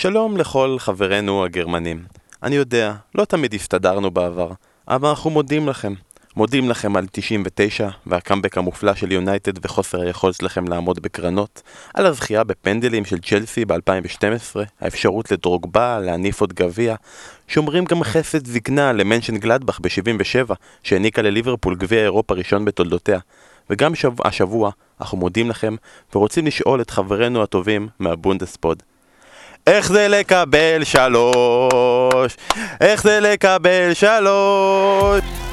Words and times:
שלום 0.00 0.36
לכל 0.36 0.76
חברינו 0.78 1.44
הגרמנים. 1.44 2.04
אני 2.42 2.56
יודע, 2.56 2.94
לא 3.14 3.24
תמיד 3.24 3.54
הסתדרנו 3.54 4.10
בעבר, 4.10 4.50
אבל 4.88 5.08
אנחנו 5.08 5.30
מודים 5.30 5.68
לכם. 5.68 5.94
מודים 6.36 6.70
לכם 6.70 6.96
על 6.96 7.06
99 7.12 7.88
והקאמבק 8.06 8.58
המופלא 8.58 8.94
של 8.94 9.12
יונייטד 9.12 9.64
וחוסר 9.66 10.00
היכולת 10.00 10.34
שלכם 10.34 10.68
לעמוד 10.68 11.02
בקרנות, 11.02 11.62
על 11.94 12.06
הזכייה 12.06 12.44
בפנדלים 12.44 13.04
של 13.04 13.18
צ'לסי 13.18 13.64
ב-2012, 13.64 14.56
האפשרות 14.80 15.30
לדרוגבה, 15.30 16.00
להניף 16.00 16.40
עוד 16.40 16.52
גביע, 16.52 16.94
שומרים 17.48 17.84
גם 17.84 18.02
חסד 18.02 18.46
זקנה 18.46 18.92
למנשן 18.92 19.36
גלדבך 19.36 19.80
ב-77, 19.80 20.54
שהעניקה 20.82 21.22
לליברפול 21.22 21.74
גביע 21.74 22.02
אירופה 22.02 22.34
ראשון 22.34 22.64
בתולדותיה. 22.64 23.18
וגם 23.70 23.94
שב... 23.94 24.12
השבוע 24.24 24.70
אנחנו 25.00 25.18
מודים 25.18 25.50
לכם 25.50 25.74
ורוצים 26.14 26.46
לשאול 26.46 26.80
את 26.80 26.90
חברינו 26.90 27.42
הטובים 27.42 27.88
מהבונדספוד. 27.98 28.82
איך 29.68 29.92
זה 29.92 30.08
לקבל 30.08 30.84
שלוש? 30.84 32.36
איך 32.80 33.02
זה 33.02 33.20
לקבל 33.20 33.90
שלוש? 33.94 35.47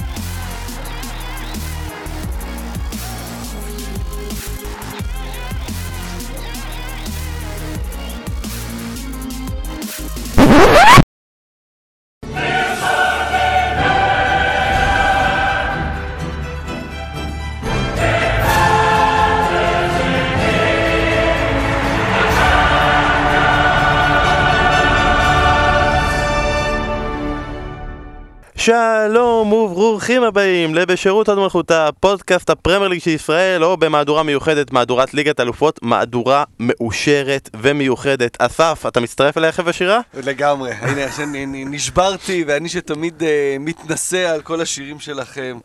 שלום 28.66 29.54
וברוכים 29.54 30.24
הבאים 30.24 30.76
לבשירות 30.76 31.30
עד 31.30 31.38
מלכותה, 31.38 31.90
פודקאסט 32.00 32.50
הפרמייר 32.50 32.88
ליג 32.88 33.02
של 33.02 33.10
ישראל, 33.10 33.64
או 33.64 33.78
במהדורה 33.78 34.24
מיוחדת, 34.24 34.72
מהדורת 34.72 35.14
ליגת 35.14 35.40
אלופות, 35.40 35.80
מהדורה 35.82 36.44
מאושרת 36.60 37.50
ומיוחדת. 37.62 38.38
אסף, 38.42 38.86
אתה 38.88 39.00
מצטרף 39.00 39.38
אליי 39.38 39.50
אחרי 39.50 39.70
השירה? 39.70 40.00
לגמרי, 40.14 40.72
הנה 40.72 41.06
נשברתי, 41.46 42.44
ואני 42.48 42.70
שתמיד 42.70 43.22
uh, 43.22 43.26
מתנשא 43.60 44.30
על 44.30 44.42
כל 44.42 44.62
השירים 44.62 45.00
שלכם. 45.00 45.58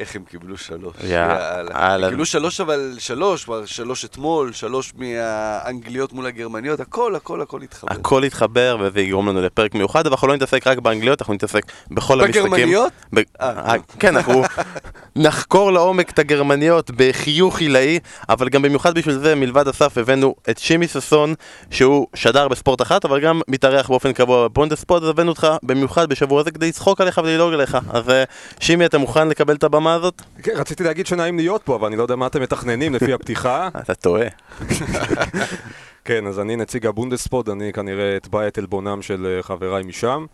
איך 0.00 0.16
הם 0.16 0.24
קיבלו 0.24 0.56
שלוש, 0.56 0.94
יאללה. 1.04 1.94
הם 2.06 2.10
קיבלו 2.10 2.26
שלוש 2.26 2.60
אבל 2.60 2.96
שלוש, 2.98 3.44
כבר 3.44 3.66
שלוש 3.66 4.04
אתמול, 4.04 4.52
שלוש 4.52 4.92
מהאנגליות 4.96 6.12
מול 6.12 6.26
הגרמניות, 6.26 6.80
הכל, 6.80 7.14
הכל, 7.14 7.40
הכל 7.40 7.62
התחבר. 7.62 7.92
הכל 7.92 8.24
התחבר 8.24 8.76
וזה 8.80 9.00
יגרום 9.00 9.28
לנו 9.28 9.42
לפרק 9.42 9.74
מיוחד, 9.74 10.06
אבל 10.06 10.14
אנחנו 10.14 10.28
לא 10.28 10.36
נתעסק 10.36 10.66
רק 10.66 10.78
באנגליות, 10.78 11.22
אנחנו 11.22 11.34
נתעסק 11.34 11.62
בכל 11.90 12.20
המשחקים. 12.20 12.50
בגרמניות? 12.50 12.92
ב... 13.14 13.20
אה, 13.40 13.74
כן, 13.98 14.16
אנחנו 14.16 14.42
נחקור 15.16 15.72
לעומק 15.72 16.10
את 16.10 16.18
הגרמניות 16.18 16.90
בחיוך 16.96 17.60
עילאי, 17.60 17.98
אבל 18.28 18.48
גם 18.48 18.62
במיוחד 18.62 18.94
בשביל 18.94 19.18
זה, 19.18 19.34
מלבד 19.34 19.68
אסף, 19.68 19.98
הבאנו 19.98 20.34
את 20.50 20.58
שימי 20.58 20.88
ששון, 20.88 21.34
שהוא 21.70 22.06
שדר 22.14 22.48
בספורט 22.48 22.82
אחת, 22.82 23.04
אבל 23.04 23.20
גם 23.20 23.40
מתארח 23.48 23.88
באופן 23.88 24.12
קבוע 24.12 24.48
בפונדספורט, 24.48 25.02
אז 25.02 25.08
הבאנו 25.08 25.28
אותך 25.28 25.46
במיוחד 25.62 26.08
בשבוע 26.08 26.40
הזה 26.40 26.50
כדי 26.50 26.68
לצחוק 26.68 27.00
עליך 27.00 27.20
וללעוג 27.24 27.52
עליך. 27.52 27.78
אז 27.90 28.10
אה, 28.10 28.24
שימי, 28.60 28.86
אתה 28.86 28.98
מוכן 28.98 29.28
לקבל 29.28 29.54
את 29.54 29.64
הבמה 29.64 29.94
הזאת? 29.94 30.22
כן, 30.42 30.52
רציתי 30.56 30.84
להגיד 30.84 31.06
שנעים 31.06 31.36
להיות 31.36 31.62
פה, 31.62 31.76
אבל 31.76 31.86
אני 31.86 31.96
לא 31.96 32.02
יודע 32.02 32.16
מה 32.16 32.26
אתם 32.26 32.42
מתכננים 32.42 32.94
לפי 32.94 33.12
הפתיחה. 33.12 33.68
אתה 33.82 33.94
טועה. 33.94 34.26
כן, 36.04 36.26
אז 36.26 36.40
אני 36.40 36.56
נציג 36.56 36.86
הבונדספוד, 36.86 37.48
אני 37.48 37.72
כנראה 37.72 38.16
אתבע 38.16 38.48
את 38.48 38.58
עלבונם 38.58 39.02
של 39.02 39.26
אה, 39.26 39.42
חבריי 39.42 39.82
משם. 39.82 40.26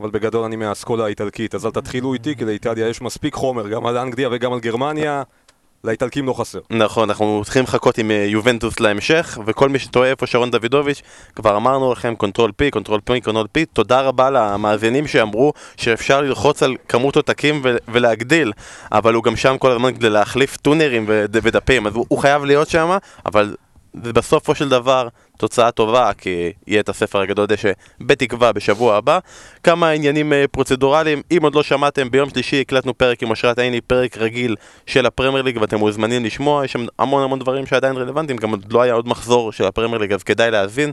אבל 0.00 0.10
בגדול 0.10 0.44
אני 0.44 0.56
מהאסכולה 0.56 1.04
האיטלקית, 1.04 1.54
אז 1.54 1.66
אל 1.66 1.70
תתחילו 1.70 2.14
איתי, 2.14 2.36
כי 2.36 2.44
לאיטליה 2.44 2.88
יש 2.88 3.02
מספיק 3.02 3.34
חומר, 3.34 3.68
גם 3.68 3.86
על 3.86 3.96
אנגליה 3.98 4.28
וגם 4.32 4.52
על 4.52 4.60
גרמניה. 4.60 5.22
לאיטלקים 5.84 6.26
לא 6.26 6.32
חסר. 6.32 6.58
נכון, 6.70 7.08
אנחנו 7.08 7.40
צריכים 7.44 7.64
לחכות 7.64 7.98
עם 7.98 8.10
אה, 8.10 8.16
יובנטוס 8.16 8.80
להמשך, 8.80 9.38
וכל 9.46 9.68
מי 9.68 9.78
שטועה 9.78 10.10
איפה 10.10 10.26
שרון 10.26 10.50
דוידוביץ', 10.50 11.02
כבר 11.34 11.56
אמרנו 11.56 11.92
לכם 11.92 12.14
קונטרול 12.14 12.52
פי, 12.56 12.70
קונטרול 12.70 13.00
פי, 13.04 13.20
קונטרול 13.20 13.46
פי, 13.52 13.64
תודה 13.64 14.00
רבה 14.00 14.30
למאזינים 14.30 15.06
שאמרו 15.06 15.52
שאפשר 15.76 16.20
ללחוץ 16.20 16.62
על 16.62 16.76
כמות 16.88 17.16
עותקים 17.16 17.62
ולהגדיל, 17.88 18.52
אבל 18.92 19.14
הוא 19.14 19.24
גם 19.24 19.36
שם 19.36 19.58
כל 19.58 19.70
הזמן 19.70 19.94
כדי 19.94 20.10
להחליף 20.10 20.56
טונרים 20.56 21.04
וד- 21.08 21.36
ודפים, 21.42 21.86
אז 21.86 21.92
הוא 22.08 22.18
חייב 22.18 22.44
להיות 22.44 22.68
שם, 22.68 22.96
אבל 23.26 23.54
זה 24.04 24.12
בסופו 24.12 24.54
של 24.54 24.68
דבר 24.68 25.08
תוצאה 25.38 25.70
טובה, 25.70 26.10
כי 26.18 26.52
יהיה 26.66 26.80
את 26.80 26.88
הספר 26.88 27.20
הגדול 27.20 27.46
דשא 27.46 27.72
בתקווה 28.00 28.52
בשבוע 28.52 28.96
הבא. 28.96 29.18
כמה 29.62 29.90
עניינים 29.90 30.32
אה, 30.32 30.44
פרוצדורליים, 30.50 31.22
אם 31.30 31.38
עוד 31.42 31.54
לא 31.54 31.62
שמעתם, 31.62 32.10
ביום 32.10 32.30
שלישי 32.30 32.60
הקלטנו 32.60 32.98
פרק 32.98 33.22
עם 33.22 33.32
אשרת 33.32 33.58
עיני, 33.58 33.80
פרק 33.80 34.18
רגיל 34.18 34.56
של 34.86 35.06
הפרמייר 35.06 35.42
ליג, 35.42 35.58
ואתם 35.60 35.78
מוזמנים 35.78 36.24
לשמוע, 36.24 36.64
יש 36.64 36.72
שם 36.72 36.86
המון 36.98 37.22
המון 37.22 37.38
דברים 37.38 37.66
שעדיין 37.66 37.96
רלוונטיים, 37.96 38.38
גם 38.38 38.50
עוד 38.50 38.72
לא 38.72 38.82
היה 38.82 38.94
עוד 38.94 39.08
מחזור 39.08 39.52
של 39.52 39.64
הפרמייר 39.64 39.98
ליג, 39.98 40.12
אז 40.12 40.22
כדאי 40.22 40.50
להאזין. 40.50 40.92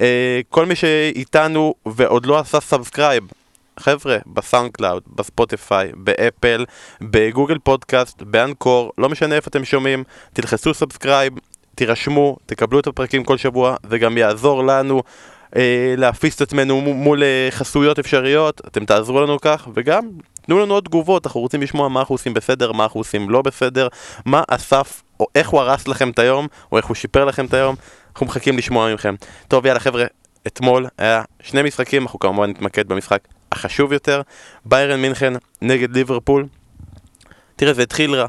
אה, 0.00 0.40
כל 0.48 0.66
מי 0.66 0.74
שאיתנו 0.74 1.74
ועוד 1.86 2.26
לא 2.26 2.38
עשה 2.38 2.60
subscribe, 2.60 3.24
חבר'ה, 3.80 4.16
בסאונד 4.26 4.72
קלאוד, 4.72 5.02
בספוטיפיי, 5.14 5.92
באפל, 5.94 6.64
בגוגל 7.00 7.58
פודקאסט, 7.58 8.22
באנקור, 8.22 8.92
לא 8.98 9.08
משנה 9.08 9.34
איפה 9.34 9.48
אתם 9.48 9.64
שומעים, 9.64 10.04
תלחצו 10.32 10.74
subscribe, 10.74 11.32
תירשמו, 11.76 12.36
תקבלו 12.46 12.80
את 12.80 12.86
הפרקים 12.86 13.24
כל 13.24 13.36
שבוע, 13.36 13.76
זה 13.90 13.98
גם 13.98 14.18
יעזור 14.18 14.64
לנו 14.64 15.02
אה, 15.56 15.94
להפיס 15.96 16.36
את 16.36 16.40
עצמנו 16.40 16.80
מול 16.80 17.22
אה, 17.22 17.48
חסויות 17.50 17.98
אפשריות, 17.98 18.60
אתם 18.66 18.84
תעזרו 18.84 19.20
לנו 19.20 19.40
כך, 19.40 19.68
וגם 19.74 20.08
תנו 20.42 20.58
לנו 20.58 20.74
עוד 20.74 20.84
תגובות, 20.84 21.26
אנחנו 21.26 21.40
רוצים 21.40 21.62
לשמוע 21.62 21.88
מה 21.88 22.00
אנחנו 22.00 22.14
עושים 22.14 22.34
בסדר, 22.34 22.72
מה 22.72 22.84
אנחנו 22.84 23.00
עושים 23.00 23.30
לא 23.30 23.42
בסדר, 23.42 23.88
מה 24.24 24.42
אסף, 24.48 25.02
או 25.20 25.26
איך 25.34 25.48
הוא 25.48 25.60
הרס 25.60 25.88
לכם 25.88 26.10
את 26.10 26.18
היום, 26.18 26.46
או 26.72 26.76
איך 26.76 26.86
הוא 26.86 26.94
שיפר 26.94 27.24
לכם 27.24 27.46
את 27.46 27.54
היום, 27.54 27.74
אנחנו 28.12 28.26
מחכים 28.26 28.58
לשמוע 28.58 28.94
מכם. 28.94 29.14
טוב, 29.48 29.66
יאללה 29.66 29.80
חבר'ה, 29.80 30.04
אתמול 30.46 30.86
היה 30.98 31.22
שני 31.40 31.62
משחקים, 31.62 32.02
אנחנו 32.02 32.18
כמובן 32.18 32.50
נתמקד 32.50 32.88
במשחק 32.88 33.20
החשוב 33.52 33.92
יותר, 33.92 34.22
ביירן 34.64 35.00
מינכן 35.00 35.32
נגד 35.62 35.96
ליברפול. 35.96 36.46
תראה, 37.56 37.72
זה 37.72 37.82
התחיל 37.82 38.14
רע. 38.14 38.26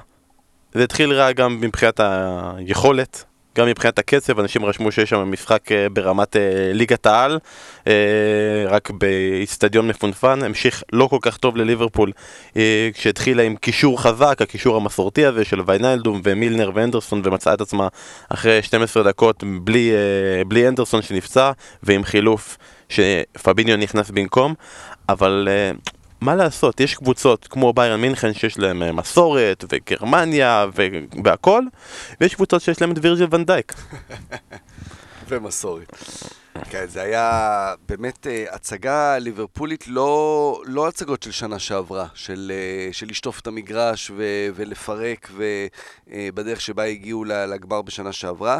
זה 0.73 0.83
התחיל 0.83 1.13
רע 1.13 1.31
גם 1.31 1.61
מבחינת 1.61 1.99
היכולת, 1.99 3.25
גם 3.57 3.67
מבחינת 3.67 3.99
הקצב, 3.99 4.39
אנשים 4.39 4.65
רשמו 4.65 4.91
שיש 4.91 5.09
שם 5.09 5.31
משחק 5.31 5.71
אה, 5.71 5.89
ברמת 5.89 6.35
אה, 6.35 6.41
ליגת 6.73 7.05
העל, 7.05 7.39
אה, 7.87 7.93
רק 8.67 8.91
באיצטדיון 8.91 9.87
מפונפן, 9.87 10.43
המשיך 10.43 10.83
לא 10.93 11.07
כל 11.07 11.17
כך 11.21 11.37
טוב 11.37 11.57
לליברפול 11.57 12.11
כשהתחילה 12.93 13.43
עם 13.43 13.55
קישור 13.55 14.01
חזק, 14.01 14.37
הקישור 14.41 14.77
המסורתי 14.77 15.25
הזה 15.25 15.45
של 15.45 15.61
ויינלדום 15.65 16.21
ומילנר 16.23 16.71
ואנדרסון 16.73 17.21
ומצאה 17.23 17.53
את 17.53 17.61
עצמה 17.61 17.87
אחרי 18.29 18.61
12 18.61 19.03
דקות 19.03 19.43
בלי, 19.61 19.91
בלי 20.47 20.67
אנדרסון 20.67 21.01
שנפצע 21.01 21.51
ועם 21.83 22.03
חילוף 22.03 22.57
שפביניו 22.89 23.77
נכנס 23.77 24.11
במקום, 24.11 24.53
אבל... 25.09 25.47
אה, 25.51 25.71
מה 26.21 26.35
לעשות, 26.35 26.79
יש 26.79 26.95
קבוצות 26.95 27.47
כמו 27.47 27.73
ביירן 27.73 28.01
מינכן 28.01 28.33
שיש 28.33 28.59
להם 28.59 28.83
אה, 28.83 28.91
מסורת 28.91 29.63
וגרמניה 29.69 30.65
ו- 30.75 30.87
והכל 31.23 31.63
ויש 32.21 32.35
קבוצות 32.35 32.61
שיש 32.61 32.81
להם 32.81 32.91
את 32.91 32.97
וירג'ל 33.01 33.27
ונדייק 33.31 33.73
ומסורת. 35.29 36.03
כן, 36.69 36.85
זה 36.87 37.01
היה 37.01 37.73
באמת 37.87 38.27
uh, 38.27 38.55
הצגה 38.55 39.17
ליברפולית, 39.17 39.87
לא, 39.87 40.61
לא 40.65 40.87
הצגות 40.87 41.23
של 41.23 41.31
שנה 41.31 41.59
שעברה, 41.59 42.07
של, 42.13 42.51
uh, 42.91 42.93
של 42.93 43.07
לשטוף 43.07 43.39
את 43.39 43.47
המגרש 43.47 44.11
ו, 44.11 44.23
ולפרק, 44.55 45.31
ובדרך 46.07 46.57
uh, 46.57 46.61
שבה 46.61 46.83
הגיעו 46.83 47.23
לגמר 47.23 47.81
בשנה 47.81 48.11
שעברה. 48.11 48.59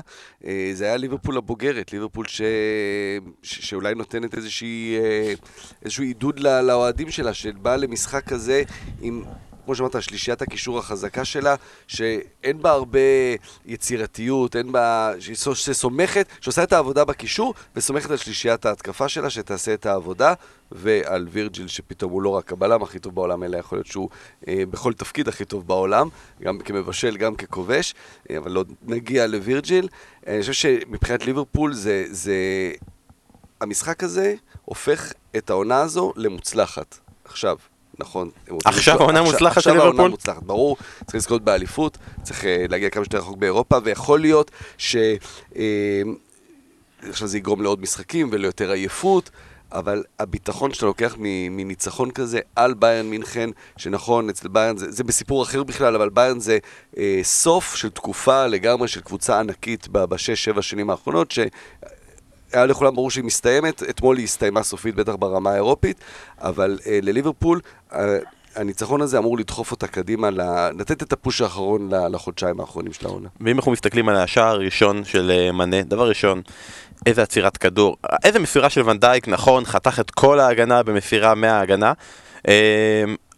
זה 0.74 0.86
היה 0.86 0.98
ליברפול 0.98 1.38
הבוגרת, 1.38 1.94
ליברפול 1.94 2.28
ש, 2.28 2.42
ש, 3.44 3.70
שאולי 3.70 3.96
נותנת 3.96 4.36
איזושהי, 4.36 4.98
איזשהו 5.82 6.04
עידוד 6.04 6.40
לאוהדים 6.40 7.12
שלה, 7.12 7.34
שבאה 7.34 7.78
למשחק 7.78 8.24
כזה 8.26 8.64
עם... 9.02 9.24
כמו 9.68 9.76
שאמרת, 9.76 10.02
שלישיית 10.02 10.42
הקישור 10.42 10.80
החזקה 10.80 11.26
שלה, 11.26 11.56
שאין 11.88 12.62
בה 12.62 12.72
הרבה 12.72 13.00
יצירתיות, 13.66 14.56
אין 14.56 14.72
בה... 14.72 15.12
שסומכת, 15.54 16.28
שעושה 16.42 16.64
את 16.64 16.74
העבודה 16.74 17.06
בקישור, 17.06 17.54
וסומכת 17.76 18.12
על 18.12 18.18
שלישיית 18.18 18.66
ההתקפה 18.66 19.10
שלה, 19.10 19.30
שתעשה 19.30 19.74
את 19.74 19.86
העבודה, 19.86 20.34
ועל 20.72 21.28
וירג'יל, 21.32 21.68
שפתאום 21.68 22.12
הוא 22.12 22.22
לא 22.22 22.30
רק 22.30 22.52
הבלם 22.52 22.84
הכי 22.84 23.00
טוב 23.00 23.16
בעולם, 23.16 23.44
אלא 23.44 23.58
יכול 23.58 23.78
להיות 23.78 23.88
שהוא 23.88 24.10
אה, 24.48 24.64
בכל 24.70 24.94
תפקיד 24.94 25.28
הכי 25.28 25.46
טוב 25.46 25.68
בעולם, 25.68 26.10
גם 26.42 26.60
כמבשל, 26.60 27.18
גם 27.18 27.36
ככובש, 27.36 27.96
אה, 28.30 28.38
אבל 28.38 28.52
לא 28.52 28.64
נגיע 28.84 29.28
לווירג'יל. 29.28 29.88
אה, 30.28 30.34
אני 30.34 30.42
חושב 30.42 30.54
שמבחינת 30.54 31.26
ליברפול 31.26 31.74
זה... 31.74 32.06
זה... 32.10 32.36
המשחק 33.62 34.04
הזה 34.04 34.36
הופך 34.66 35.14
את 35.38 35.50
העונה 35.50 35.82
הזו 35.82 36.14
למוצלחת. 36.16 37.00
עכשיו, 37.26 37.58
נכון. 38.00 38.30
עכשיו 38.66 39.02
העונה 39.02 39.22
מוצלחת 39.22 39.62
של 39.62 39.70
ליברפול? 39.70 39.90
עכשיו 39.90 40.00
העונה 40.00 40.10
מוצלחת, 40.10 40.44
ברור, 40.44 40.78
צריך 41.06 41.16
לזכות 41.16 41.42
באליפות, 41.42 41.98
צריך 42.24 42.44
uh, 42.44 42.46
להגיע 42.70 42.90
כמה 42.90 43.04
שיותר 43.04 43.18
רחוק 43.18 43.38
באירופה, 43.38 43.78
ויכול 43.84 44.20
להיות 44.22 44.52
ש... 44.78 44.96
Uh, 45.54 45.58
עכשיו 47.10 47.28
זה 47.28 47.38
יגרום 47.38 47.62
לעוד 47.62 47.82
משחקים 47.82 48.30
וליותר 48.32 48.72
עייפות, 48.72 49.30
אבל 49.72 50.04
הביטחון 50.20 50.74
שאתה 50.74 50.86
לוקח 50.86 51.16
מניצחון 51.50 52.12
כזה 52.12 52.40
על 52.56 52.74
ביירן 52.74 53.10
מינכן, 53.10 53.50
שנכון, 53.78 54.30
אצל 54.30 54.48
ביירן 54.48 54.78
זה, 54.78 54.92
זה 54.92 55.04
בסיפור 55.04 55.44
אחר 55.44 55.64
בכלל, 55.64 55.96
אבל 55.96 56.10
ביירן 56.10 56.40
זה 56.40 56.58
אה, 56.98 57.20
סוף 57.24 57.76
של 57.76 57.90
תקופה 57.90 58.48
לגמרי 58.48 58.88
של 58.88 59.02
קבוצה 59.02 59.40
ענקית 59.40 59.88
בשש-שבע 59.88 60.62
שנים 60.62 60.90
האחרונות, 60.90 61.32
שהיה 62.52 62.66
לכולם 62.66 62.96
ברור 62.96 63.12
שהיא 63.12 63.24
מסתיימת, 63.24 63.84
אתמול 63.90 64.18
היא 64.18 64.24
הסתיימה 64.24 64.64
סופית, 64.64 64.96
בטח 64.96 65.16
ברמה 65.16 65.52
האירופית, 65.52 65.98
אבל 66.42 66.80
אה, 66.88 67.00
לליברפול, 67.02 67.60
אה, 67.94 68.18
הניצחון 68.56 69.02
הזה 69.02 69.18
אמור 69.18 69.38
לדחוף 69.38 69.72
אותה 69.72 69.88
קדימה, 69.88 70.30
לתת 70.80 71.04
את 71.04 71.14
הפוש 71.14 71.42
האחרון 71.42 71.90
לחודשיים 72.12 72.60
האחרונים 72.60 72.94
של 72.94 73.06
העונה. 73.08 73.30
ואם 73.42 73.56
אנחנו 73.56 73.72
מסתכלים 73.72 74.10
על 74.10 74.16
השער 74.16 74.48
הראשון 74.48 75.04
של 75.04 75.32
אה, 75.32 75.52
מנה, 75.52 75.82
דבר 75.82 76.10
ראשון, 76.10 76.42
איזה 77.06 77.22
עצירת 77.24 77.58
כדור, 77.58 77.98
איזה 78.24 78.40
מסירה 78.40 78.70
של 78.70 78.90
ונדייק, 78.90 79.28
נכון, 79.28 79.66
חתך 79.66 80.00
את 80.00 80.12
כל 80.12 80.40
ההגנה 80.40 80.84
במסירה 80.84 81.36
מההגנה. 81.36 81.94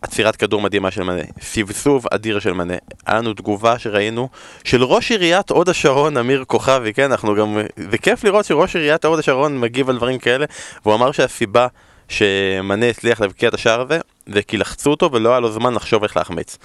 עצירת 0.01 0.35
כדור 0.35 0.61
מדהימה 0.61 0.91
של 0.91 1.03
מנה, 1.03 1.21
סבסוב 1.41 2.05
אדיר 2.11 2.39
של 2.39 2.53
מנה. 2.53 2.73
היה 3.05 3.17
לנו 3.17 3.33
תגובה 3.33 3.79
שראינו 3.79 4.29
של 4.63 4.83
ראש 4.83 5.11
עיריית 5.11 5.49
הוד 5.49 5.69
השרון, 5.69 6.17
אמיר 6.17 6.43
כוכבי, 6.47 6.93
כן, 6.93 7.11
אנחנו 7.11 7.35
גם... 7.35 7.57
זה 7.91 7.97
כיף 7.97 8.23
לראות 8.23 8.45
שראש 8.45 8.75
עיריית 8.75 9.05
הוד 9.05 9.19
השרון 9.19 9.59
מגיב 9.59 9.89
על 9.89 9.97
דברים 9.97 10.19
כאלה, 10.19 10.45
והוא 10.85 10.95
אמר 10.95 11.11
שהסיבה 11.11 11.67
שמנה 12.07 12.89
הצליח 12.89 13.21
להבקיע 13.21 13.49
את 13.49 13.53
השער 13.53 13.81
הזה, 13.81 13.99
זה 14.25 14.41
כי 14.41 14.57
לחצו 14.57 14.89
אותו 14.89 15.09
ולא 15.11 15.29
היה 15.29 15.39
לו 15.39 15.51
זמן 15.51 15.73
לחשוב 15.73 16.03
איך 16.03 16.17
להחמיץ. 16.17 16.57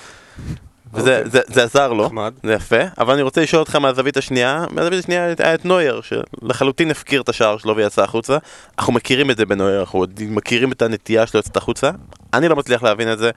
וזה 0.95 1.23
okay. 1.25 1.29
זה, 1.29 1.41
זה 1.47 1.65
עזר 1.65 1.93
לו, 1.93 2.05
נחמד. 2.05 2.35
זה 2.43 2.53
יפה, 2.53 2.77
אבל 2.99 3.15
אני 3.15 3.23
רוצה 3.23 3.43
לשאול 3.43 3.61
אותך 3.61 3.77
מהזווית 3.77 4.17
השנייה, 4.17 4.65
מהזווית 4.71 4.99
השנייה 4.99 5.35
היה 5.39 5.55
את 5.55 5.65
נוייר, 5.65 6.01
שלחלוטין 6.01 6.91
הפקיר 6.91 7.21
את 7.21 7.29
השער 7.29 7.59
שלו 7.59 7.77
ויצא 7.77 8.03
החוצה. 8.03 8.39
אנחנו 8.79 8.93
מכירים 8.93 9.31
את 9.31 9.37
זה 9.37 9.47
בנוייר, 9.47 9.81
אנחנו 9.81 10.05
מכירים 10.21 10.73
את 10.73 10.83
הנטייה 10.83 11.27
שלו 11.27 11.41
לצאת 11.41 11.57
החוצה. 11.57 11.91
אני 12.35 12.49
לא 12.49 12.57
מצליח 12.57 12.83
להבין 12.83 13.13
את 13.13 13.19
זה. 13.19 13.31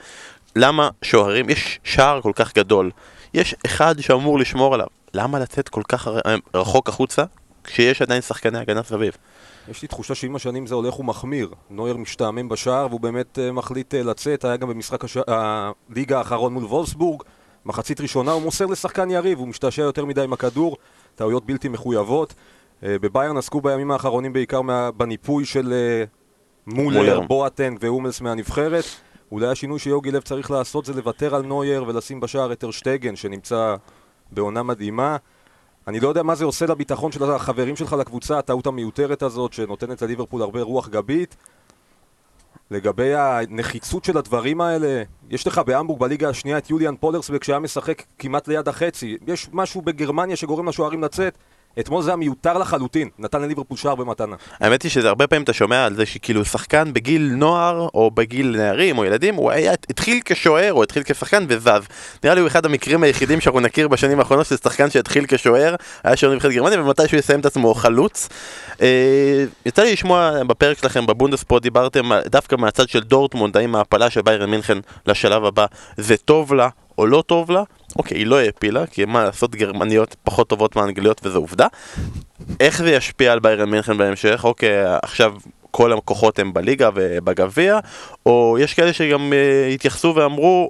למה 0.56 0.90
שוערים, 1.02 1.50
יש 1.50 1.80
שער 1.84 2.22
כל 2.22 2.32
כך 2.36 2.56
גדול, 2.56 2.92
יש 3.34 3.56
אחד 3.66 4.00
שאמור 4.00 4.40
לשמור 4.40 4.74
עליו, 4.74 4.88
למה 5.14 5.40
לצאת 5.40 5.70
כל 5.70 5.84
כך 5.88 6.08
רחוק 6.54 6.90
החוצה, 6.90 7.24
כשיש 7.64 8.02
עדיין 8.02 8.22
שחקני 8.22 8.60
הגנה 8.60 8.84
סביב? 8.84 9.18
יש 9.72 9.82
לי 9.82 9.88
תחושה 9.88 10.16
שעם 10.16 10.36
השנים 10.36 10.68
זה 10.68 10.76
הולך 10.76 11.00
ומחמיר. 11.00 11.50
נויר 11.70 11.98
משתעמם 11.98 12.50
בשער 12.50 12.88
והוא 12.90 13.00
באמת 13.00 13.38
uh, 13.38 13.52
מחליט 13.52 13.94
לצאת, 13.94 14.46
היה 14.46 14.58
גם 14.58 14.70
במשחק 14.70 15.04
הש... 15.04 15.18
הליגה 15.28 16.18
האחרון 16.18 16.54
מול 16.54 16.66
וולסבורג, 16.66 17.24
מחצית 17.68 18.02
ראשונה 18.02 18.32
הוא 18.32 18.42
מוסר 18.42 18.66
לשחקן 18.66 19.10
יריב, 19.10 19.40
הוא 19.40 19.48
משתעשע 19.48 19.82
יותר 19.82 20.06
מדי 20.06 20.22
עם 20.22 20.34
הכדור, 20.34 20.78
טעויות 21.16 21.46
בלתי 21.46 21.70
מחויבות. 21.70 22.34
Uh, 22.34 22.86
בביירן 23.02 23.38
עסקו 23.38 23.62
בימים 23.62 23.92
האחרונים 23.92 24.34
בעיקר 24.34 24.62
מה... 24.62 24.92
בניפוי 24.92 25.46
של 25.46 25.74
uh, 25.74 26.74
מולר, 26.74 27.20
בואטנג 27.22 27.78
ואומלס 27.82 28.22
מהנבחרת. 28.22 28.84
אולי 29.32 29.48
השינוי 29.48 29.80
שיוגי 29.80 30.12
לב 30.12 30.22
צריך 30.22 30.52
לעשות 30.52 30.86
זה 30.86 30.94
לוותר 30.94 31.36
על 31.36 31.42
נויר 31.42 31.84
ולשים 31.88 32.20
בשער 32.20 32.52
את 32.52 32.64
ארשטגן 32.64 33.16
שנמצא 33.16 33.76
בעונה 34.32 34.64
מדהימה. 34.64 35.18
אני 35.88 36.00
לא 36.00 36.08
יודע 36.08 36.24
מה 36.24 36.36
זה 36.36 36.46
עושה 36.46 36.66
לביטחון 36.66 37.12
של 37.12 37.24
החברים 37.24 37.76
שלך 37.76 37.94
לקבוצה, 38.00 38.40
הטעות 38.40 38.68
המיותרת 38.68 39.22
הזאת 39.22 39.54
שנותנת 39.54 40.02
לליברפול 40.02 40.42
הרבה 40.42 40.62
רוח 40.62 40.90
גבית. 40.90 41.36
לגבי 42.72 43.16
הנחיצות 43.16 44.06
של 44.06 44.18
הדברים 44.18 44.62
האלה, 44.62 45.04
יש 45.30 45.48
לך 45.48 45.58
בהמבורג 45.58 46.00
בליגה 46.00 46.30
השנייה 46.30 46.58
את 46.58 46.70
יוליאן 46.70 46.96
פולרסבק 46.96 47.44
שהיה 47.44 47.60
משחק 47.60 48.04
כמעט 48.20 48.48
ליד 48.48 48.68
החצי. 48.68 49.18
יש 49.28 49.50
משהו 49.54 49.82
בגרמניה 49.82 50.36
שגורם 50.36 50.68
לשוערים 50.68 51.04
לצאת. 51.04 51.38
אתמול 51.80 52.04
זה 52.04 52.10
היה 52.10 52.18
מיותר 52.18 52.58
לחלוטין, 52.58 53.10
נתן 53.20 53.42
לליברפול 53.42 53.78
שער 53.78 53.96
במתנה. 53.96 54.36
האמת 54.60 54.82
היא 54.82 54.92
שזה 54.92 55.08
הרבה 55.08 55.28
פעמים 55.28 55.44
אתה 55.44 55.54
שומע 55.54 55.86
על 55.86 55.96
זה 55.96 56.06
שכאילו 56.06 56.46
שחקן 56.46 56.94
בגיל 56.94 57.32
נוער, 57.36 57.88
או 57.94 58.12
בגיל 58.12 58.56
נערים, 58.58 58.98
או 58.98 59.06
ילדים, 59.06 59.36
הוא 59.36 59.52
היה, 59.52 59.74
התחיל 59.90 60.20
כשוער, 60.26 60.74
או 60.74 60.84
התחיל 60.84 61.04
כשחקן 61.04 61.46
וזז. 61.50 61.88
נראה 62.24 62.36
לי 62.36 62.42
הוא 62.42 62.48
אחד 62.48 62.66
המקרים 62.66 63.04
היחידים 63.04 63.42
שאנחנו 63.42 63.60
נכיר 63.60 63.88
בשנים 63.88 64.20
האחרונות, 64.20 64.46
שזה 64.46 64.58
שחקן 64.64 64.90
שהתחיל 64.90 65.26
כשוער, 65.28 65.76
היה 66.04 66.18
שוער 66.18 66.34
נבחרת 66.34 66.52
גרמניה, 66.52 66.82
ומתי 66.82 67.08
שהוא 67.08 67.20
יסיים 67.20 67.40
את 67.40 67.46
עצמו 67.46 67.74
חלוץ. 67.74 68.30
אה, 68.82 69.46
יצא 69.66 69.84
לי 69.84 69.94
לשמוע 69.94 70.44
בפרק 70.44 70.78
שלכם 70.78 71.06
בבונדספורט, 71.06 71.64
דיברתם 71.64 72.10
דווקא 72.26 72.56
מהצד 72.56 72.90
של 72.90 73.00
דורטמונד, 73.00 73.58
האם 73.58 73.76
ההפלה 73.76 74.10
של 74.10 74.22
ביירן 74.22 74.50
מינכן 74.50 74.78
לשלב 75.08 75.46
הבא 75.46 75.66
זה 75.98 76.18
טוב 76.18 76.54
לה 76.54 76.70
או 76.98 77.06
לא 77.06 77.24
טוב 77.28 77.52
לה. 77.52 77.64
אוקיי, 77.96 78.18
היא 78.18 78.28
לא 78.28 78.40
העפילה, 78.40 78.88
כי 78.88 79.06
מה 79.06 79.24
לעשות, 79.24 79.56
גרמניות 79.56 80.16
פחות 80.24 80.50
טובות 80.50 80.76
מהאנגליות 80.76 81.22
וזו 81.26 81.40
עובדה. 81.40 81.68
איך 82.60 82.82
זה 82.82 82.92
ישפיע 82.92 83.32
על 83.32 83.40
ביירן 83.40 83.70
מינכן 83.70 83.98
בהמשך? 83.98 84.42
אוקיי, 84.44 84.96
עכשיו 85.04 85.34
כל 85.72 85.94
הכוחות 85.94 86.40
הם 86.40 86.54
בליגה 86.54 86.90
ובגביע, 86.94 87.80
או 88.26 88.58
יש 88.60 88.74
כאלה 88.74 88.94
שגם 88.94 89.34
uh, 89.34 89.74
התייחסו 89.74 90.14
ואמרו, 90.16 90.70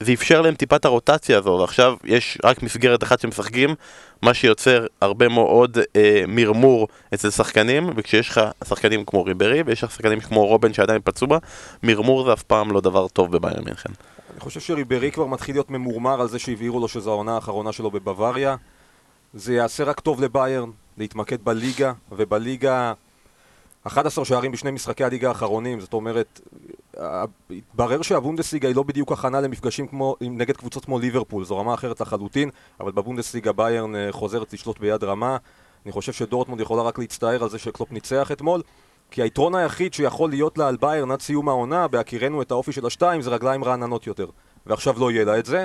זה 0.00 0.12
אפשר 0.12 0.42
להם 0.42 0.54
טיפה 0.54 0.76
את 0.76 0.84
הרוטציה 0.84 1.38
הזו, 1.38 1.58
ועכשיו 1.60 1.94
יש 2.04 2.38
רק 2.44 2.62
מסגרת 2.62 3.02
אחת 3.02 3.20
שמשחקים, 3.20 3.74
מה 4.22 4.34
שיוצר 4.34 4.86
הרבה 5.00 5.28
מאוד 5.28 5.78
אה, 5.96 6.24
מרמור 6.28 6.88
אצל 7.14 7.30
שחקנים, 7.30 7.90
וכשיש 7.96 8.28
לך 8.28 8.40
שחקנים 8.68 9.04
כמו 9.04 9.24
ריברי, 9.24 9.62
ויש 9.66 9.84
לך 9.84 9.90
שחקנים 9.90 10.20
כמו 10.20 10.46
רובן 10.46 10.72
שעדיין 10.72 11.00
פצוע, 11.04 11.38
מרמור 11.82 12.24
זה 12.24 12.32
אף 12.32 12.42
פעם 12.42 12.72
לא 12.72 12.80
דבר 12.80 13.08
טוב 13.08 13.32
בביירן 13.32 13.64
מינכן. 13.64 13.90
אני 14.38 14.44
חושב 14.44 14.60
שריברי 14.60 15.12
כבר 15.12 15.26
מתחיל 15.26 15.54
להיות 15.54 15.70
ממורמר 15.70 16.20
על 16.20 16.28
זה 16.28 16.38
שהבהירו 16.38 16.80
לו 16.80 16.88
שזו 16.88 17.10
העונה 17.10 17.34
האחרונה 17.34 17.72
שלו 17.72 17.90
בבוואריה. 17.90 18.56
זה 19.34 19.54
יעשה 19.54 19.84
רק 19.84 20.00
טוב 20.00 20.20
לביירן, 20.20 20.70
להתמקד 20.98 21.44
בליגה, 21.44 21.92
ובליגה 22.12 22.92
11 23.82 24.24
שערים 24.24 24.52
בשני 24.52 24.70
משחקי 24.70 25.04
הליגה 25.04 25.28
האחרונים, 25.28 25.80
זאת 25.80 25.92
אומרת, 25.92 26.40
התברר 26.96 28.02
שהבונדסליגה 28.02 28.68
היא 28.68 28.76
לא 28.76 28.82
בדיוק 28.82 29.12
הכנה 29.12 29.40
למפגשים 29.40 29.86
כמו, 29.86 30.16
נגד 30.20 30.56
קבוצות 30.56 30.84
כמו 30.84 30.98
ליברפול, 30.98 31.44
זו 31.44 31.58
רמה 31.58 31.74
אחרת 31.74 32.00
לחלוטין, 32.00 32.50
אבל 32.80 32.92
בבונדסליגה 32.92 33.52
ביירן 33.52 33.96
אה, 33.96 34.08
חוזרת 34.10 34.52
לשלוט 34.52 34.78
ביד 34.78 35.04
רמה. 35.04 35.36
אני 35.84 35.92
חושב 35.92 36.12
שדורטמונד 36.12 36.60
יכולה 36.60 36.82
רק 36.82 36.98
להצטער 36.98 37.42
על 37.42 37.50
זה 37.50 37.58
שקלופ 37.58 37.92
ניצח 37.92 38.32
אתמול. 38.32 38.62
כי 39.10 39.22
היתרון 39.22 39.54
היחיד 39.54 39.94
שיכול 39.94 40.30
להיות 40.30 40.58
לה 40.58 40.68
על 40.68 40.76
ביירן 40.76 41.10
עד 41.10 41.20
סיום 41.20 41.48
העונה, 41.48 41.88
בהכירנו 41.88 42.42
את 42.42 42.50
האופי 42.50 42.72
של 42.72 42.86
השתיים, 42.86 43.22
זה 43.22 43.30
רגליים 43.30 43.64
רעננות 43.64 44.06
יותר. 44.06 44.26
ועכשיו 44.66 44.98
לא 44.98 45.10
יהיה 45.10 45.24
לה 45.24 45.38
את 45.38 45.46
זה. 45.46 45.64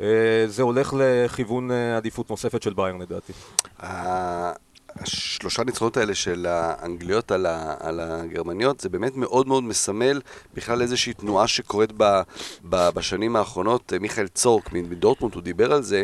אה, 0.00 0.44
זה 0.46 0.62
הולך 0.62 0.94
לכיוון 0.98 1.70
אה, 1.70 1.96
עדיפות 1.96 2.30
נוספת 2.30 2.62
של 2.62 2.72
ביירן 2.72 3.02
לדעתי. 3.02 3.32
השלושה 5.00 5.64
ניצחונות 5.64 5.96
האלה 5.96 6.14
של 6.14 6.46
האנגליות 6.48 7.32
על, 7.32 7.46
ה, 7.46 7.74
על 7.80 8.00
הגרמניות, 8.00 8.80
זה 8.80 8.88
באמת 8.88 9.16
מאוד 9.16 9.48
מאוד 9.48 9.64
מסמל 9.64 10.20
בכלל 10.54 10.82
איזושהי 10.82 11.12
תנועה 11.12 11.46
שקורית 11.46 11.92
ב, 11.96 12.20
ב, 12.68 12.88
בשנים 12.94 13.36
האחרונות. 13.36 13.92
מיכאל 14.00 14.28
צורק 14.28 14.72
מדורטמונד, 14.72 15.34
הוא 15.34 15.42
דיבר 15.42 15.72
על 15.72 15.82
זה. 15.82 16.02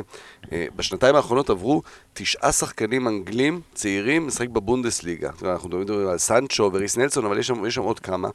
אה, 0.52 0.66
בשנתיים 0.76 1.16
האחרונות 1.16 1.50
עברו 1.50 1.82
תשעה 2.14 2.52
שחקנים 2.52 3.08
אנגלים 3.08 3.60
צעירים 3.74 4.26
לשחק 4.26 4.48
בבונדסליגה. 4.48 5.30
אנחנו 5.42 5.68
מדברים 5.68 6.08
על 6.08 6.18
סנצ'ו 6.18 6.70
וריס 6.72 6.96
נלסון, 6.96 7.24
אבל 7.24 7.38
יש 7.38 7.46
שם, 7.46 7.66
יש 7.66 7.74
שם 7.74 7.82
עוד 7.82 8.00
כמה. 8.00 8.28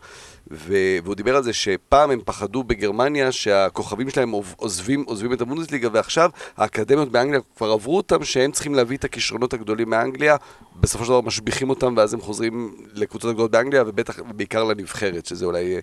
ו, 0.51 0.75
והוא 1.03 1.15
דיבר 1.15 1.35
על 1.35 1.43
זה 1.43 1.53
שפעם 1.53 2.11
הם 2.11 2.19
פחדו 2.25 2.63
בגרמניה 2.63 3.31
שהכוכבים 3.31 4.09
שלהם 4.09 4.31
עוזבים, 4.55 5.03
עוזבים 5.07 5.33
את 5.33 5.41
הבונדסליגה, 5.41 5.89
ועכשיו 5.91 6.29
האקדמיות 6.57 7.11
באנגליה 7.11 7.39
כבר 7.57 7.71
עברו 7.71 7.97
אותם 7.97 8.23
שהם 8.23 8.51
צריכים 8.51 8.75
להביא 8.75 8.97
את 8.97 9.03
הכישרונות 9.03 9.53
הגדולים 9.53 9.89
מאנגליה. 9.89 10.35
בסופו 10.79 11.05
של 11.05 11.09
דבר 11.09 11.21
משביחים 11.21 11.69
אותם 11.69 11.93
ואז 11.97 12.13
הם 12.13 12.21
חוזרים 12.21 12.75
לקבוצות 12.93 13.29
הגדולות 13.29 13.51
באנגליה 13.51 13.83
ובטח, 13.87 14.19
בעיקר 14.19 14.63
לנבחרת, 14.63 15.25
שזה 15.25 15.45
אולי 15.45 15.77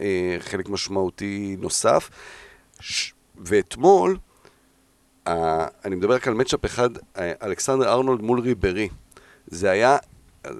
אה, 0.00 0.36
חלק 0.40 0.68
משמעותי 0.68 1.56
נוסף. 1.60 2.10
ש... 2.80 3.12
ואתמול, 3.38 4.18
אה, 5.26 5.66
אני 5.84 5.94
מדבר 5.94 6.14
רק 6.14 6.28
על 6.28 6.34
מצ'אפ 6.34 6.64
אחד, 6.64 6.90
אה, 7.18 7.32
אלכסנדר 7.42 7.92
ארנולד 7.92 8.20
מול 8.20 8.40
ריברי. 8.40 8.88
זה 9.46 9.70
היה, 9.70 9.96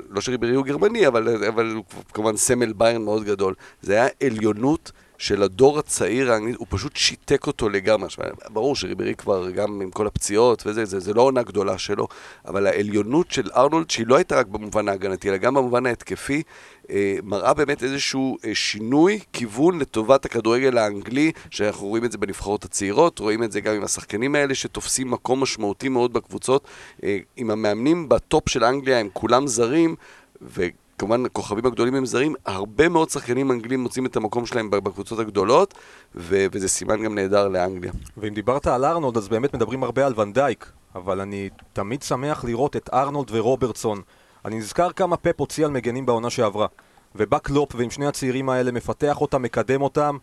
לא 0.09 0.21
שריברי 0.21 0.55
הוא 0.55 0.65
גרמני, 0.65 1.07
אבל, 1.07 1.45
אבל 1.47 1.75
הוא 1.75 1.85
כמובן 2.15 2.37
סמל 2.37 2.73
ביירן 2.73 3.03
מאוד 3.03 3.25
גדול. 3.25 3.55
זה 3.83 3.93
היה 3.93 4.09
עליונות 4.23 4.93
של 5.23 5.43
הדור 5.43 5.79
הצעיר 5.79 6.33
האנגלית, 6.33 6.57
הוא 6.57 6.67
פשוט 6.71 6.97
שיתק 6.97 7.47
אותו 7.47 7.69
לגמרי. 7.69 8.09
ברור 8.51 8.77
שריברי 8.77 9.15
כבר, 9.15 9.51
גם 9.51 9.81
עם 9.81 9.91
כל 9.91 10.07
הפציעות 10.07 10.63
וזה, 10.67 10.85
זה, 10.85 11.01
זה 11.01 11.15
לא 11.15 11.23
עונה 11.23 11.43
גדולה 11.43 11.79
שלו, 11.79 12.09
אבל 12.47 12.67
העליונות 12.67 13.31
של 13.31 13.51
ארנולד, 13.57 13.91
שהיא 13.91 14.07
לא 14.07 14.17
הייתה 14.17 14.37
רק 14.37 14.47
במובן 14.47 14.89
ההגנתי, 14.89 15.29
אלא 15.29 15.37
גם 15.37 15.55
במובן 15.55 15.87
ההתקפי, 15.87 16.43
אה, 16.91 17.17
מראה 17.23 17.55
באמת 17.55 17.83
איזשהו 17.83 18.39
אה, 18.45 18.55
שינוי 18.55 19.19
כיוון 19.33 19.79
לטובת 19.79 20.25
הכדורגל 20.25 20.79
האנגלי, 20.79 21.33
שאנחנו 21.51 21.87
רואים 21.87 22.05
את 22.05 22.13
זה 22.13 22.19
בנבחרות 22.19 22.65
הצעירות, 22.65 23.19
רואים 23.19 23.43
את 23.43 23.53
זה 23.53 23.61
גם 23.61 23.75
עם 23.75 23.85
השחקנים 23.85 24.35
האלה 24.35 24.55
שתופסים 24.55 25.11
מקום 25.11 25.43
משמעותי 25.43 25.89
מאוד 25.89 26.13
בקבוצות. 26.13 26.69
אה, 27.05 27.19
עם 27.37 27.51
המאמנים 27.51 28.09
בטופ 28.09 28.49
של 28.49 28.65
אנגליה 28.65 28.99
הם 28.99 29.09
כולם 29.13 29.47
זרים, 29.47 29.97
ו... 30.43 30.67
כמובן 30.99 31.27
הכוכבים 31.27 31.67
הגדולים 31.67 31.95
הם 31.95 32.07
זרים, 32.07 32.35
הרבה 32.47 32.89
מאוד 32.89 33.11
שחקנים 33.11 33.51
אנגלים 33.51 33.81
מוצאים 33.81 34.07
את 34.07 34.17
המקום 34.17 34.47
שלהם 34.47 34.71
בקבוצות 34.71 35.19
הגדולות, 35.19 35.75
ו- 36.15 36.47
וזה 36.53 36.69
סימן 36.69 37.03
גם 37.03 37.15
נהדר 37.15 37.49
לאנגליה. 37.49 37.93
ואם 38.17 38.35
דיברת 38.35 38.67
על 38.67 38.85
ארנולד, 38.85 39.17
אז 39.17 39.29
באמת 39.29 39.55
מדברים 39.55 39.85
הרבה 39.85 40.07
על 40.07 40.21
ונדייק, 40.21 40.73
אבל 40.95 41.21
אני 41.21 41.51
תמיד 41.73 42.03
שמח 42.03 42.45
לראות 42.45 42.77
את 42.77 42.91
ארנולד 42.93 43.29
ורוברטסון 43.31 44.03
אני 44.45 44.59
נזכר 44.59 44.93
כמה 44.93 45.17
פפ 45.17 45.41
הוציא 45.41 45.65
על 45.65 45.71
מגנים 45.71 46.07
בעונה 46.07 46.31
שעברה. 46.31 46.67
ובא 47.15 47.39
קלופ 47.39 47.75
ועם 47.75 47.91
שני 47.91 48.07
הצעירים 48.07 48.49
האלה 48.49 48.73
מפתח 48.73 49.21
אותם, 49.21 49.43
מקדם 49.43 49.83
אותם, 49.83 50.17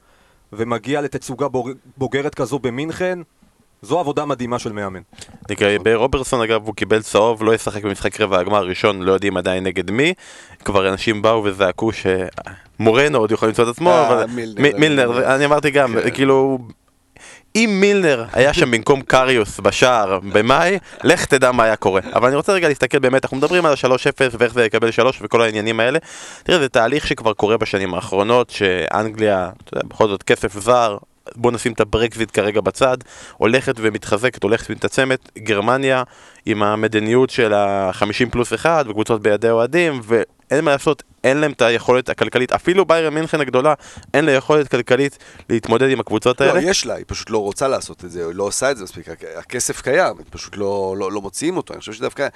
ומגיע 0.54 1.02
לתצוגה 1.02 1.48
בוגרת 1.98 2.36
כזו 2.36 2.60
במינכן, 2.60 3.20
זו 3.82 4.00
עבודה 4.00 4.26
מדהימה 4.26 4.60
של 4.60 4.72
מאמן. 4.72 5.02
לגבי 5.50 5.94
רוברסון 5.96 6.42
אגב 6.42 6.66
הוא 6.66 6.76
קיבל 6.76 7.02
צהוב, 7.02 7.44
לא 7.44 7.56
ישחק 7.56 7.84
במשחק 7.84 8.22
רבע 8.22 8.40
הגמר 8.40 8.58
הראשון, 8.58 9.02
לא 9.02 9.12
יודעים 9.12 9.38
עדיין 9.38 9.64
נגד 9.64 9.92
מי. 9.92 10.14
כבר 10.66 10.90
אנשים 10.90 11.22
באו 11.22 11.44
וזעקו 11.44 11.92
שמורנו 11.92 13.18
עוד 13.18 13.32
יכול 13.32 13.48
למצוא 13.48 13.64
את 13.64 13.70
עצמו, 13.70 13.90
אה, 13.90 14.08
אבל 14.08 14.26
מילנר, 14.56 15.36
אני 15.36 15.46
אמרתי 15.46 15.72
גם, 15.72 15.96
כן. 16.04 16.10
כאילו... 16.10 16.60
אם 17.56 17.78
מילנר 17.82 18.26
היה 18.34 18.54
שם 18.54 18.72
במקום 18.72 19.02
קריוס 19.02 19.60
בשער 19.60 20.20
במאי, 20.20 20.80
לך 21.04 21.26
תדע 21.26 21.52
מה 21.52 21.64
היה 21.64 21.76
קורה. 21.76 22.02
אבל 22.14 22.28
אני 22.28 22.36
רוצה 22.36 22.54
רגע 22.54 22.68
להסתכל 22.68 23.00
באמת, 23.00 23.26
אנחנו 23.26 23.38
מדברים 23.38 23.66
על 23.66 23.72
ה-3-0 23.72 24.36
ואיך 24.40 24.54
זה 24.54 24.66
יקבל 24.66 24.92
3 24.92 25.20
וכל 25.22 25.42
העניינים 25.42 25.80
האלה. 25.80 26.00
תראה, 26.44 26.60
זה 26.60 26.70
תהליך 26.70 27.08
שכבר 27.08 27.34
קורה 27.34 27.58
בשנים 27.58 27.94
האחרונות, 27.94 28.50
שאנגליה, 28.50 29.50
אתה 29.64 29.78
יודע, 29.78 29.88
בכל 29.88 30.08
זאת 30.08 30.24
כסף 30.24 30.60
זר, 30.60 30.98
בוא 31.36 31.52
נשים 31.52 31.74
את 31.74 31.80
הברקזיט 31.80 32.30
כרגע 32.34 32.62
בצד, 32.62 32.98
הולכת 33.38 33.76
ומתחזקת, 33.78 34.44
הולכת 34.44 34.70
ומתעצמת, 34.70 35.30
גרמניה 35.38 36.04
עם 36.46 36.64
המדיניות 36.64 37.30
של 37.30 37.54
ה-50 37.54 38.30
פלוס 38.32 38.54
1 38.54 38.86
וקבוצות 38.90 39.22
בידי 39.22 39.50
אוהדים, 39.50 40.02
ואין 40.04 40.66
מה 40.66 40.72
לעשות, 40.72 41.04
אין 41.24 41.38
להם 41.38 41.52
את 41.52 41.62
היכולת 41.62 42.10
הכלכלית, 42.10 42.52
אפילו 42.52 42.86
ביירן 42.86 43.14
מינכן 43.14 43.42
הגדולה, 43.42 43.74
אין 44.14 44.26
לה 44.26 44.32
יכולת 44.32 44.68
כלכלית 44.68 45.18
להתמודד 45.50 45.90
עם 45.90 46.00
הקבוצות 46.00 46.42
האלה. 46.42 46.54
לא, 46.54 46.60
יש 46.60 46.86
לה, 46.86 46.94
היא 46.94 47.06
פשוט 47.08 47.30
לא 47.30 47.38
רוצה 47.38 47.68
לעשות 47.68 48.06
את 48.06 48.12
זה, 48.12 48.26
היא 48.26 48.36
לא 48.36 48.44
עושה 48.44 48.72
את 48.72 48.78
זה 48.78 48.84
מספיק. 48.84 49.08
הכסף 49.38 49.82
קיים, 49.82 50.16
הם 50.18 50.24
פשוט 50.30 50.58
לא, 50.58 50.96
לא, 50.98 51.12
לא 51.12 51.22
מוציאים 51.22 51.58
אותו. 51.58 51.74
אני 51.74 51.80
חושב 51.80 51.94
שדווקא... 51.94 52.28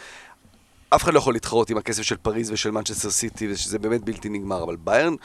אף 0.95 1.03
אחד 1.03 1.13
לא 1.13 1.17
יכול 1.17 1.33
להתחרות 1.33 1.69
עם 1.69 1.77
הכסף 1.77 2.01
של 2.01 2.15
פריז 2.15 2.51
ושל 2.51 2.71
מנצ'סטר 2.71 3.09
סיטי, 3.09 3.51
ושזה 3.51 3.79
באמת 3.79 4.03
בלתי 4.03 4.29
נגמר, 4.29 4.63
אבל 4.63 4.75
ביירן... 4.75 5.15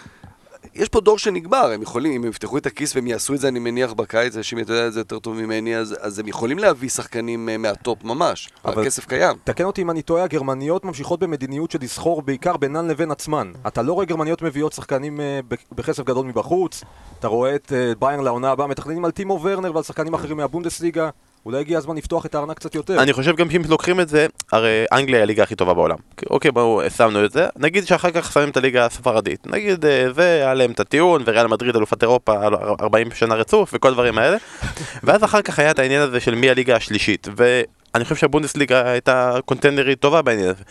יש 0.75 0.88
פה 0.88 1.00
דור 1.00 1.19
שנגמר, 1.19 1.71
הם 1.75 1.83
יכולים, 1.83 2.12
אם 2.12 2.23
הם 2.23 2.31
יפתחו 2.31 2.59
את 2.59 2.67
הכיס 2.67 2.97
והם 2.97 3.07
יעשו 3.07 3.35
את 3.35 3.41
זה, 3.41 3.49
אני 3.49 3.59
מניח 3.59 3.93
בקיץ, 3.93 4.37
אנשים, 4.37 4.59
אתה 4.59 4.73
יודע 4.73 4.87
את 4.87 4.93
זה 4.93 5.00
יותר 5.00 5.19
טוב 5.19 5.35
ממני, 5.35 5.77
אז, 5.77 5.97
אז 6.00 6.19
הם 6.19 6.29
יכולים 6.29 6.59
להביא 6.59 6.88
שחקנים 6.88 7.49
אה, 7.49 7.59
מהטופ 7.59 8.05
ממש, 8.05 8.49
אבל 8.65 8.83
הכסף 8.83 9.07
קיים. 9.07 9.37
תקן 9.45 9.65
אותי 9.65 9.83
אם 9.83 9.91
אני 9.91 10.03
טועה, 10.03 10.25
הגרמניות 10.25 10.85
ממשיכות 10.85 11.21
במדיניות 11.21 11.71
של 11.71 11.79
לסחור 11.83 12.23
בעיקר 12.23 12.57
בינן 12.57 12.88
לבין 12.88 13.11
עצמן. 13.11 13.53
אתה 13.67 13.83
לא 13.83 13.93
רואה 13.93 14.07
גרמניות 14.07 14.43
מביאות 14.43 14.73
שחקנים 14.73 15.21
אה, 15.21 15.41
בכסף 15.73 16.05
גדול 16.05 16.27
מבחוץ, 16.27 16.85
אתה 17.19 17.29
רואה 17.29 17.55
את 17.55 17.73
אה, 17.73 17.93
ביירן 17.99 18.25
לעונה 18.25 18.50
הבאה, 18.50 18.67
מתכננים 18.67 19.05
על 19.05 19.11
טימו 19.11 19.41
ורנר 19.43 19.75
ועל 19.75 19.83
שחקנים 19.83 20.15
אחרים 20.15 20.37
מהבונדסליגה. 20.37 21.11
אולי 21.49 21.61
הגיע 21.61 21.78
הזמן 21.78 21.97
לפתוח 21.97 22.26
את 22.26 22.35
הארנק 22.35 22.57
קצת 22.57 22.75
יותר. 22.75 23.02
אני 23.02 23.12
חושב 23.12 23.37
גם 23.37 23.50
שאם 23.50 23.62
לוקחים 23.69 24.00
את 24.00 24.09
זה, 24.09 24.26
הרי 24.52 24.85
אנגליה 24.93 25.19
היא 25.19 25.23
הליגה 25.23 25.43
הכי 25.43 25.55
טובה 25.55 25.75
בעולם. 25.75 25.97
אוקיי, 26.31 26.50
בואו, 26.50 26.90
שמנו 26.90 27.25
את 27.25 27.33
זה. 27.33 27.47
נגיד 27.57 27.87
שאחר 27.87 28.11
כך 28.11 28.33
שמים 28.33 28.49
את 28.49 28.57
הליגה 28.57 28.87
הספרדית. 28.87 29.47
נגיד 29.47 29.85
אה, 29.85 30.12
זה, 30.12 30.23
היה 30.23 30.55
להם 30.55 30.71
את 30.71 30.81
הטיעון, 30.81 31.23
וריאל 31.26 31.47
מדריד 31.47 31.76
אלופת 31.76 32.02
אירופה 32.02 32.47
על 32.47 32.55
40 32.55 33.11
שנה 33.11 33.35
רצוף, 33.35 33.71
וכל 33.75 33.88
הדברים 33.88 34.19
האלה. 34.19 34.37
ואז 35.05 35.25
אחר 35.25 35.43
כך 35.43 35.59
היה 35.59 35.71
את 35.71 35.78
העניין 35.78 36.02
הזה 36.02 36.21
של 36.21 36.35
מי 36.35 36.50
הליגה 36.50 36.76
השלישית. 36.76 37.28
ואני 37.37 38.05
חושב 38.05 38.17
שהבונדסליגה 38.17 38.90
הייתה 38.90 39.38
קונטנדרית 39.45 40.00
טובה 40.00 40.23
בעניין 40.23 40.49
הזה. 40.49 40.62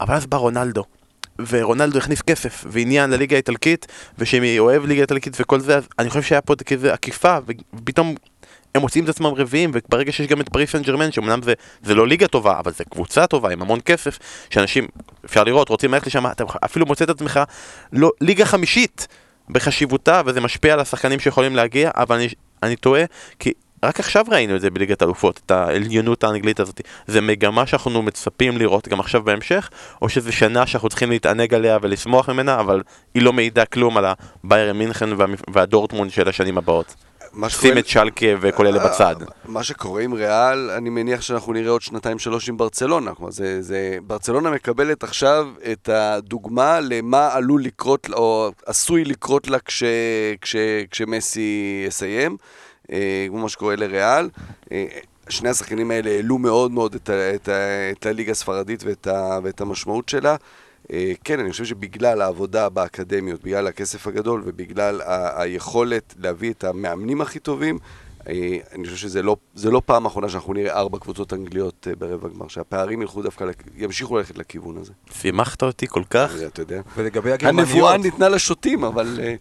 אבל 0.00 0.14
אז 0.14 0.26
בא 0.26 0.36
רונלדו. 0.36 0.84
ורונלדו 1.48 1.98
הכניס 1.98 2.22
כסף 2.22 2.64
ועניין 2.68 3.10
לליגה 3.10 3.36
האיטלקית, 3.36 3.86
ושמי 4.18 4.58
אוהב 4.58 4.86
ליגה 4.86 5.02
איטלקית 5.02 5.36
וכל 5.40 5.60
זה, 5.60 5.76
אז 5.76 5.88
אני 5.98 6.08
חושב 6.08 6.22
שהיה 6.22 6.40
פה 6.40 6.54
כזה 6.54 6.92
עקיפה, 6.92 7.36
ופתאום 7.74 8.14
הם 8.74 8.80
מוצאים 8.80 9.04
את 9.04 9.08
עצמם 9.08 9.26
רביעים, 9.26 9.70
וברגע 9.74 10.12
שיש 10.12 10.26
גם 10.26 10.40
את 10.40 10.48
פריס 10.48 10.72
סן 10.72 10.82
ג'רמן, 10.82 11.12
שאומנם 11.12 11.42
זה, 11.42 11.52
זה 11.82 11.94
לא 11.94 12.06
ליגה 12.08 12.28
טובה, 12.28 12.58
אבל 12.58 12.72
זה 12.72 12.84
קבוצה 12.84 13.26
טובה 13.26 13.50
עם 13.52 13.62
המון 13.62 13.80
כסף, 13.84 14.18
שאנשים, 14.50 14.86
אפשר 15.24 15.44
לראות, 15.44 15.68
רוצים 15.68 15.94
ללכת 15.94 16.06
לשם, 16.06 16.26
אתה 16.26 16.44
אפילו 16.64 16.86
מוצא 16.86 17.04
את 17.04 17.10
עצמך 17.10 17.40
לא, 17.92 18.10
ליגה 18.20 18.44
חמישית 18.44 19.08
בחשיבותה, 19.48 20.22
וזה 20.26 20.40
משפיע 20.40 20.72
על 20.72 20.80
השחקנים 20.80 21.20
שיכולים 21.20 21.56
להגיע, 21.56 21.90
אבל 21.96 22.16
אני, 22.16 22.28
אני 22.62 22.76
טועה, 22.76 23.04
כי 23.38 23.52
רק 23.84 24.00
עכשיו 24.00 24.24
ראינו 24.28 24.56
את 24.56 24.60
זה 24.60 24.70
בליגת 24.70 25.02
אלופות, 25.02 25.40
את 25.46 25.50
העליונות 25.50 26.24
האנגלית 26.24 26.60
הזאת. 26.60 26.80
זה 27.06 27.20
מגמה 27.20 27.66
שאנחנו 27.66 28.02
מצפים 28.02 28.58
לראות 28.58 28.88
גם 28.88 29.00
עכשיו 29.00 29.22
בהמשך, 29.22 29.70
או 30.02 30.08
שזו 30.08 30.32
שנה 30.32 30.66
שאנחנו 30.66 30.88
צריכים 30.88 31.10
להתענג 31.10 31.54
עליה 31.54 31.78
ולשמוח 31.82 32.28
ממנה, 32.28 32.60
אבל 32.60 32.82
היא 33.14 33.22
לא 33.22 33.32
מעידה 33.32 33.64
כלום 33.64 33.96
על 33.96 34.04
הביירן 34.44 34.78
מינכן 34.78 35.08
והדורטמונד 35.52 36.10
של 36.10 36.28
השנים 36.28 36.58
הבאות. 36.58 36.94
מה 37.32 37.48
שים 37.50 37.58
שקורה- 37.60 37.78
את 37.78 37.86
שלקה 37.86 38.26
וכל 38.40 38.66
אלה 38.66 38.78
בצד. 38.88 39.16
מה 39.44 39.62
שקורה 39.62 40.02
עם 40.02 40.12
ריאל, 40.12 40.70
אני 40.70 40.90
מניח 40.90 41.20
שאנחנו 41.20 41.52
נראה 41.52 41.70
עוד 41.70 41.82
שנתיים 41.82 42.18
שלוש 42.18 42.48
עם 42.48 42.56
ברצלונה. 42.56 43.14
כלומר, 43.14 43.30
זה, 43.30 43.62
זה... 43.62 43.96
ברצלונה 44.06 44.50
מקבלת 44.50 45.02
עכשיו 45.02 45.48
את 45.72 45.88
הדוגמה 45.88 46.80
למה 46.80 47.28
עלול 47.32 47.62
לקרות, 47.64 48.06
או 48.12 48.50
עשוי 48.66 49.04
לקרות 49.04 49.48
לה 49.48 49.58
כש, 49.58 49.82
כש, 50.40 50.56
כשמסי 50.90 51.84
יסיים, 51.88 52.36
אה, 52.92 53.26
כמו 53.28 53.38
מה 53.38 53.48
שקורה 53.48 53.76
לריאל. 53.76 54.28
אה, 54.72 54.84
שני 55.28 55.48
השחקנים 55.48 55.90
האלה 55.90 56.10
העלו 56.10 56.38
מאוד 56.38 56.70
מאוד 56.70 56.94
את, 56.94 57.08
ה, 57.10 57.34
את, 57.34 57.48
ה, 57.48 57.52
את 57.92 58.06
הליגה 58.06 58.32
הספרדית 58.32 58.82
ואת, 58.86 59.06
ה, 59.06 59.38
ואת 59.42 59.60
המשמעות 59.60 60.08
שלה. 60.08 60.36
אה, 60.92 61.12
כן, 61.24 61.40
אני 61.40 61.50
חושב 61.50 61.64
שבגלל 61.64 62.20
העבודה 62.22 62.68
באקדמיות, 62.68 63.42
בגלל 63.44 63.66
הכסף 63.66 64.06
הגדול 64.06 64.42
ובגלל 64.46 65.00
ה- 65.00 65.42
היכולת 65.42 66.14
להביא 66.18 66.52
את 66.52 66.64
המאמנים 66.64 67.20
הכי 67.20 67.38
טובים, 67.38 67.78
אה, 68.28 68.34
אני 68.72 68.84
חושב 68.84 68.96
שזה 68.96 69.22
לא, 69.22 69.36
זה 69.54 69.70
לא 69.70 69.82
פעם 69.86 70.06
אחרונה 70.06 70.28
שאנחנו 70.28 70.52
נראה 70.52 70.72
ארבע 70.78 70.98
קבוצות 70.98 71.32
אנגליות 71.32 71.86
אה, 71.90 71.96
ברבע 71.96 72.28
גמר, 72.28 72.48
שהפערים 72.48 73.02
ילכו 73.02 73.22
דווקא, 73.22 73.44
לכ- 73.44 73.54
ימשיכו 73.76 74.16
ללכת 74.16 74.38
לכיוון 74.38 74.76
הזה. 74.76 74.92
שימחת 75.12 75.62
אותי 75.62 75.86
כל 75.88 76.02
כך. 76.10 76.32
אתה 76.46 76.62
יודע. 76.62 76.80
ולגבי 76.96 77.32
הגרמניות, 77.32 77.68
הנבואה 77.68 77.96
ניתנה 77.96 78.28
לשוטים, 78.28 78.84
אבל... 78.84 79.18
אה, 79.22 79.34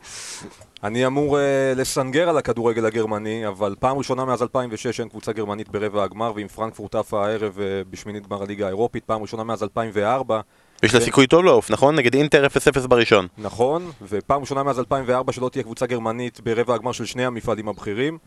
אני 0.84 1.06
אמור 1.06 1.38
uh, 1.38 1.42
לסנגר 1.80 2.30
על 2.30 2.38
הכדורגל 2.38 2.86
הגרמני, 2.86 3.48
אבל 3.48 3.76
פעם 3.80 3.98
ראשונה 3.98 4.26
מאז 4.26 4.42
2006 4.42 5.00
אין 5.00 5.10
קבוצה 5.10 5.32
גרמנית 5.32 5.70
ברבע 5.70 6.04
הגמר, 6.04 6.32
ועם 6.36 6.48
פרנקפורט 6.48 6.96
עפה 6.96 7.26
הערב 7.28 7.58
uh, 7.58 7.62
בשמינית 7.90 8.28
גמר 8.28 8.44
הליגה 8.44 8.66
האירופית, 8.66 9.04
פעם 9.06 9.22
ראשונה 9.22 9.44
מאז 9.44 9.64
2004. 9.64 10.42
יש 10.84 10.94
לה 10.94 11.00
ו- 11.00 11.04
סיכוי 11.04 11.28
טוב 11.28 11.46
לעוף, 11.46 11.72
נכון? 11.72 11.96
נגד 11.96 12.16
אינטר 12.16 12.46
0-0 12.46 12.88
בראשון. 12.88 13.28
נכון, 13.38 13.92
ופעם 14.10 14.42
ראשונה 14.42 14.64
מאז 14.64 14.80
2004 14.80 15.34
שלא 15.34 15.50
תהיה 15.50 15.64
קבוצה 15.64 15.86
גרמנית 15.86 16.40
ברבע 16.40 16.76
הגמר 16.76 16.92
של 16.92 17.06
שני 17.06 17.26
המפעלים 17.26 17.68
הבכירים, 17.68 18.18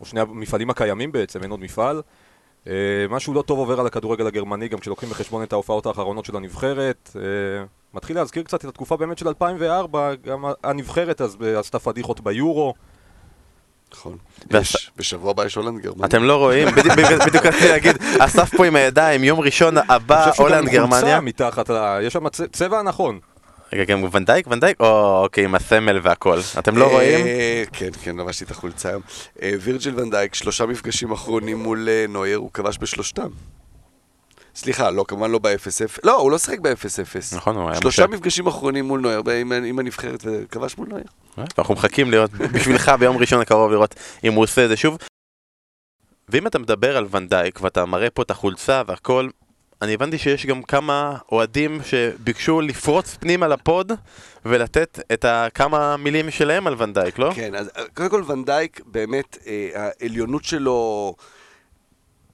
או 0.00 0.04
שני 0.04 0.20
המפעלים 0.20 0.70
הקיימים 0.70 1.12
בעצם, 1.12 1.42
אין 1.42 1.50
עוד 1.50 1.60
מפעל. 1.60 2.02
Uh, 2.64 2.68
משהו 3.10 3.34
לא 3.34 3.42
טוב 3.42 3.58
עובר 3.58 3.80
על 3.80 3.86
הכדורגל 3.86 4.26
הגרמני, 4.26 4.68
גם 4.68 4.78
כשלוקחים 4.78 5.10
בחשבון 5.10 5.42
את 5.42 5.52
ההופעות 5.52 5.86
האחרונות 5.86 6.24
של 6.24 6.36
הנבחרת. 6.36 7.10
Uh, 7.12 7.18
מתחיל 7.94 8.16
להזכיר 8.16 8.42
קצת 8.42 8.64
את 8.64 8.68
התקופה 8.68 8.96
באמת 8.96 9.18
של 9.18 9.28
2004, 9.28 10.14
גם 10.14 10.44
הנבחרת 10.64 11.20
אז 11.20 11.36
עשתה 11.56 11.78
פדיחות 11.78 12.20
ביורו. 12.20 12.74
נכון. 13.94 14.16
בשבוע 14.96 15.30
הבא 15.30 15.44
יש 15.46 15.54
הולנד 15.54 15.80
גרמניה. 15.82 16.06
אתם 16.06 16.22
לא 16.24 16.36
רואים? 16.36 16.68
בדיוק- 16.74 17.46
רציתי 17.46 17.68
להגיד, 17.68 17.96
אסף 18.18 18.54
פה 18.56 18.66
עם 18.66 18.76
הידיים, 18.76 19.24
יום 19.24 19.40
ראשון 19.40 19.74
הבא, 19.88 20.24
אני 20.24 20.30
חושב 20.30 20.44
שגם 20.44 20.52
הולנד 20.52 20.68
גרמניה. 20.68 21.00
חולצה 21.00 21.20
מתחת, 21.20 21.70
ל- 21.70 21.98
יש 22.02 22.12
שם 22.12 22.28
צבע 22.52 22.82
נכון. 22.82 23.18
רגע, 23.72 23.84
גם 23.84 24.04
ונדייק? 24.12 24.46
ונדייק? 24.50 24.80
או, 24.80 25.20
אוקיי, 25.22 25.44
עם 25.44 25.54
הסמל 25.54 26.00
והכל. 26.02 26.38
אתם 26.58 26.76
לא 26.78 26.84
אה, 26.86 26.90
רואים? 26.90 27.26
כן, 27.72 27.88
כן, 28.02 28.16
לבשתי 28.16 28.44
את 28.44 28.50
החולצה 28.50 28.88
היום. 28.88 29.02
אה, 29.42 29.52
וירג'יל 29.60 29.94
ונדייק, 30.00 30.34
שלושה 30.34 30.66
מפגשים 30.66 31.12
אחרונים 31.12 31.58
מול 31.62 31.88
אה, 31.88 32.04
נוייר, 32.08 32.38
הוא 32.38 32.50
כבש 32.54 32.78
בשלושתם. 32.80 33.28
סליחה, 34.60 34.90
לא, 34.90 35.04
כמובן 35.08 35.30
לא 35.30 35.38
ב-0-0. 35.38 36.00
לא, 36.04 36.16
הוא 36.16 36.30
לא 36.30 36.38
שיחק 36.38 36.58
ב-0-0. 36.58 37.36
נכון, 37.36 37.56
הוא 37.56 37.70
היה 37.70 37.80
שלושה. 37.80 38.06
מפגשים 38.06 38.46
אחרונים 38.46 38.84
מול 38.84 39.00
נוייר, 39.00 39.22
ב- 39.22 39.28
עם- 39.28 39.78
הנבחרת, 39.78 40.20
וכבש 40.26 40.78
מול 40.78 40.88
נוייר. 40.88 41.06
אנחנו 41.58 41.74
מחכים 41.74 42.10
לראות, 42.10 42.30
בשבילך 42.54 42.92
ביום 42.98 43.16
ראשון 43.16 43.40
הקרוב 43.40 43.72
לראות 43.72 43.94
אם 44.24 44.32
הוא 44.32 44.44
עושה 44.44 44.64
את 44.64 44.68
זה 44.68 44.76
שוב. 44.76 44.98
ואם 46.28 46.46
אתה 46.46 46.58
מדבר 46.58 46.96
על 46.96 47.06
ונדייק 47.10 47.60
ואתה 47.62 47.84
מראה 47.86 48.10
פה 48.10 48.22
את 48.22 48.30
החולצה 48.30 48.82
והכל, 48.86 49.28
אני 49.82 49.94
הבנתי 49.94 50.18
שיש 50.18 50.46
גם 50.46 50.62
כמה 50.62 51.16
אוהדים 51.32 51.80
שביקשו 51.84 52.60
לפרוץ 52.60 53.16
פנימה 53.20 53.48
לפוד 53.48 53.92
ולתת 54.44 54.98
את 55.12 55.24
כמה 55.54 55.96
מילים 55.96 56.30
שלהם 56.30 56.66
על 56.66 56.74
ונדייק, 56.78 57.18
לא? 57.18 57.30
כן, 57.34 57.54
אז 57.54 57.70
אה, 57.76 57.82
קודם 57.94 58.08
כל 58.10 58.22
ונדייק, 58.26 58.80
באמת, 58.86 59.38
אה, 59.46 59.68
העליונות 60.00 60.44
שלו... 60.44 61.14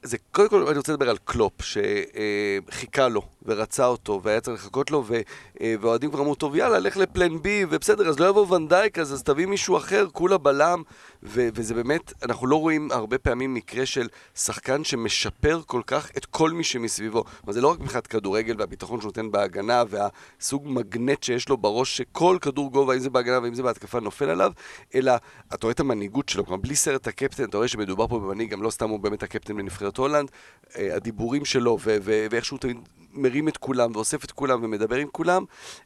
זה, 0.07 0.17
קודם 0.33 0.49
כל 0.49 0.69
אני 0.69 0.79
רוצה 0.79 0.93
לדבר 0.93 1.11
על 1.11 1.17
קלופ, 1.25 1.53
שחיכה 1.63 3.09
לו 3.09 3.23
ורצה 3.43 3.87
אותו 3.87 4.21
והיה 4.23 4.41
צריך 4.41 4.65
לחכות 4.65 4.91
לו, 4.91 5.05
ו, 5.07 5.21
אה, 5.61 5.75
כבר 6.11 6.21
אמרו, 6.21 6.35
טוב 6.35 6.57
יאללה, 6.57 6.79
לך 6.79 6.97
ל 6.97 7.06
plan 7.06 7.43
B, 7.43 7.65
ובסדר, 7.71 8.09
אז 8.09 8.21
לא 8.21 8.29
יבוא 8.29 8.55
ונדייק, 8.55 8.99
אז, 8.99 9.13
אז 9.13 9.23
תביא 9.23 9.47
מישהו 9.47 9.77
אחר, 9.77 10.07
כולה 10.13 10.39
בלם, 10.39 10.83
ו, 11.23 11.49
וזה 11.55 11.75
באמת, 11.75 12.13
אנחנו 12.23 12.47
לא 12.47 12.57
רואים 12.57 12.89
הרבה 12.93 13.19
פעמים 13.19 13.55
מקרה 13.55 13.87
של 13.87 14.09
שחקן 14.35 14.85
שמשפר 14.85 15.61
כל 15.67 15.83
כך 15.87 16.11
את 16.17 16.25
כל 16.25 16.51
מי 16.51 16.65
שמסביבו. 16.65 17.25
אבל 17.45 17.53
זה 17.53 17.61
לא 17.61 17.69
רק 17.69 17.81
מבחינת 17.81 18.07
כדורגל 18.07 18.55
והביטחון 18.59 19.01
שהוא 19.01 19.09
נותן 19.09 19.31
בהגנה, 19.31 19.83
והסוג 19.89 20.63
מגנט 20.67 21.23
שיש 21.23 21.49
לו 21.49 21.57
בראש, 21.57 21.97
שכל 21.97 22.39
כדור 22.41 22.73
גובה, 22.73 22.95
אם 22.95 22.99
זה 22.99 23.11
בהגנה 23.11 23.41
ואם 23.43 23.55
זה 23.55 23.63
בהתקפה, 23.63 24.01
נופל 24.01 24.31
עליו, 24.31 24.53
אלא 24.95 25.13
אתה 25.49 25.59
רואה 25.63 25.73
את 25.73 25.81
המנהיגות 25.81 26.29
שלו, 26.29 26.47
כלומר, 26.47 26.63
בלי 26.63 26.77
סרט 26.77 27.07
הקפטן, 27.07 27.45
אתה 27.45 27.57
רואה 27.57 27.69
שמדובר 27.69 28.07
פה 28.07 28.19
במנהיג, 28.19 28.51
גם 28.51 28.63
לא 28.63 28.71
סתם 28.71 28.89
הוא 28.89 29.01
באמת 29.01 29.23
הקפטן 29.23 29.57
בנבחרת 29.57 29.87
נבחרת 29.87 29.96
הולנד, 29.97 30.31
אה, 30.79 30.97
הדיבורים 30.97 31.45
שלו 31.45 31.79
ואיך 31.83 32.45
שהוא 32.45 32.59
תמיד 32.59 32.77
מרים 33.17 33.49
את 33.49 33.57
כולם 33.57 33.91
ואוסף 33.95 34.25
את 34.25 34.31
כולם 34.31 34.65
ומדבר 34.65 34.97
עם 34.97 35.09
כולם, 35.13 35.45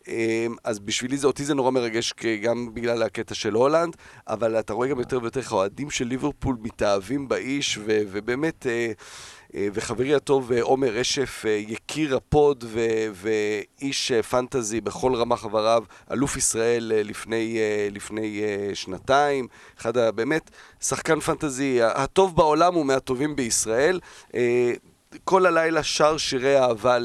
אה, 0.09 0.47
אז 0.65 0.79
בשבילי 0.79 1.17
זה, 1.17 1.27
אותי 1.27 1.45
זה 1.45 1.55
נורא 1.55 1.71
מרגש 1.71 2.15
גם 2.43 2.75
בגלל 2.75 3.03
הקטע 3.03 3.35
של 3.35 3.55
הולנד, 3.55 3.97
אבל 4.29 4.59
אתה 4.59 4.73
רואה 4.73 4.89
גם 4.89 4.99
יותר 4.99 5.19
ויותר 5.23 5.41
איך 5.41 5.53
האוהדים 5.53 5.91
של 5.91 6.07
ליברפול 6.07 6.57
מתאהבים 6.61 7.29
באיש, 7.29 7.79
ו- 7.79 8.03
ובאמת... 8.11 8.67
אה, 8.67 8.93
אה, 9.55 9.69
וחברי 9.73 10.15
הטוב 10.15 10.53
אה, 10.53 10.63
עומר 10.63 10.89
רשף, 10.89 11.43
אה, 11.47 11.51
יקיר 11.51 12.17
הפוד 12.17 12.65
ו- 12.69 13.07
ואיש 13.13 14.13
fantasy 14.13 14.81
בכל 14.81 15.15
רמה 15.15 15.37
חבריו, 15.37 15.85
אלוף 16.13 16.37
ישראל 16.37 16.93
לפני, 16.95 17.59
לפני 17.91 18.43
שנתיים, 18.75 19.47
אחד 19.79 19.97
ה... 19.97 20.13
באמת, 20.13 20.51
שחקן 20.81 21.21
פנטזי 21.21 21.83
הטוב 21.83 22.37
בעולם 22.37 22.77
ומהטובים 22.77 23.37
בישראל. 23.37 24.01
כל 25.25 25.47
הלילה 25.47 25.83
שר 25.83 26.19
שירי 26.19 26.59
אהבה 26.59 26.99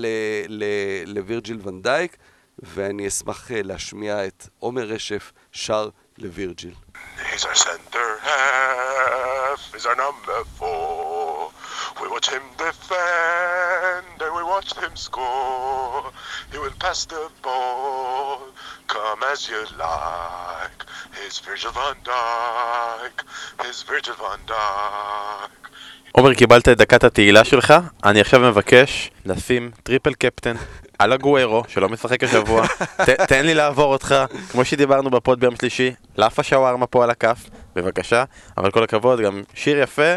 לווירג'יל 1.06 1.60
ונדייק, 1.64 2.18
ואני 2.60 3.08
אשמח 3.08 3.52
להשמיע 3.52 4.28
את 4.28 4.48
עומר 4.60 4.84
רשף 4.84 5.32
שר 5.52 5.90
לווירג'יל. 6.18 6.74
He's 7.32 7.46
he's. 7.46 7.80
We 12.02 12.08
watch 12.16 12.28
him 12.36 12.46
defend 12.58 14.16
and 14.26 14.34
we 14.40 14.44
watch 14.44 14.72
him 14.84 14.94
score. 14.96 16.12
He 16.52 16.58
will 16.64 16.78
pass 16.86 17.06
the 17.06 17.24
ball, 17.42 18.40
calm 18.88 19.22
as 19.34 19.50
you 19.50 19.62
like. 19.86 20.80
He's 21.20 21.40
Virgil 21.40 21.72
van 21.72 21.98
Dijk, 22.10 23.16
he's 23.66 23.78
Virgil 23.84 24.16
van 24.24 24.40
Dijk. 24.46 25.56
עומר, 26.18 26.34
קיבלת 26.34 26.70
את 26.70 26.78
דקת 26.78 27.04
התהילה 27.04 27.44
שלך, 27.44 27.74
אני 28.04 28.22
עכשיו 28.22 28.40
מבקש 28.40 29.12
לשים 29.26 29.72
triple 29.84 30.14
captain 30.14 30.56
על 31.00 31.12
אגוארו, 31.12 31.64
שלא 31.68 31.90
משחק 31.90 32.24
השבוע, 32.24 32.68
ת, 33.02 33.10
תן 33.10 33.46
לי 33.46 33.54
לעבור 33.54 33.94
אותך, 33.94 34.16
כמו 34.52 34.66
שדיברנו 34.66 35.10
בפוד 35.10 35.40
ביום 35.40 35.56
שלישי, 35.56 35.92
לאפה 36.18 36.44
שווארמה 36.44 36.88
פה 36.88 37.04
על 37.04 37.10
הכף, 37.10 37.50
בבקשה, 37.76 38.24
אבל 38.58 38.72
כל 38.72 38.84
הכבוד, 38.84 39.20
גם 39.20 39.44
שיר 39.54 39.80
יפה, 39.82 40.14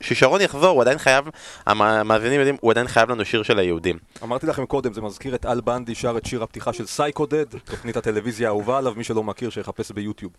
ששרון 0.00 0.40
יחזור, 0.40 0.68
הוא 0.68 0.82
עדיין 0.82 0.98
חייב, 0.98 1.24
המאזינים 1.66 2.40
יודעים, 2.40 2.56
הוא 2.60 2.70
עדיין 2.70 2.88
חייב 2.88 3.10
לנו 3.10 3.24
שיר 3.24 3.42
של 3.42 3.58
היהודים. 3.58 3.98
אמרתי 4.22 4.46
לכם 4.46 4.66
קודם, 4.66 4.92
זה 4.92 5.00
מזכיר 5.00 5.34
את 5.34 5.46
אל 5.46 5.60
בנדי 5.60 5.94
שר 5.94 6.16
את 6.16 6.26
שיר 6.26 6.42
הפתיחה 6.42 6.72
של 6.72 6.86
סייקודד, 6.86 7.46
תוכנית 7.64 7.96
הטלוויזיה 7.96 8.48
האהובה 8.48 8.78
עליו, 8.78 8.92
מי 8.96 9.04
שלא 9.04 9.22
מכיר 9.22 9.50
שיחפש 9.50 9.90
ביוטיוב. 9.90 10.32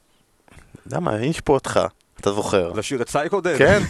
למה, 0.92 1.15
אני 1.15 1.32
אשפוט 1.32 1.50
אותך. 1.50 1.80
אתה 2.20 2.32
זוכר. 2.32 2.72
לשיר 2.72 3.02
את 3.02 3.10
סייקודד? 3.10 3.58
כן. 3.58 3.82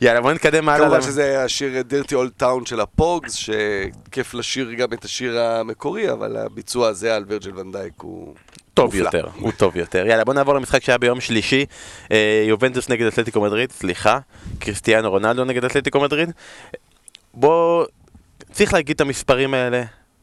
יאללה, 0.00 0.20
בוא 0.20 0.32
נתקדם 0.32 0.68
הלאה. 0.68 0.88
כמובן 0.88 1.02
שזה 1.02 1.44
השיר 1.44 1.82
דירטי 1.82 2.14
אולד 2.14 2.32
טאון 2.36 2.66
של 2.66 2.80
הפוגס, 2.80 3.34
שכיף 3.34 4.34
לשיר 4.34 4.72
גם 4.72 4.92
את 4.92 5.04
השיר 5.04 5.40
המקורי, 5.40 6.12
אבל 6.12 6.36
הביצוע 6.36 6.88
הזה 6.88 7.16
על 7.16 7.24
וירג'ל 7.28 7.58
ונדייק 7.58 7.94
הוא... 7.96 8.34
טוב 8.74 8.94
יותר, 8.94 9.26
הוא 9.38 9.52
טוב 9.52 9.76
יותר. 9.76 10.06
יאללה, 10.06 10.24
בוא 10.24 10.34
נעבור 10.34 10.54
למשחק 10.54 10.82
שהיה 10.82 10.98
ביום 10.98 11.20
שלישי. 11.20 11.66
אה, 12.12 12.44
יובנטוס 12.48 12.88
נגד 12.88 13.06
אתלטיקו 13.06 13.40
מדריד, 13.40 13.72
סליחה. 13.72 14.18
קריסטיאנו 14.58 15.10
רונלדו 15.10 15.44
נגד 15.44 15.64
אתלטיקו 15.64 16.00
מדריד. 16.00 16.30
בוא, 17.34 17.84
צריך 18.52 18.74
להגיד 18.74 18.94
את 18.94 19.00
המספרים 19.00 19.54
האלה 19.54 19.82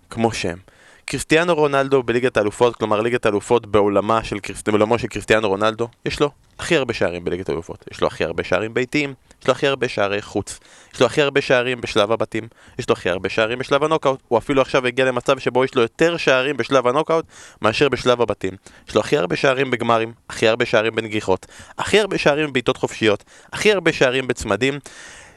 כמו 0.10 0.34
שהם. 0.34 0.58
קריסטיאנו 1.06 1.56
רונלדו 1.56 2.04
בליגת 2.04 2.38
האלופות, 2.38 2.76
כלומר 2.76 3.02
ליגת 3.02 3.26
האלופות 3.26 3.66
בעולמה 3.66 4.24
של, 4.24 4.38
בעולמו 4.68 5.00
של 5.00 5.08
קריסטיאנו 5.08 5.48
רונלדו, 5.50 5.88
יש 6.06 6.20
לו 6.20 6.32
הכי 6.60 6.76
הרבה 6.76 6.94
שערים 6.94 7.24
בליגת 7.26 7.50
האלופות. 7.50 7.86
יש 7.92 8.02
לו 8.02 8.08
הכי 8.08 8.24
הרבה 8.24 8.44
שערים 8.44 8.74
ביתיים, 8.74 9.14
יש 9.42 9.48
לו 9.48 9.52
הכי 9.52 9.68
הרבה 9.68 9.88
שערי 9.88 10.22
חוץ, 10.22 10.60
יש 10.94 11.00
לו 11.00 11.06
הכי 11.06 11.22
הרבה 11.22 11.42
שערים 11.42 11.82
בשלב 11.82 12.12
הבתים, 12.12 12.48
יש 12.80 12.90
לו 12.90 12.94
הכי 12.94 13.10
הרבה 13.10 13.30
שערים 13.30 13.60
בשלב 13.60 13.84
הנוקאוט. 13.84 14.20
הוא 14.28 14.38
אפילו 14.38 14.62
עכשיו 14.62 14.88
הגיע 14.88 15.06
למצב 15.06 15.40
שבו 15.40 15.66
יש 15.66 15.76
לו 15.76 15.82
יותר 15.82 16.18
שערים 16.18 16.58
בשלב 16.58 16.88
הנוקאוט 16.88 17.26
מאשר 17.62 17.90
בשלב 17.90 18.22
הבתים. 18.22 18.54
יש 18.90 18.96
לו 18.96 19.02
הכי 19.02 19.18
הרבה 19.18 19.36
שערים 19.36 19.72
בגמרים, 19.72 20.14
הכי 20.30 20.48
הרבה 20.48 20.66
שערים 20.66 20.96
בנגיחות, 20.96 21.46
הכי 21.78 22.00
הרבה 22.00 22.18
שערים 22.18 22.50
בבעיטות 22.50 22.78
חופשיות, 22.78 23.24
הכי 23.54 23.72
הרבה 23.72 23.94
שערים 23.94 24.28
בצמדים. 24.28 24.80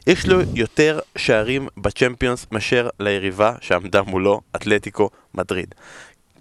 יש 0.07 0.27
לו 0.27 0.41
יותר 0.55 1.01
שערים 1.17 1.69
בצ'מפיונס 1.77 2.47
מאשר 2.53 2.89
ליריבה 3.01 3.55
שעמדה 3.61 4.03
מולו, 4.03 4.41
אתלטיקו 4.57 5.11
מדריד. 5.35 5.75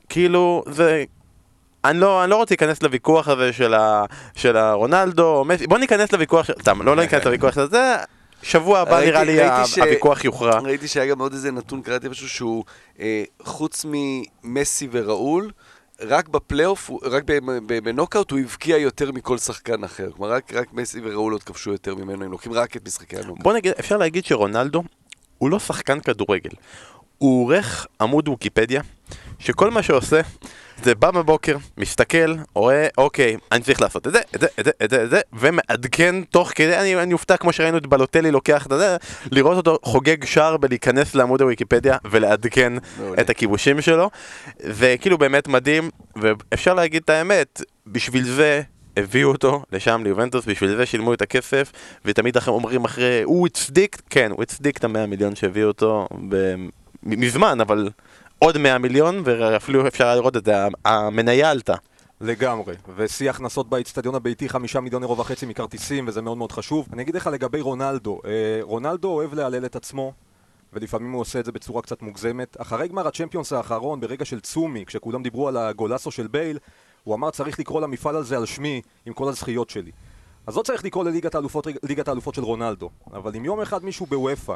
כאילו, 0.10 0.64
זה... 0.68 1.04
אני 1.86 2.00
לא, 2.00 2.24
אני 2.24 2.32
לא 2.32 2.36
רוצה 2.36 2.52
להיכנס 2.54 2.84
לוויכוח 2.84 3.28
הזה 3.28 3.54
של, 3.54 3.74
ה, 3.74 4.06
של 4.36 4.58
הרונלדו 4.58 5.36
או 5.36 5.46
מסי, 5.46 5.68
בוא 5.68 5.78
ניכנס 5.78 6.12
לוויכוח. 6.12 6.50
סתם, 6.62 6.82
לא 6.82 6.96
ניכנס 6.96 7.26
לוויכוח 7.26 7.56
של 7.56 7.70
זה, 7.70 7.96
שבוע 8.42 8.80
הבא 8.80 8.98
ראיתי, 8.98 9.12
נראה 9.12 9.24
לי 9.24 9.68
ש... 9.68 9.80
הוויכוח 9.80 10.24
יוכרע. 10.24 10.60
ראיתי 10.60 10.88
שהיה 10.88 11.06
גם 11.06 11.20
עוד 11.20 11.34
איזה 11.34 11.52
נתון, 11.52 11.82
קראתי 11.82 12.08
משהו 12.08 12.30
שהוא, 12.30 12.64
אה, 13.00 13.24
חוץ 13.44 13.86
ממסי 13.90 14.88
וראול, 14.92 15.52
רק 16.08 16.28
בפלייאוף, 16.28 16.90
רק 17.04 17.24
בנוקאוט 17.84 18.32
הוא 18.32 18.40
הבקיע 18.40 18.78
יותר 18.78 19.12
מכל 19.12 19.38
שחקן 19.38 19.84
אחר. 19.84 20.12
כלומר, 20.12 20.32
רק, 20.32 20.54
רק 20.54 20.74
מסי 20.74 21.00
וראול 21.04 21.34
עוד 21.34 21.44
כבשו 21.44 21.72
יותר 21.72 21.96
ממנו, 21.96 22.26
הם 22.26 22.32
לוקחים 22.32 22.54
רק 22.54 22.78
את 22.78 22.88
משחקי 22.88 23.16
הנוקאוט. 23.18 23.44
בוא 23.44 23.54
נגיד, 23.54 23.74
אפשר 23.80 23.98
להגיד 23.98 24.26
שרונלדו 24.26 24.84
הוא 25.38 25.50
לא 25.50 25.60
שחקן 25.60 26.00
כדורגל. 26.00 26.50
הוא 27.18 27.44
עורך 27.44 27.88
עמוד 28.02 28.28
ויקיפדיה, 28.28 28.82
שכל 29.40 29.72
מה 29.72 29.84
שעושה 29.84 30.22
זה 30.84 30.96
בא 30.96 31.12
בבוקר, 31.12 31.58
מסתכל, 31.78 32.36
רואה, 32.56 32.88
אוקיי, 32.98 33.38
אני 33.52 33.62
צריך 33.62 33.82
לעשות 33.82 34.08
את 34.08 34.14
זה, 34.14 34.20
את 34.36 34.42
זה, 34.42 34.48
את 34.60 34.66
זה, 34.66 34.72
את 34.84 34.90
זה, 34.90 35.04
את 35.04 35.10
זה, 35.10 35.22
ומעדכן 35.34 36.16
תוך 36.24 36.52
כדי, 36.56 36.78
אני, 36.78 36.96
אני 36.96 37.14
אופתע 37.14 37.38
כמו 37.38 37.54
שראינו 37.54 37.78
את 37.78 37.88
בלוטלי 37.88 38.32
לוקח 38.32 38.66
את 38.66 38.72
זה, 38.78 38.98
לראות 39.32 39.58
אותו 39.58 39.78
חוגג 39.84 40.26
שער 40.26 40.58
בלהיכנס 40.58 41.16
לעמוד 41.16 41.42
הוויקיפדיה 41.42 41.98
ולעדכן 42.12 42.74
את 43.20 43.30
הכיבושים 43.30 43.82
שלו, 43.82 44.10
וכאילו 44.60 45.18
באמת 45.18 45.48
מדהים, 45.48 45.90
ואפשר 46.16 46.74
להגיד 46.74 47.02
את 47.04 47.10
האמת, 47.10 47.62
בשביל 47.88 48.24
זה 48.24 48.62
הביאו 48.98 49.30
אותו 49.30 49.64
לשם 49.72 50.02
ליובנטוס, 50.04 50.46
בשביל 50.46 50.76
זה 50.76 50.86
שילמו 50.86 51.14
את 51.14 51.22
הכסף, 51.22 51.72
ותמיד 52.06 52.38
אחרי 52.38 52.54
אומרים 52.54 52.86
אחרי, 52.86 53.22
הוא 53.24 53.48
הצדיק, 53.48 54.02
כן, 54.10 54.32
הוא 54.32 54.44
הצדיק 54.44 54.78
את 54.78 54.84
המאה 54.84 55.06
מיליון 55.06 55.36
שהביאו 55.36 55.68
אותו 55.68 56.08
מזמן, 57.04 57.62
אבל 57.62 57.90
עוד 58.44 58.58
100 58.58 58.78
מיליון, 58.78 59.22
ואפילו 59.26 59.88
אפשר 59.88 60.16
לראות 60.16 60.38
את 60.38 60.46
זה, 60.46 60.54
המניה 60.86 61.52
עלתה. 61.52 61.74
לגמרי, 62.22 62.76
ושיא 62.96 63.30
הכנסות 63.30 63.70
באיצטדיון 63.70 64.16
הביתי, 64.16 64.50
חמישה 64.50 64.80
מיליון 64.80 65.04
אירו 65.04 65.18
וחצי 65.18 65.46
מכרטיסים, 65.46 66.08
וזה 66.08 66.22
מאוד 66.22 66.38
מאוד 66.38 66.52
חשוב. 66.52 66.88
אני 66.94 67.02
אגיד 67.02 67.16
לך 67.16 67.28
לגבי 67.28 67.62
רונלדו, 67.62 68.20
אה, 68.26 68.32
רונלדו 68.62 69.08
אוהב 69.08 69.34
להלל 69.34 69.66
את 69.66 69.76
עצמו, 69.76 70.14
ולפעמים 70.74 71.12
הוא 71.12 71.22
עושה 71.22 71.40
את 71.40 71.46
זה 71.46 71.52
בצורה 71.52 71.82
קצת 71.82 72.02
מוגזמת. 72.02 72.58
אחרי 72.60 72.88
גמר 72.88 73.08
הצ'מפיונס 73.08 73.54
האחרון, 73.54 74.00
ברגע 74.00 74.26
של 74.26 74.40
צומי, 74.40 74.86
כשכולם 74.86 75.24
דיברו 75.24 75.48
על 75.48 75.58
הגולסו 75.58 76.12
של 76.12 76.28
בייל, 76.28 76.58
הוא 77.04 77.16
אמר 77.16 77.32
צריך 77.32 77.60
לקרוא 77.60 77.82
למפעל 77.82 78.16
הזה 78.16 78.38
על 78.38 78.46
שמי 78.46 78.82
עם 79.06 79.14
כל 79.14 79.30
הזכיות 79.30 79.70
שלי. 79.70 79.92
אז 80.48 80.58
לא 80.58 80.62
צריך 80.62 80.86
לקרוא 80.86 81.04
לליגת 81.04 81.36
האלופות, 81.36 81.68
האלופות 82.08 82.36
של 82.36 82.44
רונלדו, 82.44 82.90
אבל 83.14 83.36
אם 83.36 83.46
יום 83.46 83.62
אחד 83.62 83.86
מישהו 83.86 84.06
בוופא 84.06 84.54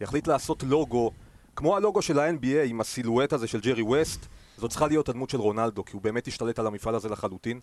יחליט 0.00 0.26
לעשות 0.26 0.62
לוגו 0.62 1.10
כמו 1.56 1.76
הלוגו 1.76 2.02
של 2.02 2.18
ה-NBA 2.18 2.64
עם 2.64 2.80
הסילואט 2.80 3.32
הזה 3.32 3.46
של 3.46 3.60
ג'רי 3.60 3.82
ווסט, 3.82 4.26
זאת 4.56 4.70
צריכה 4.70 4.86
להיות 4.86 5.08
הדמות 5.08 5.30
של 5.30 5.38
רונלדו, 5.38 5.84
כי 5.84 5.92
הוא 5.92 6.02
באמת 6.02 6.28
השתלט 6.28 6.58
על 6.58 6.66
המפעל 6.66 6.94
הזה 6.94 7.08
לחלוטין. 7.08 7.60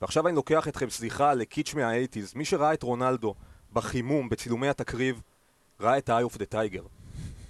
ועכשיו 0.00 0.28
אני 0.28 0.36
לוקח 0.36 0.68
אתכם, 0.68 0.90
סליחה, 0.90 1.34
לקיץ' 1.34 1.74
מהאייטיז. 1.74 2.34
מי 2.34 2.44
שראה 2.44 2.74
את 2.74 2.82
רונלדו 2.82 3.34
בחימום, 3.72 4.28
בצילומי 4.28 4.68
התקריב, 4.68 5.22
ראה 5.80 5.98
את 5.98 6.08
ה-eye 6.08 6.32
of 6.32 6.34
the 6.34 6.54
tiger. 6.54 6.82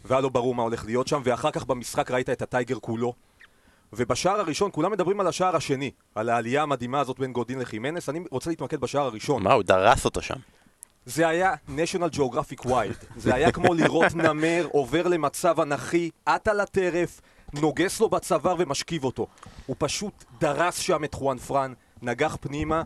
והיה 0.05 0.21
לו 0.21 0.31
ברור 0.31 0.55
מה 0.55 0.62
הולך 0.62 0.85
להיות 0.85 1.09
שם, 1.09 1.21
ואחר 1.25 1.51
כך 1.51 1.65
במשחק 1.65 2.11
ראית 2.11 2.31
את 2.31 2.43
הטייגר 2.43 2.79
כולו. 2.81 3.12
ובשער 3.93 4.41
הראשון, 4.41 4.71
כולם 4.73 4.93
מדברים 4.93 5.21
על 5.21 5.27
השער 5.27 5.57
השני, 5.57 5.91
על 6.15 6.29
העלייה 6.29 6.62
המדהימה 6.62 7.01
הזאת 7.01 7.19
בין 7.19 7.33
גודין 7.33 7.59
לחימנס, 7.59 8.09
אני 8.09 8.21
רוצה 8.31 8.51
להתמקד 8.51 8.81
בשער 8.81 9.07
הראשון. 9.07 9.43
מה, 9.43 9.53
הוא 9.53 9.62
דרס 9.62 10.05
אותו 10.05 10.23
שם. 10.23 10.37
זה 11.07 11.29
היה 11.29 11.55
national 11.69 12.16
geographic 12.16 12.66
wild. 12.66 13.07
זה 13.16 13.35
היה 13.35 13.53
כמו 13.53 13.75
לראות 13.75 14.14
נמר 14.25 14.66
עובר 14.73 15.09
למצב 15.09 15.61
אנכי, 15.61 16.11
עט 16.27 16.49
על 16.49 16.61
הטרף, 16.61 17.21
נוגס 17.53 18.01
לו 18.01 18.09
בצוואר 18.09 18.55
ומשכיב 18.59 19.05
אותו. 19.05 19.27
הוא 19.66 19.77
פשוט 19.79 20.25
דרס 20.40 20.79
שם 20.79 21.05
את 21.05 21.14
חואן 21.14 21.38
פרן, 21.38 21.73
נגח 22.03 22.37
פנימה. 22.40 22.83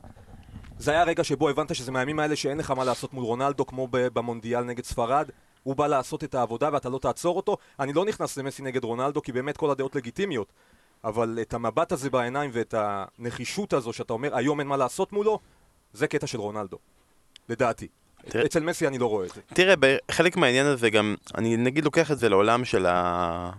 זה 0.79 0.91
היה 0.91 1.01
הרגע 1.01 1.25
שבו 1.25 1.49
הבנת 1.49 1.75
שזה 1.75 1.93
מהימים 1.93 2.19
האלה 2.19 2.37
שאין 2.37 2.59
לך 2.59 2.71
מה 2.71 2.85
לעשות 2.85 3.15
מול 3.15 3.25
רונלדו, 3.25 3.67
כמו 3.67 3.89
במונדיאל 3.91 4.65
נגד 4.65 4.85
ספרד. 4.85 5.31
הוא 5.63 5.77
בא 5.77 5.87
לעשות 5.87 6.25
את 6.25 6.35
העבודה 6.35 6.71
ואתה 6.73 6.89
לא 6.89 6.99
תעצור 6.99 7.37
אותו. 7.37 7.57
אני 7.81 7.93
לא 7.93 8.05
נכנס 8.05 8.37
למסי 8.37 8.63
נגד 8.63 8.85
רונלדו, 8.85 9.23
כי 9.23 9.33
באמת 9.33 9.57
כל 9.57 9.71
הדעות 9.71 9.97
לגיטימיות. 9.97 10.53
אבל 11.05 11.39
את 11.43 11.55
המבט 11.55 11.93
הזה 11.93 12.11
בעיניים 12.11 12.51
ואת 12.55 12.75
הנחישות 12.79 13.73
הזו 13.73 13.93
שאתה 13.93 14.13
אומר 14.13 14.37
היום 14.37 14.61
אין 14.61 14.69
מה 14.69 14.77
לעשות 14.77 15.13
מולו, 15.13 15.39
זה 15.93 16.07
קטע 16.07 16.27
של 16.27 16.41
רונלדו. 16.41 16.79
לדעתי. 17.49 17.89
תראה, 18.29 18.45
אצל 18.45 18.61
מסי 18.61 18.87
אני 18.87 18.99
לא 18.99 19.07
רואה 19.07 19.27
את 19.27 19.31
זה. 19.35 19.41
תראה, 19.55 19.75
חלק 20.11 20.37
מהעניין 20.37 20.67
הזה 20.67 20.91
גם, 20.91 21.15
אני 21.35 21.57
נגיד 21.57 21.85
לוקח 21.85 22.11
את 22.11 22.19
זה 22.19 22.29
לעולם 22.29 22.65
של 22.65 22.87
ה... 22.87 23.51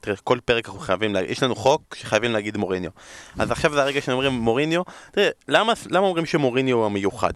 תראה, 0.00 0.16
כל 0.16 0.38
פרק 0.44 0.66
אנחנו 0.66 0.80
חייבים, 0.80 1.14
להגיד, 1.14 1.30
יש 1.30 1.42
לנו 1.42 1.56
חוק 1.56 1.94
שחייבים 1.94 2.32
להגיד 2.32 2.56
מוריניו. 2.56 2.90
אז 3.38 3.50
עכשיו 3.50 3.72
זה 3.72 3.82
הרגע 3.82 4.00
שאומרים 4.00 4.32
מוריניו, 4.32 4.82
תראה, 5.12 5.28
למה, 5.48 5.72
למה 5.86 6.06
אומרים 6.06 6.26
שמוריניו 6.26 6.76
הוא 6.76 6.86
המיוחד? 6.86 7.32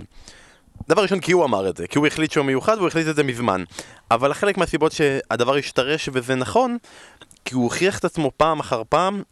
דבר 0.89 1.03
ראשון 1.03 1.21
כי 1.21 1.33
הוא 1.33 1.45
אמר 1.45 1.69
את 1.69 1.77
זה, 1.77 1.87
כי 1.87 1.99
הוא 1.99 2.07
החליט 2.07 2.33
שהוא 2.33 2.47
מיוחד 2.47 2.77
והוא 2.77 2.89
החליט 2.89 3.09
את 3.09 3.17
זה 3.17 3.23
מזמן. 3.23 3.65
אבל 4.11 4.35
חלק 4.35 4.59
מהסיבות 4.59 4.93
שהדבר 4.93 5.57
השתרש 5.57 6.09
וזה 6.13 6.35
נכון, 6.35 6.77
כי 7.45 7.55
הוא 7.55 7.65
הוכיח 7.65 7.99
את 7.99 8.05
עצמו 8.05 8.31
פעם 8.37 8.61
אחר 8.61 8.83
פעם 8.89 9.23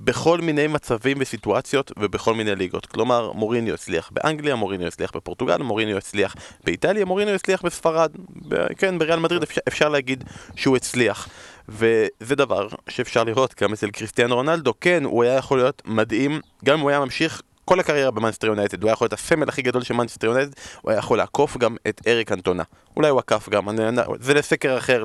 בכל 0.00 0.40
מיני 0.40 0.66
מצבים 0.66 1.16
וסיטואציות 1.20 1.92
ובכל 1.98 2.34
מיני 2.34 2.54
ליגות. 2.56 2.86
כלומר, 2.86 3.32
מוריניו 3.32 3.74
הצליח 3.74 4.10
באנגליה, 4.12 4.56
מוריניו 4.56 4.86
הצליח 4.86 5.16
בפורטוגל, 5.16 5.56
מוריניו 5.56 5.96
הצליח 5.96 6.34
באיטליה, 6.64 7.04
מוריניו 7.04 7.34
הצליח 7.34 7.62
בספרד. 7.62 8.10
ב- 8.48 8.66
כן, 8.78 8.98
בריאל 8.98 9.18
מדריד 9.18 9.42
אפשר, 9.42 9.60
אפשר 9.68 9.88
להגיד 9.88 10.24
שהוא 10.56 10.76
הצליח. 10.76 11.28
וזה 11.68 12.34
דבר 12.36 12.68
שאפשר 12.88 13.24
לראות 13.24 13.54
גם 13.62 13.72
אצל 13.72 13.90
קריסטיאנו 13.90 14.34
רונלדו. 14.34 14.74
כן, 14.80 15.04
הוא 15.04 15.22
היה 15.22 15.34
יכול 15.34 15.58
להיות 15.58 15.82
מדהים, 15.84 16.40
גם 16.64 16.74
אם 16.74 16.80
הוא 16.80 16.90
היה 16.90 17.00
ממשיך 17.00 17.42
כל 17.70 17.80
הקריירה 17.80 18.10
במאנסטר 18.10 18.46
יונייטד, 18.46 18.82
הוא 18.82 18.88
היה 18.88 18.92
יכול 18.92 19.04
להיות 19.04 19.12
הסמל 19.12 19.48
הכי 19.48 19.62
גדול 19.62 19.82
של 19.82 19.94
מאנסטר 19.94 20.26
יונייטד, 20.26 20.52
הוא 20.82 20.90
היה 20.90 20.98
יכול 20.98 21.18
לעקוף 21.18 21.56
גם 21.56 21.76
את 21.88 22.00
אריק 22.06 22.32
קנטונה. 22.32 22.62
אולי 22.96 23.08
הוא 23.08 23.18
עקף 23.18 23.48
גם, 23.48 23.68
אני, 23.68 23.82
זה 24.20 24.34
לסקר 24.34 24.78
אחר, 24.78 25.04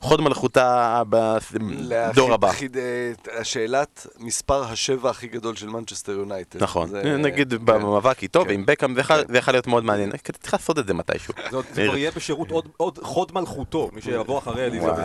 לחוד 0.00 0.20
מלכותה 0.20 1.02
בדור 1.08 2.32
הבא. 2.34 2.48
להחיד, 2.48 2.76
אה, 2.76 3.12
השאלת 3.40 4.06
מספר 4.18 4.64
השבע 4.64 5.10
הכי 5.10 5.26
גדול 5.26 5.56
של 5.56 5.66
מנצ'סטר 5.68 6.12
יונייטד. 6.12 6.62
נכון, 6.62 6.88
זה- 6.88 7.02
נגיד 7.16 7.50
כן. 7.50 7.64
במאבק 7.64 8.22
איתו 8.22 8.40
כן. 8.42 8.48
ועם 8.48 8.66
בקאם, 8.66 8.94
זה 8.94 9.00
יכול- 9.00 9.24
כן. 9.42 9.52
להיות 9.52 9.66
מאוד 9.66 9.84
מעניין, 9.84 10.10
צריך 10.42 10.54
לעשות 10.54 10.78
את 10.78 10.86
זה 10.86 10.94
מתישהו. 10.94 11.34
זה 11.50 11.56
עוד- 11.56 11.64
כבר 11.64 11.96
יהיה 11.96 12.10
בשירות 12.16 12.50
עוד- 12.50 12.68
עוד 12.76 12.98
חוד 13.02 13.32
מלכותו, 13.34 13.90
מי 13.92 14.02
שיבוא 14.02 14.38
אחרי 14.38 14.64
אליזבת. 14.66 14.98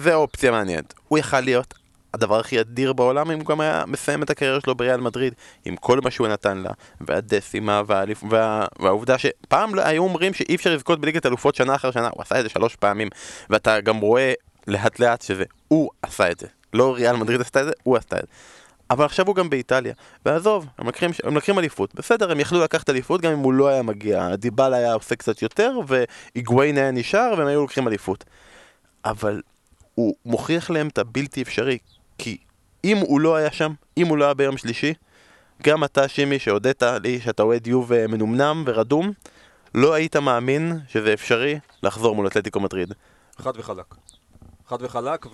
זה 0.00 0.14
אופציה 0.14 0.50
מעניינת. 0.50 0.94
הוא 1.08 1.18
יכל 1.18 1.40
להיות 1.40 1.74
הדבר 2.14 2.40
הכי 2.40 2.60
אדיר 2.60 2.92
בעולם 2.92 3.30
אם 3.30 3.38
הוא 3.38 3.46
גם 3.46 3.60
היה 3.60 3.84
מסיים 3.86 4.22
את 4.22 4.30
הקריירה 4.30 4.60
שלו 4.60 4.74
בריאל 4.74 5.00
מדריד 5.00 5.34
עם 5.64 5.76
כל 5.76 6.00
מה 6.04 6.10
שהוא 6.10 6.28
נתן 6.28 6.58
לה 6.58 6.70
והדסימה 7.00 7.82
והאליפ- 7.86 8.24
וה- 8.30 8.66
והעובדה 8.78 9.18
שפעם 9.18 9.74
לא- 9.74 9.82
היו 9.82 10.02
אומרים 10.02 10.34
שאי 10.34 10.54
אפשר 10.54 10.74
לזכות 10.74 11.00
בליגת 11.00 11.26
אלופות 11.26 11.54
שנה 11.54 11.74
אחר 11.74 11.90
שנה 11.90 12.08
הוא 12.12 12.22
עשה 12.22 12.38
את 12.38 12.42
זה 12.42 12.48
שלוש 12.48 12.76
פעמים 12.76 13.08
ואתה 13.50 13.80
גם 13.80 13.96
רואה 13.96 14.32
לאט 14.66 14.98
לאט 15.00 15.22
שזה 15.22 15.44
הוא 15.68 15.90
עשה 16.02 16.30
את 16.30 16.40
זה. 16.40 16.46
לא 16.72 16.94
ריאל 16.94 17.16
מדריד 17.16 17.40
עשתה 17.40 17.60
את 17.60 17.64
זה, 17.66 17.72
הוא 17.82 17.96
עשתה 17.96 18.16
את 18.16 18.20
זה. 18.20 18.26
אבל 18.90 19.04
עכשיו 19.04 19.26
הוא 19.26 19.34
גם 19.34 19.50
באיטליה, 19.50 19.94
ועזוב, 20.26 20.66
הם 20.78 20.88
לקחים, 20.88 21.10
הם 21.24 21.36
לקחים 21.36 21.58
אליפות, 21.58 21.94
בסדר, 21.94 22.30
הם 22.30 22.40
יכלו 22.40 22.60
לקחת 22.60 22.90
אליפות 22.90 23.20
גם 23.20 23.32
אם 23.32 23.38
הוא 23.38 23.52
לא 23.52 23.68
היה 23.68 23.82
מגיע, 23.82 24.36
דיבל 24.36 24.74
היה 24.74 24.92
עושה 24.92 25.16
קצת 25.16 25.42
יותר, 25.42 25.78
והיגואין 25.86 26.76
היה 26.78 26.90
נשאר, 26.90 27.34
והם 27.38 27.46
היו 27.46 27.60
לוקחים 27.60 27.88
אליפות. 27.88 28.24
אבל 29.04 29.42
הוא 29.94 30.14
מוכיח 30.26 30.70
להם 30.70 30.88
את 30.88 30.98
הבלתי 30.98 31.42
אפשרי, 31.42 31.78
כי 32.18 32.36
אם 32.84 32.96
הוא 32.96 33.20
לא 33.20 33.36
היה 33.36 33.52
שם, 33.52 33.72
אם 33.96 34.06
הוא 34.06 34.18
לא 34.18 34.24
היה 34.24 34.34
ביום 34.34 34.56
שלישי, 34.56 34.94
גם 35.62 35.84
אתה, 35.84 36.08
שימי, 36.08 36.38
שהודית 36.38 36.82
לי 36.82 37.20
שאתה 37.20 37.42
אוהד 37.42 37.66
יוב 37.66 38.06
מנומנם 38.06 38.62
ורדום, 38.66 39.12
לא 39.74 39.94
היית 39.94 40.16
מאמין 40.16 40.78
שזה 40.88 41.12
אפשרי 41.12 41.58
לחזור 41.82 42.14
מול 42.14 42.26
אתלטיקו 42.26 42.60
מדריד. 42.60 42.92
חד 43.38 43.52
וחלק. 43.56 43.94
חד 44.68 44.82
וחלק, 44.82 45.26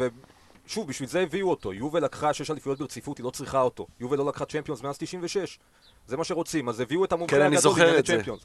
ושוב, 0.71 0.89
בשביל 0.89 1.09
זה 1.09 1.21
הביאו 1.21 1.51
אותו. 1.51 1.73
יובל 1.73 2.05
לקחה 2.05 2.35
שש 2.35 2.51
אליפויות 2.51 2.79
ברציפות, 2.79 3.19
היא 3.19 3.25
לא 3.25 3.31
צריכה 3.31 3.61
אותו. 3.61 3.87
יובל 4.01 4.19
לא 4.19 4.27
לקחה 4.27 4.45
צ'מפיונס 4.45 4.83
מאז 4.83 4.99
96. 4.99 5.59
זה 6.07 6.17
מה 6.17 6.25
שרוצים, 6.25 6.69
אז 6.69 6.81
הביאו 6.81 7.05
את 7.05 7.13
המומחה 7.13 7.37
כן, 7.37 7.53
הגדול 7.53 7.75
זה. 7.75 8.03
צ'מפיונס. 8.03 8.41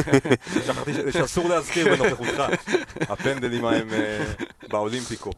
שכחתי 0.66 1.12
שאסור 1.12 1.48
להזכיר 1.48 1.96
בנוכחותך. 1.96 2.42
הפנדלים 3.00 3.64
ההם 3.64 3.92
אה, 3.92 4.24
באולימפיקו. 4.68 5.30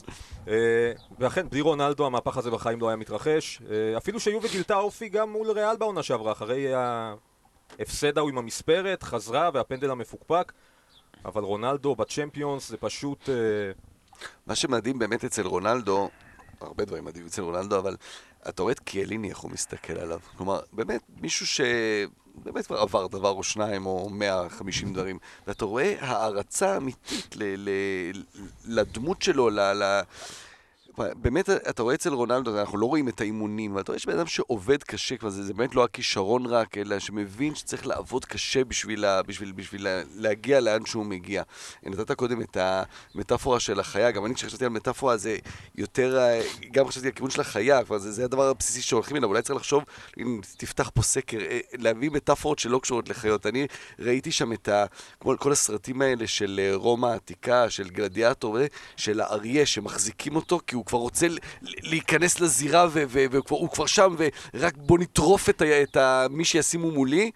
אה, 0.49 0.93
ואכן, 1.19 1.49
בלי 1.49 1.61
רונלדו 1.61 2.07
המהפך 2.07 2.37
הזה 2.37 2.51
בחיים 2.51 2.81
לא 2.81 2.89
היה 2.89 2.97
מתרחש. 2.97 3.63
אה, 3.71 3.97
אפילו 3.97 4.21
שיובל 4.21 4.49
גילתה 4.49 4.77
אופי 4.77 5.09
גם 5.09 5.31
מול 5.31 5.51
ריאל 5.51 5.77
בעונה 5.77 6.03
שעברה, 6.03 6.33
אחרי 6.33 6.67
ההפסד 6.75 8.19
ההוא 8.19 8.31
עם 8.31 8.39
המספרת, 8.39 9.03
חזרה 9.03 9.51
והפנדל 9.55 9.91
המפוקפק. 9.91 10.53
אבל 11.25 11.43
רונלדו 11.43 11.95
בצ'מפיונס 11.95 12.69
זה 12.69 12.77
פשוט... 12.77 13.29
מה 14.47 14.55
שמדהים 14.55 14.99
באמת 14.99 15.25
אצל 15.25 15.47
רונלדו, 15.47 16.11
הרבה 16.67 16.85
דברים 16.85 17.05
מדהים 17.05 17.27
אצל 17.27 17.43
רונלדו, 17.43 17.79
אבל 17.79 17.97
אתה 18.49 18.63
רואה 18.63 18.73
את 18.73 18.81
קיאליני, 18.81 19.29
איך 19.29 19.39
הוא 19.39 19.51
מסתכל 19.51 19.93
עליו. 19.93 20.19
כלומר, 20.37 20.61
באמת, 20.73 21.01
מישהו 21.21 21.47
שבאמת 21.47 22.67
כבר 22.67 22.79
עבר 22.79 23.07
דבר 23.07 23.31
או 23.31 23.43
שניים 23.43 23.87
או 23.87 24.11
150 24.11 24.93
דברים, 24.93 25.19
ואתה 25.47 25.65
רואה 25.65 25.95
הערצה 26.01 26.77
אמיתית 26.77 27.37
ל- 27.37 27.69
ל- 27.69 28.23
לדמות 28.65 29.23
שלו, 29.23 29.51
ל... 29.51 29.61
ל... 29.61 30.01
באמת, 30.99 31.51
אתה 31.51 31.83
רואה 31.83 31.95
אצל 31.95 32.13
רונלדו, 32.13 32.61
אנחנו 32.61 32.79
לא 32.79 32.87
רואים 32.87 33.09
את 33.09 33.21
האימונים, 33.21 33.73
אבל 33.73 33.81
אתה 33.81 33.93
רואה 33.93 33.99
שבן 33.99 34.19
אדם 34.19 34.27
שעובד 34.27 34.83
קשה 34.83 35.17
כבר, 35.17 35.29
זה, 35.29 35.43
זה 35.43 35.55
באמת 35.55 35.75
לא 35.75 35.85
הכישרון 35.85 36.47
רק, 36.47 36.79
אלא 36.79 36.99
שמבין 36.99 37.55
שצריך 37.55 37.87
לעבוד 37.87 38.25
קשה 38.25 38.65
בשביל, 38.65 39.01
לה, 39.01 39.23
בשביל, 39.23 39.53
בשביל 39.53 39.85
לה, 39.85 40.03
להגיע 40.15 40.61
לאן 40.61 40.87
שהוא 40.87 41.07
מגיע. 41.07 41.43
נתת 41.83 42.13
קודם 42.13 42.41
את 42.43 42.57
המטאפורה 43.15 43.61
של 43.61 43.81
החיה, 43.81 44.11
גם 44.11 44.27
אני 44.27 44.35
כשחשבתי 44.35 44.65
על 44.65 44.71
מטאפורה 44.71 45.17
זה 45.17 45.37
יותר, 45.75 46.19
אה, 46.19 46.41
גם 46.73 46.89
חשבתי 46.89 47.07
על 47.07 47.13
כיוון 47.13 47.31
של 47.31 47.41
החיה, 47.41 47.85
כבר 47.85 47.99
זה, 47.99 48.13
זה 48.13 48.25
הדבר 48.25 48.49
הבסיסי 48.49 48.83
שהולכים 48.83 49.17
אליו, 49.17 49.29
אולי 49.29 49.43
צריך 49.43 49.57
לחשוב, 49.57 49.85
אם 50.19 50.41
תפתח 50.57 50.91
פה 50.95 51.03
סקר, 51.03 51.39
אה, 51.41 51.61
להביא 51.73 52.11
מטאפורות 52.11 52.59
שלא 52.59 52.79
קשורות 52.79 53.09
לחיות. 53.09 53.47
אני 53.47 53.67
ראיתי 53.99 54.33
שם 54.33 54.53
את 54.53 54.69
ה... 54.69 54.85
כמו 55.21 55.39
כל 55.39 55.53
הסרטים 55.53 56.03
האלה 56.03 56.27
של 56.27 56.61
אה, 56.63 56.75
רומא 56.75 57.07
העתיקה, 57.07 57.71
של 57.71 57.91
גלדיאטור, 57.91 58.59
של 58.97 59.21
האריה 59.21 59.67
שמחזיקים 59.67 60.37
אותו, 60.37 60.61
כי 60.67 60.75
הוא 60.75 60.84
כבר 60.87 60.99
רוצה 60.99 61.27
להיכנס 61.63 62.41
לזירה, 62.41 62.87
והוא 62.93 63.43
הוא 63.49 63.69
כבר 63.71 63.87
שם, 63.87 64.15
ורק 64.55 64.75
בוא 64.77 64.99
נטרוף 64.99 65.49
את, 65.49 65.63
ה- 65.63 65.83
את 65.83 65.97
ה- 65.97 66.27
מי 66.31 66.45
שישימו 66.45 66.91
מולי. 66.91 67.31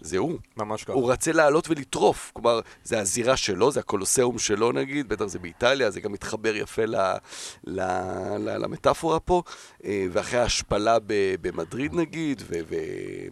זה 0.00 0.18
הוא. 0.18 0.38
ממש 0.56 0.84
ככה. 0.84 0.92
הוא 0.92 1.12
רצה 1.12 1.32
לעלות 1.32 1.70
ולטרוף. 1.70 2.30
כלומר, 2.34 2.60
זה 2.84 3.00
הזירה 3.00 3.36
שלו, 3.36 3.70
זה 3.70 3.80
הקולוסיאום 3.80 4.38
שלו 4.38 4.72
נגיד, 4.72 5.08
בטח 5.08 5.24
זה 5.24 5.38
באיטליה, 5.38 5.90
זה 5.90 6.00
גם 6.00 6.12
מתחבר 6.12 6.56
יפה 6.56 6.84
ל, 6.84 6.96
ל, 7.64 7.80
ל, 8.38 8.56
למטאפורה 8.58 9.20
פה. 9.20 9.42
אה, 9.84 10.06
ואחרי 10.12 10.38
ההשפלה 10.40 10.98
ב, 11.06 11.34
במדריד 11.40 11.94
נגיד, 11.94 12.42
ו- 12.46 12.74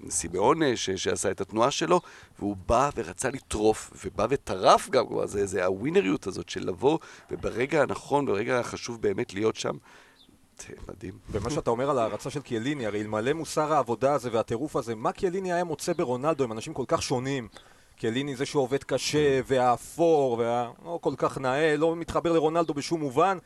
וסימאונה 0.07 0.77
ש- 0.77 0.91
שעשה 0.91 1.31
את 1.31 1.41
התנועה 1.41 1.71
שלו, 1.71 2.01
והוא 2.39 2.57
בא 2.67 2.91
ורצה 2.97 3.31
לטרוף, 3.31 3.91
ובא 4.05 4.27
וטרף 4.31 4.91
גם, 4.91 5.07
כלומר, 5.07 5.27
זה, 5.27 5.47
זה 5.47 5.65
הווינריות 5.65 6.27
הזאת 6.27 6.49
של 6.49 6.69
לבוא, 6.69 6.99
וברגע 7.31 7.83
הנכון, 7.83 8.27
ברגע 8.27 8.59
החשוב 8.61 9.03
באמת 9.03 9.35
להיות 9.35 9.57
שם. 9.57 9.77
מדהים. 10.89 11.15
ומה 11.31 11.51
שאתה 11.51 11.71
אומר 11.71 11.91
על 11.91 11.99
ההערצה 11.99 12.31
של 12.31 12.41
קיאליני, 12.41 12.87
הרי 12.87 13.01
אלמלא 13.01 13.33
מוסר 13.33 13.73
העבודה 13.73 14.13
הזה 14.13 14.31
והטירוף 14.33 14.77
הזה, 14.77 14.95
מה 14.95 15.13
קיאליני 15.13 15.53
היה 15.53 15.65
מוצא 15.65 15.93
ברונלדו? 15.93 16.45
הם 16.45 16.53
אנשים 16.53 16.75
כל 16.75 16.85
כך 16.89 17.03
שונים. 17.03 17.49
קיאליני 17.97 18.37
זה 18.37 18.47
שהוא 18.47 18.63
עובד 18.63 18.85
קשה, 18.85 19.41
והאפור, 19.47 20.39
וה... 20.39 20.71
לא 20.85 20.99
כל 21.03 21.15
כך 21.17 21.39
נאה, 21.39 21.77
לא 21.77 21.97
מתחבר 21.97 22.33
לרונלדו 22.33 22.75
בשום 22.75 23.01
מובן, 23.01 23.39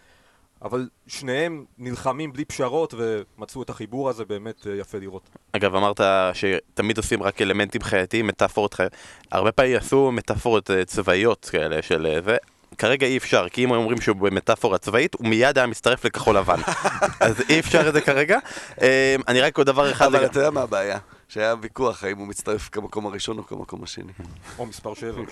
אבל 0.62 0.88
שניהם 1.06 1.64
נלחמים 1.78 2.32
בלי 2.32 2.44
פשרות 2.44 2.94
ומצאו 2.96 3.62
את 3.62 3.70
החיבור 3.70 4.08
הזה, 4.08 4.24
באמת 4.24 4.66
אה, 4.66 4.72
יפה 4.72 4.98
לראות. 4.98 5.22
אגב, 5.52 5.74
אמרת 5.74 6.00
שתמיד 6.32 6.96
עושים 6.96 7.22
רק 7.22 7.42
אלמנטים 7.42 7.82
חייתיים, 7.82 8.26
מטאפורות 8.26 8.74
חייתיות. 8.74 9.02
הרבה 9.32 9.52
פעמים 9.52 9.76
עשו 9.76 10.12
מטאפורות 10.12 10.70
אה, 10.70 10.84
צבאיות 10.84 11.48
כאלה 11.52 11.82
של 11.82 12.06
אה, 12.06 12.22
זה. 12.22 12.36
כרגע 12.78 13.06
אי 13.06 13.16
אפשר, 13.16 13.48
כי 13.48 13.64
אם 13.64 13.70
אומרים 13.70 14.00
שהוא 14.00 14.16
במטאפורה 14.16 14.78
צבאית, 14.78 15.14
הוא 15.14 15.28
מיד 15.28 15.58
היה 15.58 15.66
מצטרף 15.66 16.04
לכחול 16.04 16.36
לבן. 16.36 16.60
אז 17.20 17.42
אי 17.48 17.60
אפשר 17.60 17.88
את 17.88 17.92
זה 17.92 18.00
כרגע. 18.00 18.38
אה, 18.82 19.16
אני 19.28 19.40
רק 19.40 19.58
עוד 19.58 19.66
דבר 19.66 19.90
אחד... 19.92 20.06
אבל 20.06 20.24
אתה 20.24 20.38
יודע 20.38 20.50
מה 20.50 20.60
הבעיה? 20.60 20.98
שהיה 21.28 21.54
ויכוח 21.60 22.04
האם 22.04 22.18
הוא 22.18 22.26
מצטרף 22.26 22.68
כמקום 22.68 23.06
הראשון 23.06 23.38
או 23.38 23.46
כמקום 23.46 23.82
השני. 23.82 24.12
או 24.58 24.66
מספר 24.66 24.94
7. 24.94 25.22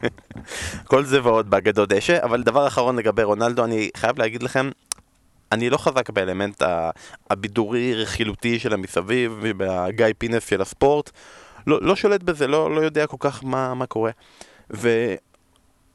כל 0.90 1.04
זה 1.04 1.22
ועוד 1.22 1.50
באגדות 1.50 1.88
דשא, 1.88 2.22
אבל 2.22 2.42
דבר 2.42 2.66
אחרון 2.66 2.96
לגבי 2.96 3.22
רונלדו, 3.22 3.64
אני 3.64 3.90
חייב 3.96 4.18
להגיד 4.18 4.42
לכם, 4.42 4.70
אני 5.52 5.70
לא 5.70 5.76
חזק 5.76 6.10
באלמנט 6.10 6.62
הבידורי 7.30 7.94
רכילותי 7.94 8.58
של 8.58 8.72
המסביב, 8.72 9.38
בגיא 9.56 10.06
פינס 10.18 10.48
של 10.48 10.60
הספורט, 10.62 11.10
לא, 11.66 11.78
לא 11.82 11.96
שולט 11.96 12.22
בזה, 12.22 12.46
לא, 12.46 12.74
לא 12.74 12.80
יודע 12.80 13.06
כל 13.06 13.16
כך 13.20 13.44
מה, 13.44 13.74
מה 13.74 13.86
קורה. 13.86 14.10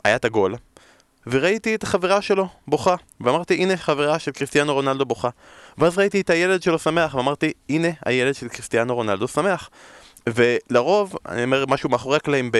והיה 0.07 0.15
את 0.15 0.25
הגול, 0.25 0.55
וראיתי 1.27 1.75
את 1.75 1.83
החברה 1.83 2.21
שלו 2.21 2.47
בוכה, 2.67 2.95
ואמרתי, 3.21 3.53
הנה 3.53 3.77
חברה 3.77 4.19
של 4.19 4.31
קריסטיאנו 4.31 4.73
רונלדו 4.73 5.05
בוכה. 5.05 5.29
ואז 5.77 5.97
ראיתי 5.97 6.21
את 6.21 6.29
הילד 6.29 6.63
שלו 6.63 6.79
שמח, 6.79 7.15
ואמרתי, 7.15 7.53
הנה 7.69 7.87
הילד 8.05 8.35
של 8.35 8.47
קריסטיאנו 8.47 8.95
רונלדו 8.95 9.27
שמח. 9.27 9.69
ולרוב, 10.27 11.15
אני 11.25 11.43
אומר 11.43 11.65
משהו 11.67 11.89
מאחורי 11.89 12.15
הקלעים, 12.15 12.51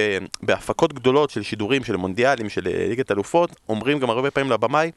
בהפקות 0.43 0.93
גדולות 0.93 1.29
של 1.29 1.43
שידורים, 1.43 1.83
של 1.83 1.95
מונדיאלים, 1.95 2.49
של 2.49 2.62
ליגת 2.63 3.12
אלופות, 3.12 3.55
אומרים 3.69 3.99
גם 3.99 4.10
הרבה 4.10 4.31
פעמים 4.31 4.51
לבמאי, 4.51 4.91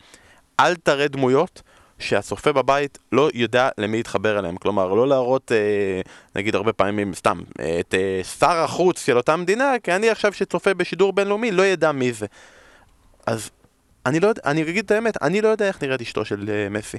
אל 0.60 0.74
תראה 0.74 1.08
דמויות 1.08 1.62
שהצופה 2.00 2.52
בבית 2.52 2.98
לא 3.12 3.28
יודע 3.34 3.68
למי 3.78 3.96
להתחבר 3.96 4.38
אליהם. 4.38 4.56
כלומר, 4.56 4.94
לא 4.94 5.08
להראות, 5.08 5.52
אה, 5.52 6.00
נגיד 6.36 6.54
הרבה 6.54 6.72
פעמים, 6.72 7.14
סתם, 7.14 7.40
את 7.80 7.94
אה, 7.94 8.20
שר 8.38 8.56
החוץ 8.56 9.04
של 9.06 9.16
אותה 9.16 9.36
מדינה, 9.36 9.72
כי 9.82 9.92
אני 9.92 10.10
עכשיו 10.10 10.32
שצופה 10.32 10.74
בשידור 10.74 11.12
בינלאומי 11.12 11.50
לא 11.50 11.62
ידע 11.62 11.92
מי 11.92 12.12
זה. 12.12 12.26
אז 13.26 13.50
אני 14.06 14.20
לא 14.20 14.28
יודע, 14.28 14.42
אני 14.44 14.62
אגיד 14.62 14.84
את 14.84 14.90
האמת, 14.90 15.22
אני 15.22 15.40
לא 15.40 15.48
יודע 15.48 15.68
איך 15.68 15.82
נראית 15.82 16.00
אשתו 16.00 16.24
של 16.24 16.50
אה, 16.50 16.68
מסי. 16.70 16.98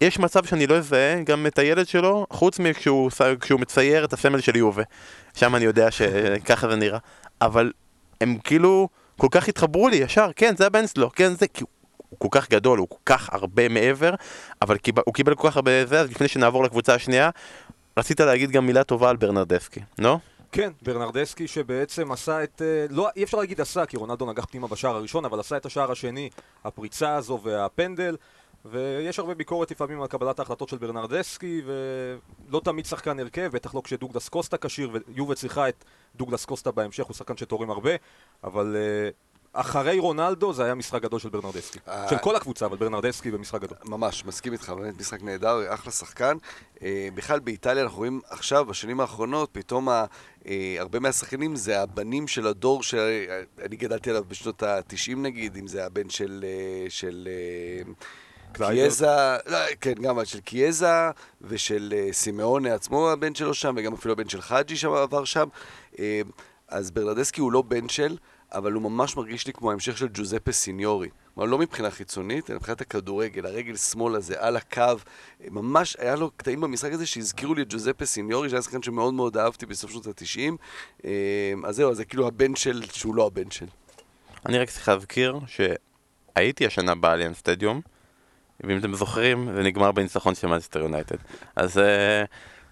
יש 0.00 0.18
מצב 0.18 0.44
שאני 0.44 0.66
לא 0.66 0.76
אזהה 0.76 1.22
גם 1.22 1.46
את 1.46 1.58
הילד 1.58 1.88
שלו, 1.88 2.26
חוץ 2.30 2.58
מכשהוא 2.58 3.10
כשהוא 3.40 3.60
מצייר 3.60 4.04
את 4.04 4.12
הסמל 4.12 4.40
של 4.40 4.56
יובה. 4.56 4.82
שם 5.34 5.54
אני 5.54 5.64
יודע 5.64 5.90
שככה 5.90 6.68
זה 6.68 6.76
נראה. 6.76 6.98
אבל 7.40 7.72
הם 8.20 8.38
כאילו 8.44 8.88
כל 9.16 9.26
כך 9.30 9.48
התחברו 9.48 9.88
לי 9.88 9.96
ישר, 9.96 10.30
כן, 10.36 10.56
זה 10.56 10.66
הבן 10.66 10.86
שלו, 10.86 11.10
כן, 11.10 11.34
זה, 11.34 11.46
כי 11.46 11.64
הוא 12.08 12.18
כל 12.20 12.28
כך 12.30 12.50
גדול, 12.50 12.78
הוא 12.78 12.88
כל 12.88 12.96
כך 13.06 13.28
הרבה 13.32 13.68
מעבר, 13.68 14.14
אבל 14.62 14.78
קיבל, 14.78 15.02
הוא 15.06 15.14
קיבל 15.14 15.34
כל 15.34 15.50
כך 15.50 15.56
הרבה 15.56 15.86
זה, 15.86 16.00
אז 16.00 16.10
לפני 16.10 16.28
שנעבור 16.28 16.64
לקבוצה 16.64 16.94
השנייה, 16.94 17.30
רצית 17.98 18.20
להגיד 18.20 18.50
גם 18.50 18.66
מילה 18.66 18.84
טובה 18.84 19.10
על 19.10 19.16
ברנרדסקי, 19.16 19.80
לא? 19.98 20.18
כן, 20.52 20.70
ברנרדסקי 20.82 21.48
שבעצם 21.48 22.12
עשה 22.12 22.42
את... 22.42 22.62
אה, 22.62 22.86
לא, 22.90 23.08
אי 23.16 23.24
אפשר 23.24 23.38
להגיד 23.38 23.60
עשה, 23.60 23.86
כי 23.86 23.96
רונלדו 23.96 24.26
נגח 24.26 24.44
פנימה 24.44 24.68
בשער 24.68 24.96
הראשון, 24.96 25.24
אבל 25.24 25.40
עשה 25.40 25.56
את 25.56 25.66
השער 25.66 25.92
השני, 25.92 26.30
הפריצה 26.64 27.14
הזו 27.14 27.40
והפנדל. 27.42 28.16
ויש 28.64 29.18
הרבה 29.18 29.34
ביקורת 29.34 29.70
לפעמים 29.70 30.02
על 30.02 30.08
קבלת 30.08 30.38
ההחלטות 30.38 30.68
של 30.68 30.78
ברנרדסקי, 30.78 31.62
ולא 31.64 32.60
תמיד 32.64 32.86
שחקן 32.86 33.20
הרכב, 33.20 33.50
בטח 33.52 33.74
לא 33.74 33.80
כשדוגלס 33.84 34.28
קוסטה 34.28 34.56
כשיר, 34.56 34.90
ויובה 34.92 35.34
צריכה 35.34 35.68
את 35.68 35.84
דוגלס 36.16 36.44
קוסטה 36.44 36.70
בהמשך, 36.70 37.04
הוא 37.04 37.14
שחקן 37.14 37.36
שתורם 37.36 37.70
הרבה, 37.70 37.90
אבל 38.44 38.76
uh, 38.76 39.27
אחרי 39.60 39.98
רונלדו 39.98 40.52
זה 40.52 40.64
היה 40.64 40.74
משחק 40.74 41.02
גדול 41.02 41.20
של 41.20 41.28
ברנרדסקי. 41.28 41.78
Uh, 41.86 41.90
של 42.10 42.18
כל 42.18 42.36
הקבוצה, 42.36 42.66
אבל 42.66 42.76
ברנרדסקי 42.76 43.30
במשחק 43.30 43.60
גדול. 43.60 43.78
ממש, 43.84 44.24
מסכים 44.24 44.52
איתך, 44.52 44.70
באמת 44.70 45.00
משחק 45.00 45.22
נהדר, 45.22 45.74
אחלה 45.74 45.92
שחקן. 45.92 46.36
Uh, 46.76 46.80
בכלל 47.14 47.38
באיטליה 47.38 47.82
אנחנו 47.82 47.98
רואים 47.98 48.20
עכשיו, 48.30 48.64
בשנים 48.64 49.00
האחרונות, 49.00 49.48
פתאום 49.52 49.88
ה... 49.88 50.04
Uh, 50.42 50.46
הרבה 50.78 50.98
מהשחקנים 50.98 51.56
זה 51.56 51.82
הבנים 51.82 52.28
של 52.28 52.46
הדור 52.46 52.82
שאני 52.82 53.76
גדלתי 53.76 54.10
עליו 54.10 54.24
בשנות 54.28 54.62
ה-90 54.62 55.16
נגיד, 55.16 55.56
אם 55.56 55.66
זה 55.66 55.86
הבן 55.86 56.10
של... 56.10 56.44
של 56.88 57.28
קיאזה, 58.52 59.36
לא, 59.46 59.58
כן, 59.80 59.94
גם 59.94 60.24
של 60.24 60.40
קיאזה 60.40 61.10
ושל 61.42 61.94
uh, 61.94 62.12
סימאונה 62.12 62.74
עצמו, 62.74 63.10
הבן 63.10 63.34
שלו 63.34 63.54
שם, 63.54 63.74
וגם 63.78 63.94
אפילו 63.94 64.12
הבן 64.12 64.28
של 64.28 64.40
חאג'י 64.40 64.76
שם 64.76 64.92
עבר 64.92 65.24
שם. 65.24 65.48
אז 66.68 66.90
ברנדסקי 66.90 67.40
הוא 67.40 67.52
לא 67.52 67.62
בן 67.62 67.88
של, 67.88 68.16
אבל 68.52 68.72
הוא 68.72 68.82
ממש 68.82 69.16
מרגיש 69.16 69.46
לי 69.46 69.52
כמו 69.52 69.70
ההמשך 69.70 69.98
של 69.98 70.08
ג'וזפה 70.14 70.52
סיניורי. 70.52 71.08
כלומר, 71.34 71.50
לא 71.50 71.58
מבחינה 71.58 71.90
חיצונית, 71.90 72.50
אלא 72.50 72.58
מבחינת 72.58 72.80
הכדורגל, 72.80 73.46
הרגל 73.46 73.76
שמאל 73.76 74.14
הזה, 74.14 74.34
על 74.38 74.56
הקו. 74.56 74.82
ממש 75.50 75.96
היה 75.98 76.16
לו 76.16 76.30
קטעים 76.30 76.60
במשחק 76.60 76.92
הזה 76.92 77.06
שהזכירו 77.06 77.54
לי 77.54 77.62
את 77.62 77.66
ג'וזפה 77.70 78.06
סיניורי, 78.06 78.48
שהיה 78.48 78.62
שחקן 78.62 78.82
שמאוד 78.82 79.14
מאוד 79.14 79.36
אהבתי 79.36 79.66
בסוף 79.66 79.90
שנות 79.90 80.06
ה-90. 80.06 80.52
אה, 81.04 81.10
אז 81.64 81.76
זהו, 81.76 81.94
זה 81.94 82.04
כאילו 82.04 82.26
הבן 82.26 82.56
של, 82.56 82.82
שהוא 82.92 83.14
לא 83.14 83.26
הבן 83.26 83.50
של. 83.50 83.66
אני 84.46 84.58
רק 84.58 84.70
צריך 84.70 84.88
להזכיר 84.88 85.40
שהייתי 85.46 86.66
השנה 86.66 86.94
באליאן 86.94 87.34
סטדיום. 87.34 87.80
ואם 88.60 88.78
אתם 88.78 88.94
זוכרים, 88.94 89.54
זה 89.54 89.62
נגמר 89.62 89.92
בניצחון 89.92 90.34
של 90.34 90.46
מנצ'סטר 90.46 90.80
יונייטד. 90.80 91.16
אז 91.56 91.78
אה, 91.78 92.24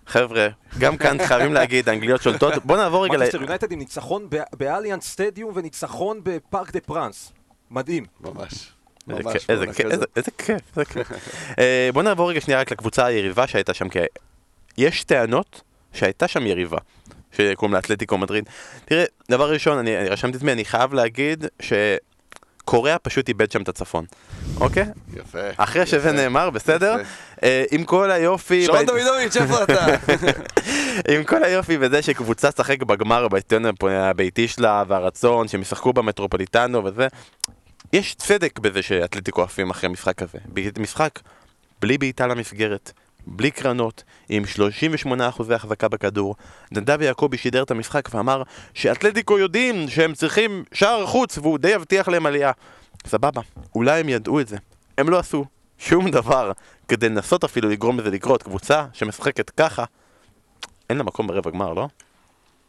חבר'ה, 0.07 0.49
גם 0.79 0.97
כאן 0.97 1.27
חייבים 1.27 1.53
להגיד, 1.55 1.89
האנגליות 1.89 2.23
שולטות. 2.23 2.53
בוא 2.67 2.77
נעבור 2.77 3.05
רגע 3.05 3.17
ל... 3.17 3.21
מנסטר 3.21 3.41
יונייטד 3.41 3.73
עם 3.73 3.79
ניצחון 3.79 4.29
באליאנס 4.53 5.09
סטדיום 5.09 5.53
וניצחון 5.55 6.21
בפארק 6.23 6.73
דה 6.73 6.81
פרנס. 6.81 7.33
מדהים. 7.71 8.05
ממש. 8.21 8.73
איזה 9.49 9.67
כיף, 9.67 10.61
איזה 10.77 10.85
כיף. 10.85 11.11
אה, 11.59 11.91
בוא 11.93 12.03
נעבור 12.03 12.31
רגע 12.31 12.41
שנייה 12.41 12.61
רק 12.61 12.73
לקבוצה 12.73 13.07
היריבה 13.07 13.47
שהייתה 13.47 13.75
שם, 13.75 13.89
כי 13.89 13.99
יש 14.79 15.05
טענות 15.05 15.63
שהייתה 15.93 16.29
שם 16.29 16.47
יריבה. 16.47 16.79
שקוראים 17.33 17.73
לה 17.73 17.79
אתלטיקו 17.79 18.19
מדריד. 18.19 18.49
תראה, 18.85 19.05
דבר 19.31 19.53
ראשון, 19.53 19.79
אני 19.79 19.97
רשמתי 19.97 20.31
לעצמי, 20.31 20.53
אני 20.53 20.65
חייב 20.65 20.95
להגיד 20.95 21.45
ש... 21.61 21.73
קוריאה 22.67 22.99
פשוט 22.99 23.29
איבד 23.29 23.53
שם 23.53 23.63
את 23.63 23.69
הצפון, 23.69 24.05
אוקיי? 24.61 24.85
יפה. 25.17 25.39
אחרי 25.57 25.83
יפה. 25.83 25.91
שזה 25.91 26.13
נאמר, 26.13 26.51
בסדר? 26.51 26.97
אה, 27.43 27.65
עם 27.71 27.85
כל 27.85 28.11
היופי... 28.11 28.65
שרון 28.67 28.87
דוידוביץ', 28.87 29.37
איפה 29.37 29.63
אתה? 29.63 29.87
עם 31.15 31.25
כל 31.25 31.45
היופי 31.45 31.79
בזה 31.79 32.03
שקבוצה 32.03 32.51
שחק 32.51 32.83
בגמר 32.83 33.29
באצטדיון 33.29 33.65
הביתי 33.83 34.49
שלה, 34.49 34.85
והרצון 34.89 35.49
שהם 35.49 35.61
ישחקו 35.61 35.93
במטרופוליטנו 35.93 36.85
וזה, 36.85 37.07
יש 37.93 38.15
צדק 38.15 38.59
בזה 38.59 38.83
שאתלטיקו 38.83 39.43
עפים 39.43 39.71
אחרי 39.71 39.89
משחק 39.89 40.15
כזה. 40.15 40.39
משחק 40.79 41.19
בלי 41.81 41.99
בעיטה 41.99 42.27
למסגרת. 42.27 42.93
בלי 43.27 43.51
קרנות, 43.51 44.05
עם 44.29 44.43
38% 45.07 45.09
החזקה 45.55 45.89
בכדור. 45.89 46.35
נדב 46.73 47.03
יעקבי 47.03 47.39
שידר 47.39 47.63
את 47.63 47.71
המשחק 47.71 48.09
ואמר 48.15 48.43
שאתלטיקו 48.75 49.39
יודעים 49.39 49.89
שהם 49.89 50.15
צריכים 50.15 50.65
שער 50.73 51.07
חוץ 51.07 51.39
והוא 51.39 51.59
די 51.59 51.71
יבטיח 51.71 52.09
להם 52.09 52.27
עלייה. 52.27 52.53
סבבה, 53.07 53.41
אולי 53.75 54.01
הם 54.01 54.09
ידעו 54.09 54.41
את 54.41 54.49
זה. 54.49 54.57
הם 54.99 55.09
לא 55.09 55.19
עשו 55.19 55.45
שום 55.79 56.11
דבר 56.11 56.53
כדי 56.89 57.09
לנסות 57.09 57.45
אפילו 57.45 57.69
לגרום 57.69 58.01
לזה 58.01 58.11
לקרות. 58.11 58.43
קבוצה 58.43 58.87
שמשחקת 58.93 59.51
ככה, 59.51 59.85
אין 60.91 60.99
לה 60.99 61.05
מקום 61.05 61.27
ברבע 61.27 61.51
גמר, 61.51 61.73
לא? 61.73 61.89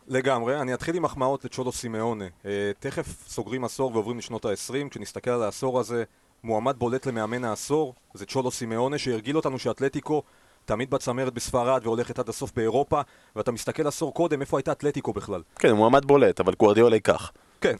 לגמרי, 0.07 0.61
אני 0.61 0.73
אתחיל 0.73 0.95
עם 0.95 1.03
מחמאות 1.03 1.45
לצ'ולו 1.45 1.71
סימאונה. 1.71 2.25
Uh, 2.25 2.47
תכף 2.79 3.29
סוגרים 3.29 3.63
עשור 3.63 3.91
ועוברים 3.93 4.17
לשנות 4.17 4.45
ה-20, 4.45 4.89
כשנסתכל 4.89 5.29
על 5.29 5.43
העשור 5.43 5.79
הזה, 5.79 6.03
מועמד 6.43 6.75
בולט 6.77 7.05
למאמן 7.05 7.43
העשור, 7.43 7.93
זה 8.13 8.25
צ'ולו 8.25 8.51
סימאונה 8.51 8.97
שהרגיל 8.97 9.35
אותנו 9.35 9.59
שאתלטיקו 9.59 10.23
תמיד 10.67 10.89
בצמרת 10.89 11.33
בספרד 11.33 11.81
והולכת 11.83 12.19
עד 12.19 12.29
הסוף 12.29 12.51
באירופה, 12.55 13.01
ואתה 13.35 13.51
מסתכל 13.51 13.87
עשור 13.87 14.13
קודם, 14.13 14.41
איפה 14.41 14.57
הייתה 14.57 14.71
אתלטיקו 14.71 15.13
בכלל? 15.13 15.41
כן, 15.59 15.69
הוא 15.69 15.77
מועמד 15.77 16.05
בולט, 16.05 16.39
אבל 16.39 16.53
גוורדיאולה 16.59 16.95
ייקח. 16.95 17.31
כן, 17.61 17.75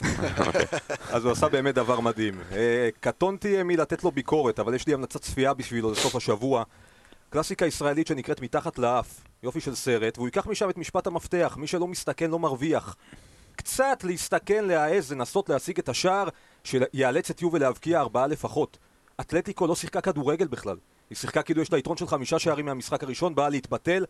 אז 1.13 1.25
הוא 1.25 1.31
עשה 1.31 1.47
באמת 1.47 1.75
דבר 1.75 1.99
מדהים. 1.99 2.33
אה, 2.51 2.89
קטונתי 2.99 3.63
מלתת 3.63 4.03
לו 4.03 4.11
ביקורת, 4.11 4.59
אבל 4.59 4.73
יש 4.73 4.87
לי 4.87 4.93
המלצת 4.93 5.21
צפייה 5.21 5.53
בשבילו 5.53 5.91
לסוף 5.91 6.15
השבוע. 6.15 6.63
קלאסיקה 7.29 7.65
ישראלית 7.65 8.07
שנקראת 8.07 8.41
מתחת 8.41 8.79
לאף, 8.79 9.21
יופי 9.43 9.59
של 9.59 9.75
סרט, 9.75 10.17
והוא 10.17 10.27
ייקח 10.27 10.47
משם 10.47 10.69
את 10.69 10.77
משפט 10.77 11.07
המפתח, 11.07 11.57
מי 11.59 11.67
שלא 11.67 11.87
מסתכן 11.87 12.31
לא 12.31 12.39
מרוויח. 12.39 12.95
קצת 13.55 14.03
להסתכן, 14.03 14.65
להעז, 14.65 15.11
לנסות 15.11 15.49
להשיג 15.49 15.79
את 15.79 15.89
השער 15.89 16.27
שיאלץ 16.63 17.29
את 17.29 17.41
יובל 17.41 17.59
להבקיע 17.59 17.99
ארבעה 17.99 18.27
לפחות. 18.27 18.77
אתלטיקו 19.21 19.67
לא 19.67 19.75
שיחקה 19.75 20.01
כדורגל 20.01 20.47
בכלל. 20.47 20.77
היא 21.09 21.17
שיחקה 21.17 21.41
כאילו 21.41 21.61
יש 21.61 21.71
לה 21.71 21.77
יתרון 21.77 21.97
של 21.97 22.07
חמישה 22.07 22.39
שערים 22.39 22.65
מהמשחק 22.65 23.03
הראשון, 23.03 23.35
באה 23.35 23.49
להתבטל. 23.49 24.05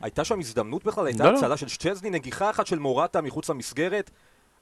הייתה 0.00 0.24
שם 0.24 0.38
הזדמנות 0.40 0.84
בכלל? 0.84 1.06
הייתה 1.06 1.24
לא, 1.24 1.32
לא. 1.32 1.38
הצלה 1.38 1.56
של 1.56 1.68
שצ'זני, 1.68 2.10
נגיחה 2.10 2.50
אחת 2.50 2.66
של 2.66 2.78
מורטה 2.78 3.20
מחוץ 3.20 3.50
למסגרת. 3.50 4.10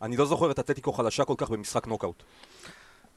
אני 0.03 0.17
לא 0.17 0.27
זוכר 0.27 0.51
את 0.51 0.59
אתלטיקו 0.59 0.93
חלשה 0.93 1.25
כל 1.25 1.35
כך 1.37 1.51
במשחק 1.51 1.87
נוקאוט. 1.87 2.23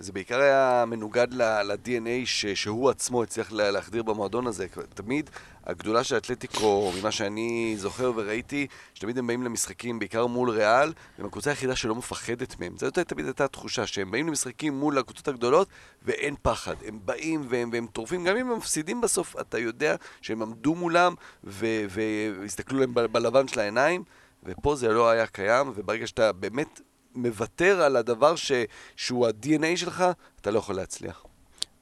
זה 0.01 0.11
בעיקר 0.11 0.39
היה 0.41 0.83
מנוגד 0.87 1.27
ל-DNA 1.31 2.25
שהוא 2.25 2.89
עצמו 2.89 3.23
הצליח 3.23 3.51
להחדיר 3.51 4.03
במועדון 4.03 4.47
הזה. 4.47 4.67
תמיד 4.93 5.29
הגדולה 5.65 6.03
של 6.03 6.17
אתלטיקו, 6.17 6.91
ממה 6.99 7.11
שאני 7.11 7.75
זוכר 7.77 8.11
וראיתי, 8.15 8.67
שתמיד 8.93 9.17
הם 9.17 9.27
באים 9.27 9.43
למשחקים 9.43 9.99
בעיקר 9.99 10.27
מול 10.27 10.49
ריאל, 10.49 10.93
הם 11.17 11.25
הקבוצה 11.25 11.49
היחידה 11.49 11.75
שלא 11.75 11.95
מפחדת 11.95 12.59
מהם. 12.59 12.73
זאת 12.77 12.99
תמיד 12.99 13.25
הייתה 13.25 13.45
התחושה 13.45 13.87
שהם 13.87 14.11
באים 14.11 14.27
למשחקים 14.27 14.73
מול 14.79 14.97
הקבוצות 14.97 15.27
הגדולות 15.27 15.67
ואין 16.03 16.35
פחד. 16.41 16.75
הם 16.85 16.99
באים 17.05 17.45
והם, 17.49 17.69
והם 17.73 17.87
טורפים, 17.87 18.23
גם 18.23 18.37
אם 18.37 18.51
הם 18.51 18.57
מפסידים 18.57 19.01
בסוף, 19.01 19.35
אתה 19.41 19.59
יודע 19.59 19.95
שהם 20.21 20.41
עמדו 20.41 20.75
מולם 20.75 21.13
והסתכלו 21.43 22.79
להם 22.79 22.93
בלבן 22.93 23.47
של 23.47 23.59
העיניים. 23.59 24.03
ופה 24.43 24.75
זה 24.75 24.87
לא 24.87 25.09
היה 25.09 25.27
קיים, 25.27 25.71
וברגע 25.75 26.07
שאתה 26.07 26.31
באמת 26.31 26.81
מוותר 27.15 27.82
על 27.82 27.95
הדבר 27.95 28.36
ש... 28.36 28.52
שהוא 28.95 29.28
ה-DNA 29.28 29.78
שלך, 29.78 30.04
אתה 30.41 30.52
לא 30.52 30.60
יכול 30.60 30.76
להצליח. 30.76 31.26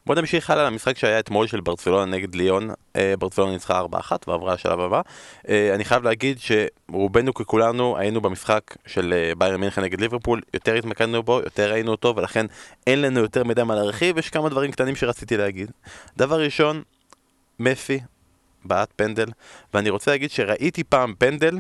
בוא 0.06 0.16
נמשיך 0.16 0.50
הלאה 0.50 0.64
למשחק 0.64 0.98
שהיה 0.98 1.20
אתמול 1.20 1.48
של 1.48 1.62
ברצלונה 1.62 2.18
נגד 2.18 2.36
ליון. 2.36 2.70
אה, 2.96 3.14
ברצלונה 3.20 3.52
ניצחה 3.52 3.82
4-1 3.82 4.12
ועברה 4.28 4.54
לשלב 4.54 4.80
הבא. 4.80 5.02
אה, 5.50 5.76
אני 5.76 5.86
חייב 5.86 6.04
להגיד 6.04 6.38
שרובנו 6.40 7.34
ככולנו 7.34 7.98
היינו 7.98 8.22
במשחק 8.22 8.62
של 8.86 9.14
אה, 9.14 9.36
בייר 9.38 9.58
מינכן 9.58 9.82
נגד 9.82 10.02
ליברפול, 10.02 10.42
יותר 10.54 10.76
התמקדנו 10.76 11.24
בו, 11.24 11.40
יותר 11.44 11.72
ראינו 11.72 11.92
אותו, 11.92 12.16
ולכן 12.16 12.46
אין 12.88 13.02
לנו 13.02 13.20
יותר 13.20 13.44
מידע 13.44 13.64
מה 13.64 13.76
להרחיב, 13.76 14.18
יש 14.18 14.30
כמה 14.30 14.50
דברים 14.50 14.72
קטנים 14.72 14.96
שרציתי 14.96 15.38
להגיד. 15.38 15.72
דבר 16.18 16.42
ראשון, 16.42 16.84
מסי 17.60 18.00
בעט 18.66 18.90
פנדל, 18.96 19.28
ואני 19.74 19.90
רוצה 19.90 20.12
להגיד 20.12 20.32
שראיתי 20.32 20.84
פעם 20.84 21.14
פנדל 21.18 21.58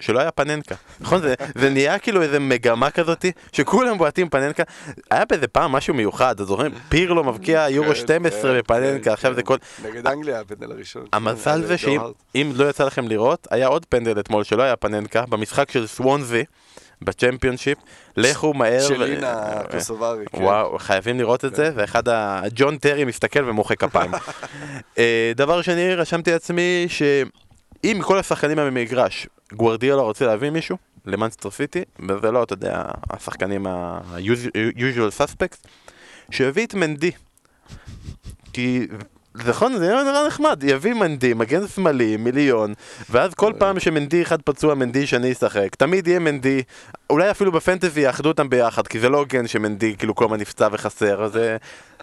שלא 0.00 0.20
היה 0.20 0.30
פננקה, 0.30 0.74
נכון? 1.00 1.22
זה, 1.22 1.34
זה 1.54 1.70
נהיה 1.70 1.98
כאילו 1.98 2.22
איזה 2.22 2.38
מגמה 2.38 2.90
כזאתי, 2.90 3.32
שכולם 3.52 3.98
בועטים 3.98 4.28
פננקה. 4.28 4.62
היה 5.10 5.24
באיזה 5.24 5.48
פעם 5.48 5.72
משהו 5.72 5.94
מיוחד, 5.94 6.40
אז 6.40 6.46
זוכרים? 6.46 6.72
פירלו 6.88 7.24
מבקיע 7.24 7.66
כן, 7.68 7.74
יורו 7.74 7.94
12 7.94 8.52
כן, 8.52 8.58
בפננקה, 8.58 9.04
כן, 9.04 9.10
עכשיו 9.10 9.34
זה 9.34 9.42
כל... 9.42 9.56
נגד 9.84 10.06
אנגליה 10.06 10.40
הפנדל 10.40 10.72
הראשון. 10.72 11.04
המזל 11.12 11.62
זה 11.62 11.78
שאם 11.78 12.52
לא 12.54 12.70
יצא 12.70 12.84
לכם 12.84 13.08
לראות, 13.08 13.48
היה 13.50 13.66
עוד 13.66 13.86
פנדל 13.86 14.20
אתמול 14.20 14.44
שלא 14.44 14.62
היה 14.62 14.76
פננקה, 14.76 15.24
במשחק 15.28 15.70
של 15.70 15.86
סוונזי. 15.86 16.44
בצ'מפיונשיפ, 17.02 17.78
לכו 18.16 18.54
מהר. 18.54 18.80
שלינה 18.80 19.62
קוסוברי, 19.70 20.24
כן. 20.32 20.42
וואו, 20.42 20.78
חייבים 20.78 21.18
לראות 21.18 21.44
את 21.44 21.54
זה, 21.54 21.70
ואחד 21.74 22.08
ה... 22.08 22.42
ג'ון 22.54 22.78
טרי 22.78 23.04
מסתכל 23.04 23.48
ומוחא 23.48 23.74
כפיים. 23.74 24.10
אה, 24.98 25.32
דבר 25.36 25.62
שני, 25.62 25.94
רשמתי 25.94 26.32
לעצמי 26.32 26.86
שאם 26.88 27.98
כל 28.02 28.18
השחקנים 28.18 28.56
במגרש 28.56 29.26
גוורדיאלה 29.52 30.02
רוצה 30.02 30.26
להביא 30.26 30.50
מישהו 30.50 30.76
למאנסטר 31.06 31.50
סיטי, 31.50 31.82
וזה 32.08 32.30
לא, 32.30 32.42
אתה 32.42 32.52
יודע, 32.52 32.84
השחקנים 33.10 33.66
ה-usual 33.66 35.20
suspects, 35.20 35.68
שיביא 36.30 36.66
את 36.66 36.74
מנדי. 36.74 37.10
כי 38.52 38.86
נכון, 39.34 39.78
זה 39.78 39.88
נראה 39.88 40.26
נחמד, 40.26 40.62
יביא 40.66 40.94
מנדי, 40.94 41.34
מגן 41.34 41.66
שמאלי, 41.68 42.16
מיליון, 42.16 42.74
ואז 43.10 43.34
כל 43.34 43.52
פעם 43.58 43.80
שמנדי 43.80 44.22
אחד 44.22 44.42
פצוע, 44.42 44.74
מנדי 44.74 45.06
שני 45.06 45.26
ישחק. 45.26 45.74
תמיד 45.74 46.06
יהיה 46.08 46.18
מנדי, 46.18 46.62
אולי 47.10 47.30
אפילו 47.30 47.52
בפנטזי 47.52 48.00
יאחדו 48.00 48.28
אותם 48.28 48.50
ביחד, 48.50 48.86
כי 48.86 49.00
זה 49.00 49.08
לא 49.08 49.18
הוגן 49.18 49.46
שמנדי 49.46 49.96
כאילו 49.98 50.14
כל 50.14 50.24
הזמן 50.24 50.40
נפצע 50.40 50.68
וחסר, 50.72 51.28
זה 51.28 51.56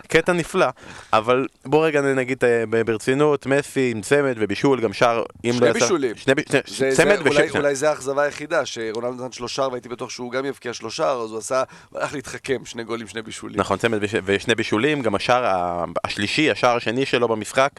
קטע 0.08 0.34
נפלא. 0.34 0.67
אבל 1.13 1.48
בוא 1.65 1.86
רגע 1.86 2.02
נגיד 2.02 2.43
אה, 2.43 2.84
ברצינות, 2.86 3.46
מסי 3.46 3.91
עם 3.96 4.02
צמד 4.02 4.34
ובישול, 4.38 4.82
גם 4.82 4.93
שער, 4.93 5.24
אם 5.46 5.54
שני 5.54 5.62
לא 5.62 5.65
יצא... 5.65 5.80
בישולים. 5.80 6.15
שני 6.15 6.36
ב- 6.36 6.41
שני- 6.50 6.91
זה, 6.91 6.91
צמד 6.96 7.34
זה, 7.34 7.58
אולי, 7.58 7.76
זה 7.76 7.89
האכזבה 7.89 8.24
היחידה, 8.24 8.65
שרונלדו 8.65 9.24
נתן 9.24 9.32
שלושה 9.32 9.62
והייתי 9.72 9.89
בטוח 9.89 10.10
שהוא 10.10 10.32
גם 10.32 10.46
יבקיע 10.46 10.74
שלושה, 10.74 11.12
אז 11.12 11.32
הוא 11.32 11.38
עשה, 11.38 11.63
הלך 11.96 12.13
להתחכם, 12.13 12.65
שני 12.65 12.84
גולים, 12.84 13.08
שני 13.08 13.22
בישולים. 13.22 13.60
נכון, 13.60 13.78
צמד 13.78 13.98
וש... 14.02 14.15
ושני 14.26 14.56
בישולים, 14.56 15.02
גם 15.02 15.15
השער 15.15 15.84
השלישי, 16.04 16.52
השער 16.52 16.76
השני 16.76 17.06
שלו 17.06 17.28
במשחק, 17.28 17.70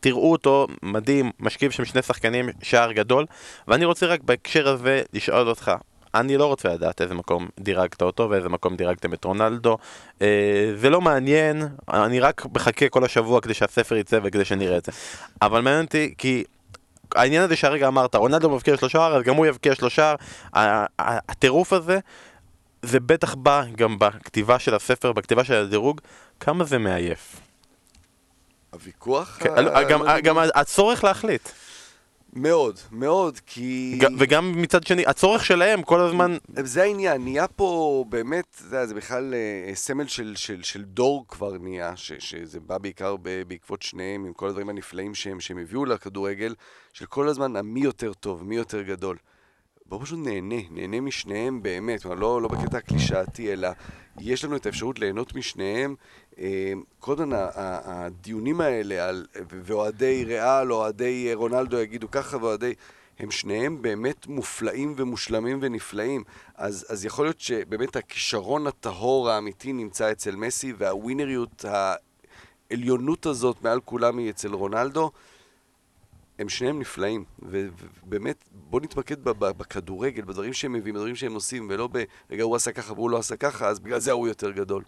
תראו 0.00 0.32
אותו, 0.32 0.66
מדהים, 0.82 1.30
משכיב 1.40 1.70
שם 1.70 1.84
שני 1.84 2.02
שחקנים, 2.02 2.48
שער 2.62 2.92
גדול, 2.92 3.26
ואני 3.68 3.84
רוצה 3.84 4.06
רק 4.06 4.20
בהקשר 4.22 4.68
הזה 4.68 5.02
לשאול 5.12 5.48
אותך, 5.48 5.72
אני 6.20 6.36
לא 6.36 6.46
רוצה 6.46 6.68
לדעת 6.68 7.00
איזה 7.00 7.14
מקום 7.14 7.48
דירגת 7.60 8.02
אותו 8.02 8.30
ואיזה 8.30 8.48
מקום 8.48 8.76
דירגתם 8.76 9.12
את 9.14 9.24
רונלדו, 9.24 9.78
אה, 10.22 10.26
זה 10.76 10.90
לא 10.90 11.00
מעניין, 11.00 11.62
אני 11.92 12.20
רק 12.20 12.46
מחכה 12.54 12.88
כל 12.88 13.04
השבוע 13.04 13.40
כדי 13.40 13.54
שהספר 13.54 13.96
יצא 13.96 14.18
וכדי 14.22 14.44
שנראה 14.44 14.76
את 14.78 14.84
זה, 14.84 14.92
אבל 15.42 15.60
מעניין 15.60 15.84
אותי 15.84 16.14
כי... 16.18 16.44
העניין 17.14 17.42
הזה 17.42 17.56
שהרגע 17.56 17.88
אמרת, 17.88 18.14
רונלדו 18.14 18.50
מבקיע 18.50 18.76
שלושה, 18.76 19.06
אז 19.06 19.22
גם 19.22 19.34
הוא 19.34 19.46
יבקיע 19.46 19.74
שלושה, 19.74 20.14
הטירוף 21.28 21.72
הזה 21.72 21.98
זה 22.82 23.00
בטח 23.00 23.34
בא 23.34 23.62
גם 23.76 23.98
בכתיבה 23.98 24.58
של 24.58 24.74
הספר, 24.74 25.12
בכתיבה 25.12 25.44
של 25.44 25.54
הדירוג, 25.54 26.00
כמה 26.40 26.64
זה 26.64 26.78
מעייף. 26.78 27.36
הוויכוח? 28.70 29.36
כן, 29.40 29.50
ה- 29.74 29.82
גם, 29.82 30.02
לא- 30.02 30.20
גם 30.20 30.36
הצורך 30.54 31.04
להחליט, 31.04 31.48
מאוד, 32.36 32.78
מאוד, 32.92 33.40
כי... 33.46 33.98
ג- 34.00 34.06
וגם 34.18 34.52
מצד 34.62 34.86
שני, 34.86 35.06
הצורך 35.06 35.44
שלהם 35.44 35.82
כל 35.82 36.00
הזמן, 36.00 36.36
זה 36.48 36.82
העניין, 36.82 37.22
נהיה 37.24 37.48
פה 37.48 38.04
באמת, 38.08 38.62
יודע, 38.64 38.86
זה 38.86 38.94
בכלל 38.94 39.34
אה, 39.34 39.74
סמל 39.74 40.06
של, 40.06 40.32
של, 40.36 40.62
של 40.62 40.82
דור 40.82 41.24
כבר 41.28 41.58
נהיה, 41.58 41.96
ש, 41.96 42.12
שזה 42.18 42.60
בא 42.60 42.78
בעיקר 42.78 43.16
ב, 43.22 43.42
בעקבות 43.48 43.82
שניהם, 43.82 44.24
עם 44.24 44.32
כל 44.32 44.48
הדברים 44.48 44.68
הנפלאים 44.68 45.14
שהם, 45.14 45.40
שהם 45.40 45.58
הביאו 45.58 45.84
לכדורגל, 45.84 46.54
של 46.92 47.06
כל 47.06 47.28
הזמן 47.28 47.56
המי 47.56 47.80
יותר 47.80 48.12
טוב, 48.12 48.44
מי 48.44 48.56
יותר 48.56 48.82
גדול. 48.82 49.16
בואו 49.86 50.00
פשוט 50.00 50.18
נהנה, 50.22 50.62
נהנה 50.70 51.00
משניהם 51.00 51.62
באמת, 51.62 52.04
לא, 52.04 52.42
לא 52.42 52.48
בקטע 52.48 52.78
הקלישאתי, 52.78 53.52
אלא 53.52 53.68
יש 54.20 54.44
לנו 54.44 54.56
את 54.56 54.66
האפשרות 54.66 54.98
ליהנות 54.98 55.34
משניהם. 55.34 55.94
אה, 56.38 56.72
ה- 57.32 58.06
הדיונים 58.06 58.60
האלה, 58.60 59.08
על, 59.08 59.26
ואוהדי 59.64 60.24
ריאל, 60.24 60.72
אוהדי 60.72 61.30
רונלדו 61.34 61.78
יגידו 61.78 62.10
ככה, 62.10 62.36
ואוהדי... 62.36 62.74
הם 63.18 63.30
שניהם 63.30 63.82
באמת 63.82 64.26
מופלאים 64.26 64.94
ומושלמים 64.96 65.58
ונפלאים. 65.62 66.24
אז, 66.54 66.86
אז 66.88 67.04
יכול 67.04 67.24
להיות 67.24 67.40
שבאמת 67.40 67.96
הכישרון 67.96 68.66
הטהור 68.66 69.30
האמיתי 69.30 69.72
נמצא 69.72 70.12
אצל 70.12 70.36
מסי, 70.36 70.72
והווינריות, 70.78 71.64
העליונות 72.70 73.26
הזאת 73.26 73.62
מעל 73.62 73.80
כולם 73.84 74.18
היא 74.18 74.30
אצל 74.30 74.54
רונלדו. 74.54 75.10
הם 76.38 76.48
שניהם 76.48 76.78
נפלאים, 76.78 77.24
ובאמת, 77.38 78.44
בוא 78.52 78.80
נתמקד 78.80 79.24
בכדורגל, 79.24 80.22
בדברים 80.22 80.52
שהם 80.52 80.72
מביאים, 80.72 80.94
בדברים 80.94 81.16
שהם 81.16 81.34
עושים, 81.34 81.66
ולא 81.70 81.88
ב... 81.92 82.04
רגע, 82.30 82.42
הוא 82.42 82.56
עשה 82.56 82.72
ככה 82.72 82.92
והוא 82.92 83.10
לא 83.10 83.18
עשה 83.18 83.36
ככה, 83.36 83.68
אז 83.68 83.80
בגלל 83.80 83.98
זה 83.98 84.12
הוא 84.12 84.28
יותר 84.28 84.50
גדול. 84.50 84.82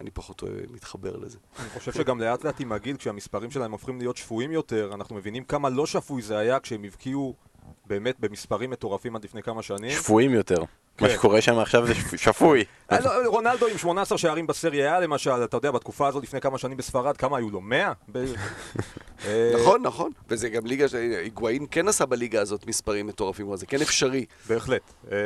אני 0.00 0.10
פחות 0.10 0.42
מתחבר 0.70 1.16
לזה. 1.16 1.38
אני 1.60 1.68
חושב 1.68 1.92
שגם 1.92 2.20
לאט 2.20 2.44
לאט 2.44 2.60
עם 2.60 2.72
הגיל, 2.72 2.96
כשהמספרים 2.96 3.50
שלהם 3.50 3.72
הופכים 3.72 3.98
להיות 3.98 4.16
שפויים 4.16 4.52
יותר, 4.52 4.90
אנחנו 4.94 5.16
מבינים 5.16 5.44
כמה 5.44 5.70
לא 5.70 5.86
שפוי 5.86 6.22
זה 6.22 6.38
היה 6.38 6.60
כשהם 6.60 6.84
הבקיעו 6.84 7.34
באמת 7.86 8.20
במספרים 8.20 8.70
מטורפים 8.70 9.16
עד 9.16 9.24
לפני 9.24 9.42
כמה 9.42 9.62
שנים. 9.62 9.90
שפויים 9.90 10.30
יותר. 10.30 10.64
מה 11.00 11.08
כן. 11.08 11.14
שקורה 11.14 11.40
שם 11.40 11.58
עכשיו 11.58 11.86
זה 11.86 11.94
שפ- 11.94 12.16
שפוי. 12.16 12.64
אה, 12.92 13.00
לא, 13.00 13.10
רונלדו 13.26 13.66
עם 13.66 13.78
18 13.78 14.18
שערים 14.18 14.46
בסריה 14.46 14.98
A 14.98 15.00
למשל, 15.00 15.44
אתה 15.44 15.56
יודע, 15.56 15.70
בתקופה 15.70 16.08
הזאת 16.08 16.22
לפני 16.22 16.40
כמה 16.40 16.58
שנים 16.58 16.76
בספרד, 16.76 17.16
כמה 17.16 17.36
היו 17.36 17.50
לו? 17.50 17.60
100? 17.60 17.92
ב- 18.12 18.24
אה, 19.26 19.52
נכון, 19.54 19.82
נכון. 19.82 20.10
וזה 20.28 20.48
גם 20.48 20.66
ליגה 20.66 20.88
ש... 20.88 20.94
היגואין 20.94 21.66
כן 21.70 21.88
עשה 21.88 22.06
בליגה 22.06 22.40
הזאת 22.40 22.66
מספרים 22.66 23.06
מטורפים, 23.06 23.56
זה 23.56 23.66
כן 23.66 23.80
אפשרי. 23.80 24.24
בהחלט. 24.48 24.82
אה, 25.12 25.16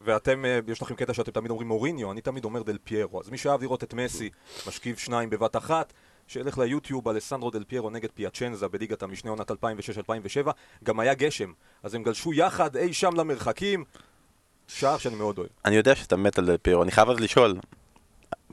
ואתם, 0.00 0.42
יש 0.68 0.82
לכם 0.82 0.94
קטע 0.94 1.14
שאתם 1.14 1.30
תמיד 1.32 1.50
אומרים 1.50 1.68
מוריניו, 1.68 2.12
אני 2.12 2.20
תמיד 2.20 2.44
אומר 2.44 2.62
דל 2.62 2.78
פיירו. 2.84 3.20
אז 3.20 3.30
מי 3.30 3.38
שאהב 3.38 3.62
לראות 3.62 3.84
את 3.84 3.94
מסי 3.94 4.30
משכיב 4.66 4.96
שניים 4.96 5.30
בבת 5.30 5.56
אחת, 5.56 5.92
שילך 6.26 6.58
ליוטיוב, 6.58 7.08
אלסנדרו 7.08 7.50
דל 7.50 7.64
פיירו 7.64 7.90
נגד 7.90 8.08
פיאצ'נזה 8.14 8.68
בליגת 8.68 9.02
המשנה 9.02 9.30
עונת 9.30 9.50
2006-2007, 9.50 9.54
גם 10.84 11.00
היה 11.00 11.14
גשם. 11.14 11.52
אז 11.82 11.94
הם 11.94 12.02
גלשו 12.02 12.32
יחד 12.32 12.76
אי 12.76 12.92
שם 12.92 13.14
למרחקים, 13.14 13.84
שער 14.72 14.98
שאני 14.98 15.14
מאוד 15.14 15.38
אוהב. 15.38 15.50
אני 15.64 15.76
יודע 15.76 15.94
שאתה 15.94 16.16
מת 16.16 16.38
על 16.38 16.46
דל 16.46 16.56
פירו, 16.56 16.82
אני 16.82 16.90
חייב 16.90 17.10
אז 17.10 17.20
לשאול, 17.20 17.54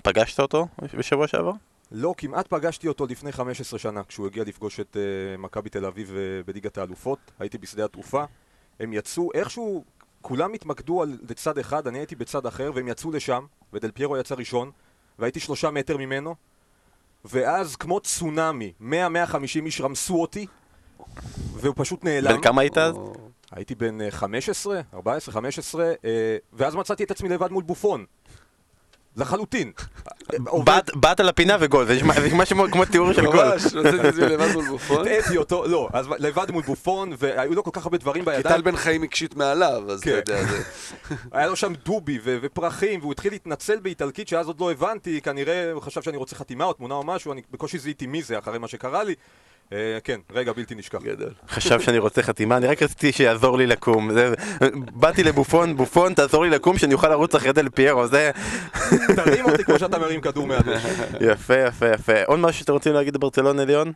פגשת 0.04 0.40
אותו 0.40 0.68
בשבוע 0.98 1.28
שעבר? 1.28 1.52
לא, 1.92 2.14
כמעט 2.18 2.48
פגשתי 2.48 2.88
אותו 2.88 3.06
לפני 3.06 3.32
15 3.32 3.80
שנה, 3.80 4.04
כשהוא 4.04 4.28
הגיע 4.28 4.44
לפגוש 4.44 4.80
את 4.80 4.96
uh, 4.96 5.42
מכבי 5.42 5.70
תל 5.70 5.86
אביב 5.86 6.10
uh, 6.10 6.48
בליגת 6.48 6.78
האלופות. 6.78 7.20
הייתי 7.40 7.58
בשדה 7.58 7.86
התעופה. 7.86 8.24
הם 8.80 8.94
יצאו, 8.94 9.30
איכשהו, 9.34 9.84
כולם 10.22 10.54
התמקדו 10.54 11.02
על 11.02 11.18
צד 11.36 11.58
אחד, 11.58 11.88
אני 11.88 11.98
הייתי 11.98 12.16
בצד 12.16 12.46
אחר, 12.46 12.72
והם 12.76 12.88
יצאו 12.88 13.12
לשם, 13.12 13.46
ודל 13.74 13.92
פיירו 13.92 14.18
יצא 14.18 14.36
ראשון, 14.36 14.72
והייתי 15.20 15.40
שלושה 15.40 15.72
מטר 15.72 15.98
ממנו, 15.98 16.36
ואז 17.26 17.76
כמו 17.76 18.00
צונאמי, 18.00 18.74
100-150 18.82 18.86
איש 19.66 19.82
רמסו 19.82 20.22
אותי, 20.22 20.46
והוא 21.54 21.74
פשוט 21.78 22.04
נעלם. 22.04 22.36
בן 22.36 22.42
כמה 22.42 22.62
היית 22.62 22.78
אז? 22.78 22.96
הייתי 23.52 23.76
בן 23.76 24.02
אה, 24.02 24.12
15, 24.12 24.82
14, 24.94 25.34
15, 25.34 25.84
אה, 26.06 26.38
ואז 26.54 26.76
מצאתי 26.76 27.04
את 27.04 27.12
עצמי 27.12 27.30
לבד 27.30 27.52
מול 27.52 27.64
בופון. 27.64 28.06
לחלוטין. 29.18 29.72
באת- 30.96 31.20
לפינה 31.20 31.58
וגול, 31.60 31.86
זה 31.86 31.94
נשמע 31.96 32.14
כמו- 32.72 32.86
תיאור 32.86 33.14
של 33.14 33.26
גול. 33.26 33.46
ממש, 33.46 33.66
את 33.66 34.06
עצמי 34.06 34.26
לבד 34.26 34.54
מול 34.54 34.66
בופון. 34.70 35.02
הטעיתי 35.02 35.38
אותו, 35.38 35.68
לא, 35.68 35.90
אז 35.94 36.08
לבד 36.20 36.52
מול 36.52 36.64
בופון, 36.64 37.12
והיו 37.18 37.56
לו 37.56 37.64
כל 37.64 37.72
כך 37.74 37.84
הרבה 37.86 37.98
דברים 37.98 38.24
כי 38.26 38.32
בידיים. 38.32 38.56
טל 38.56 38.62
בן 38.62 38.76
חיים 38.76 39.04
הקשיט 39.04 39.36
מעליו, 39.36 39.84
אז 39.92 40.00
אתה 40.02 40.10
כן. 40.10 40.16
יודע. 40.16 40.40
היה 41.32 41.48
לו 41.48 41.56
שם 41.56 41.74
דובי 41.86 42.20
ו- 42.24 42.38
ופרחים, 42.42 43.00
והוא 43.00 43.12
התחיל 43.12 43.32
להתנצל 43.34 43.80
באיטלקית 43.80 44.28
שאז 44.28 44.48
עוד 44.48 44.60
לא 44.60 44.72
הבנתי, 44.72 45.22
כנראה 45.22 45.72
הוא 45.72 45.82
חשב 45.82 46.02
שאני 46.02 46.18
רוצה 46.18 46.36
חתימה 46.36 46.66
או 46.66 46.74
תמונה 46.74 46.94
או 46.96 47.04
משהו, 47.04 47.32
אני 47.34 47.42
בקושי 47.52 47.78
זיהיתי 47.80 48.08
מי 48.08 48.22
זה 48.22 48.40
אחרי 48.40 48.60
מה 48.60 48.68
שקרה 48.68 49.04
לי. 49.04 49.16
אה, 49.74 49.98
כן, 50.04 50.20
רגע 50.32 50.54
בלתי 50.54 50.76
נשכח. 50.76 51.00
גדול. 51.04 51.32
חשב 51.50 51.80
שאני 51.80 51.98
רוצה 51.98 52.24
חתימה, 52.24 52.58
אני 52.58 52.68
רק 52.68 52.84
רציתי 52.84 53.12
שיעזור 53.12 53.58
לי 53.58 53.68
לקום. 53.68 54.12
באתי 54.94 55.24
לבופון, 55.24 55.78
בופון, 55.78 56.14
תעזור 56.14 56.44
לי 56.44 56.50
לקום 56.50 56.78
שאני 56.78 56.94
אוכל 56.94 57.10
לרוץ 57.10 57.36
אחרי 57.36 57.54
דל 57.54 57.70
פיירו, 57.70 58.08
זה 58.08 58.32
תרים 59.16 59.46
אותי 59.46 59.64
כמו 59.64 59.80
שאתה 59.80 60.00
מרים 60.00 60.22
כדור 60.22 60.48
מהדשא. 60.48 60.88
יפה, 61.32 61.58
יפה, 61.58 61.88
יפה. 61.88 62.24
עוד 62.26 62.40
משהו 62.40 62.60
שאתם 62.60 62.74
רוצים 62.74 62.94
להגיד 62.94 63.18
ברצלונה 63.18 63.62
ליון? 63.62 63.92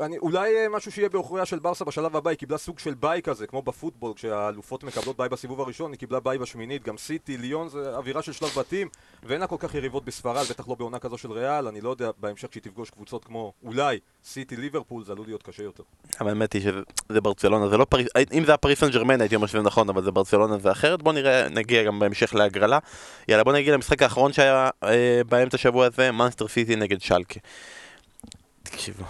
אני, 0.00 0.18
אולי 0.18 0.56
אה, 0.56 0.68
משהו 0.68 0.92
שיהיה 0.92 1.08
בעוכריה 1.08 1.46
של 1.46 1.58
ברסה 1.58 1.84
בשלב 1.84 2.16
הבא, 2.16 2.30
היא 2.30 2.38
קיבלה 2.38 2.58
סוג 2.58 2.78
של 2.78 2.94
ביי 2.94 3.22
כזה, 3.22 3.46
כמו 3.46 3.62
בפוטבול, 3.62 4.12
כשהאלופות 4.14 4.84
מקבלות 4.84 5.16
ביי 5.16 5.28
בסיבוב 5.28 5.60
הראשון, 5.60 5.92
היא 5.92 5.98
קיבלה 5.98 6.20
ביי 6.20 6.38
בשמינית, 6.38 6.82
גם 6.82 6.96
סיטי, 6.96 7.36
ליון 7.36 7.68
זה 7.68 7.96
אווירה 7.96 8.22
של 8.22 8.32
שלב 8.32 8.48
בתים, 8.58 8.88
ואין 9.22 9.40
לה 9.40 9.46
כל 9.46 9.56
כך 9.58 9.74
יריבות 9.74 10.04
בספרד, 10.04 10.46
בטח 10.50 10.68
לא 10.68 10.74
בעונה 10.74 10.98
כזו 10.98 11.18
של 11.18 11.32
ריאל, 11.32 11.66
אני 11.66 11.80
לא 11.80 11.90
יודע, 11.90 12.10
בהמשך 12.20 12.48
שהיא 12.52 12.62
תפגוש 12.62 12.90
קבוצות 12.90 13.24
כמו 13.24 13.52
אולי 13.64 13.98
סיטי, 14.24 14.56
ליברפול, 14.56 15.04
זה 15.04 15.12
עלול 15.12 15.26
להיות 15.26 15.42
קשה 15.42 15.62
יותר. 15.62 15.82
האמת 16.18 16.52
היא 16.52 16.62
שזה 16.62 17.20
ברצלונה, 17.20 17.68
זה 17.68 17.76
לא 17.76 17.84
פריס, 17.84 18.08
אם 18.32 18.44
זה 18.44 18.50
היה 18.52 18.56
פריס 18.56 18.80
סן 18.80 18.90
ג'רמן 18.90 19.20
הייתי 19.20 19.36
אומר 19.36 19.46
שזה 19.46 19.62
נכון, 19.62 19.88
אבל 19.88 20.02
זה 20.04 20.10
ברצלונה 20.10 20.58
זה 20.58 20.72
אחרת. 20.72 21.02
בוא 21.02 21.12
נראה, 21.12 21.48
נגיע 21.48 21.82
גם 21.82 21.98
בהמשך 21.98 22.34
להגרלה. 22.34 22.78
יאללה, 23.28 23.44
בוא 23.44 23.52
נגיע 23.52 23.74
למשחק 23.74 24.02
האחרון 24.02 24.32
שהיה 24.32 24.70
אה, 24.84 25.20
באמצע 25.28 25.56
השבוע 25.56 25.86
הזה, 25.86 26.12
מאנסטר 26.12 26.48
סיטי 26.48 26.76
נגד 26.76 27.00
שלקה. 27.00 27.40
תקשיבו, 28.64 29.04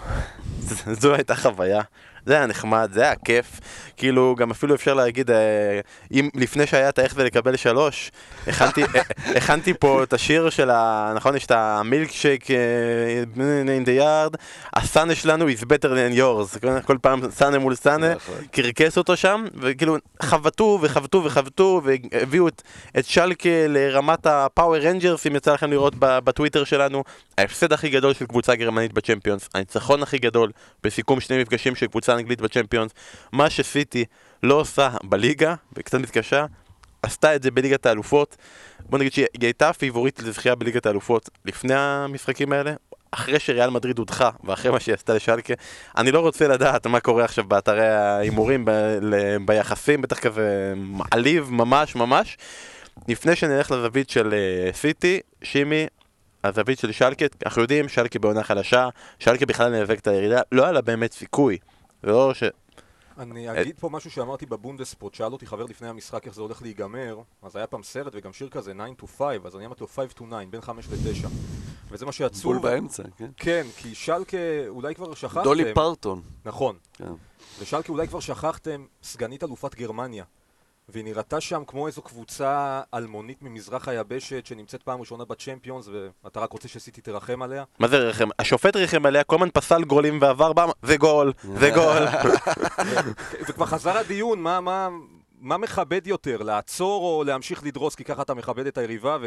זו 1.00 1.14
הייתה 1.14 1.36
חוויה. 1.36 1.82
זה 2.26 2.34
היה 2.34 2.46
נחמד, 2.46 2.90
זה 2.92 3.02
היה 3.02 3.14
כיף. 3.24 3.60
כאילו, 3.96 4.34
גם 4.38 4.50
אפילו 4.50 4.74
אפשר 4.74 4.94
להגיד, 4.94 5.30
אה, 5.30 5.80
אם 6.12 6.28
לפני 6.34 6.66
שהיה 6.66 6.88
את 6.88 6.98
האיך 6.98 7.14
זה 7.14 7.24
לקבל 7.24 7.56
שלוש, 7.56 8.10
הכנתי, 8.46 8.82
אה, 8.82 9.02
הכנתי 9.38 9.74
פה 9.74 10.02
את 10.02 10.12
השיר 10.12 10.50
של 10.50 10.70
ה... 10.70 11.12
נכון, 11.16 11.36
יש 11.36 11.46
את 11.46 11.50
המילקשייק 11.50 12.44
in 12.44 13.86
the 13.86 14.00
yard, 14.00 14.36
הסאנה 14.74 15.14
שלנו 15.14 15.48
is 15.48 15.62
better 15.62 15.88
than 15.88 16.18
yours. 16.18 16.66
כל 16.84 16.96
פעם 17.02 17.30
סאנה 17.30 17.58
מול 17.58 17.74
סאנה, 17.74 18.14
נכון. 18.14 18.34
קרקס 18.52 18.98
אותו 18.98 19.16
שם, 19.16 19.44
וכאילו 19.54 19.96
חבטו 20.22 20.78
וחבטו 20.82 21.24
וחבטו, 21.24 21.82
והביאו 21.84 22.48
את, 22.48 22.62
את 22.98 23.04
שלקה 23.04 23.48
לרמת 23.68 24.26
ה 24.26 24.35
Power 24.35 24.76
Rangers, 24.76 25.26
אם 25.26 25.36
יצא 25.36 25.52
לכם 25.52 25.70
לראות 25.70 25.94
בטוויטר 25.98 26.64
שלנו, 26.64 27.04
ההפסד 27.38 27.72
הכי 27.72 27.88
גדול 27.88 28.14
של 28.14 28.26
קבוצה 28.26 28.54
גרמנית 28.54 28.92
בצ'מפיונס, 28.92 29.48
הניצחון 29.54 30.02
הכי 30.02 30.18
גדול 30.18 30.50
בסיכום 30.82 31.20
שני 31.20 31.42
מפגשים 31.42 31.74
של 31.74 31.86
קבוצה 31.86 32.13
אנגלית 32.14 32.40
בצ'מפיונס, 32.40 32.92
מה 33.32 33.50
שסיטי 33.50 34.04
לא 34.42 34.54
עושה 34.54 34.90
בליגה, 35.04 35.54
וקצת 35.72 35.98
מתקשה, 35.98 36.46
עשתה 37.02 37.36
את 37.36 37.42
זה 37.42 37.50
בליגת 37.50 37.86
האלופות. 37.86 38.36
בוא 38.80 38.98
נגיד 38.98 39.12
שהיא 39.12 39.26
היא 39.32 39.46
הייתה 39.46 39.72
פייבוריטית 39.72 40.26
לזכייה 40.26 40.54
בליגת 40.54 40.86
האלופות 40.86 41.30
לפני 41.44 41.74
המשחקים 41.74 42.52
האלה, 42.52 42.74
אחרי 43.10 43.40
שריאל 43.40 43.70
מדריד 43.70 43.98
הודחה, 43.98 44.30
ואחרי 44.44 44.70
מה 44.70 44.80
שהיא 44.80 44.94
עשתה 44.94 45.14
לשלקה, 45.14 45.54
אני 45.96 46.12
לא 46.12 46.20
רוצה 46.20 46.48
לדעת 46.48 46.86
מה 46.86 47.00
קורה 47.00 47.24
עכשיו 47.24 47.44
באתרי 47.44 47.88
ההימורים, 47.88 48.64
ב- 48.64 48.70
ל- 49.02 49.38
ביחסים, 49.46 50.02
בטח 50.02 50.18
כזה 50.18 50.72
מעליב 50.76 51.50
ממש 51.50 51.96
ממש. 51.96 52.36
לפני 53.08 53.36
שנלך 53.36 53.70
לזווית 53.70 54.10
של 54.10 54.34
אה, 54.34 54.72
סיטי, 54.72 55.20
שימי, 55.42 55.86
הזווית 56.44 56.78
של 56.78 56.92
שלקה, 56.92 57.24
אנחנו 57.46 57.62
יודעים, 57.62 57.88
שלקה 57.88 58.18
בעונה 58.18 58.42
חלשה, 58.42 58.88
שלקה 59.18 59.46
בכלל 59.46 59.70
נאבקת 59.70 60.08
על 60.08 60.14
הירידה, 60.14 60.40
לא 60.52 60.62
היה 60.62 60.72
לה 60.72 60.80
באמת 60.80 61.12
סיכוי. 61.12 61.58
זה 62.04 62.10
לא 62.10 62.34
ש... 62.34 62.42
אני 63.18 63.62
אגיד 63.62 63.76
פה 63.80 63.88
משהו 63.88 64.10
שאמרתי 64.10 64.46
בבונדספוט, 64.46 65.14
שאל 65.14 65.32
אותי 65.32 65.46
חבר 65.46 65.64
לפני 65.64 65.88
המשחק 65.88 66.26
איך 66.26 66.34
זה 66.34 66.40
הולך 66.40 66.62
להיגמר, 66.62 67.20
אז 67.42 67.56
היה 67.56 67.66
פעם 67.66 67.82
סרט 67.82 68.12
וגם 68.16 68.32
שיר 68.32 68.48
כזה 68.48 68.72
9 68.74 68.84
to 69.02 69.06
5, 69.06 69.38
אז 69.44 69.56
אני 69.56 69.66
אמרתי 69.66 69.80
לו 69.80 69.86
5 69.86 70.12
to 70.12 70.24
9, 70.26 70.36
בין 70.50 70.60
5 70.60 70.88
ל-9. 70.88 71.28
וזה 71.90 72.06
מה 72.06 72.12
שעצוב. 72.12 72.42
בול 72.42 72.58
באמצע, 72.58 73.02
כן. 73.16 73.30
כן, 73.36 73.66
כי 73.76 73.94
שלקה 73.94 74.36
אולי 74.68 74.94
כבר 74.94 75.14
שכחתם. 75.14 75.42
דולי 75.42 75.74
פרטון. 75.74 76.22
נכון. 76.44 76.76
כן. 76.92 77.12
ושלקה 77.60 77.92
אולי 77.92 78.08
כבר 78.08 78.20
שכחתם, 78.20 78.86
סגנית 79.02 79.44
אלופת 79.44 79.74
גרמניה. 79.74 80.24
והיא 80.88 81.04
נראתה 81.04 81.40
שם 81.40 81.62
כמו 81.66 81.86
איזו 81.86 82.02
קבוצה 82.02 82.80
אלמונית 82.94 83.42
ממזרח 83.42 83.88
היבשת 83.88 84.46
שנמצאת 84.46 84.82
פעם 84.82 85.00
ראשונה 85.00 85.24
בצ'מפיונס 85.24 85.88
ואתה 86.24 86.40
רק 86.40 86.52
רוצה 86.52 86.68
שסיטי 86.68 87.00
תרחם 87.00 87.42
עליה. 87.42 87.64
מה 87.78 87.88
זה 87.88 87.98
ריחם? 87.98 88.28
השופט 88.38 88.76
ריחם 88.76 89.06
עליה, 89.06 89.24
כל 89.24 89.36
הזמן 89.36 89.48
פסל 89.50 89.84
גולים 89.84 90.18
ועבר 90.20 90.52
בה, 90.52 90.66
זה 90.82 90.96
גול, 90.96 91.32
זה 91.58 91.70
גול. 91.76 92.02
וכבר 93.48 93.66
חזר 93.66 93.98
הדיון, 93.98 94.42
מה, 94.42 94.60
מה, 94.60 94.88
מה 95.40 95.56
מכבד 95.56 96.06
יותר, 96.06 96.42
לעצור 96.42 97.02
או 97.02 97.24
להמשיך 97.24 97.64
לדרוס 97.64 97.94
כי 97.94 98.04
ככה 98.04 98.22
אתה 98.22 98.34
מכבד 98.34 98.66
את 98.66 98.78
היריבה 98.78 99.18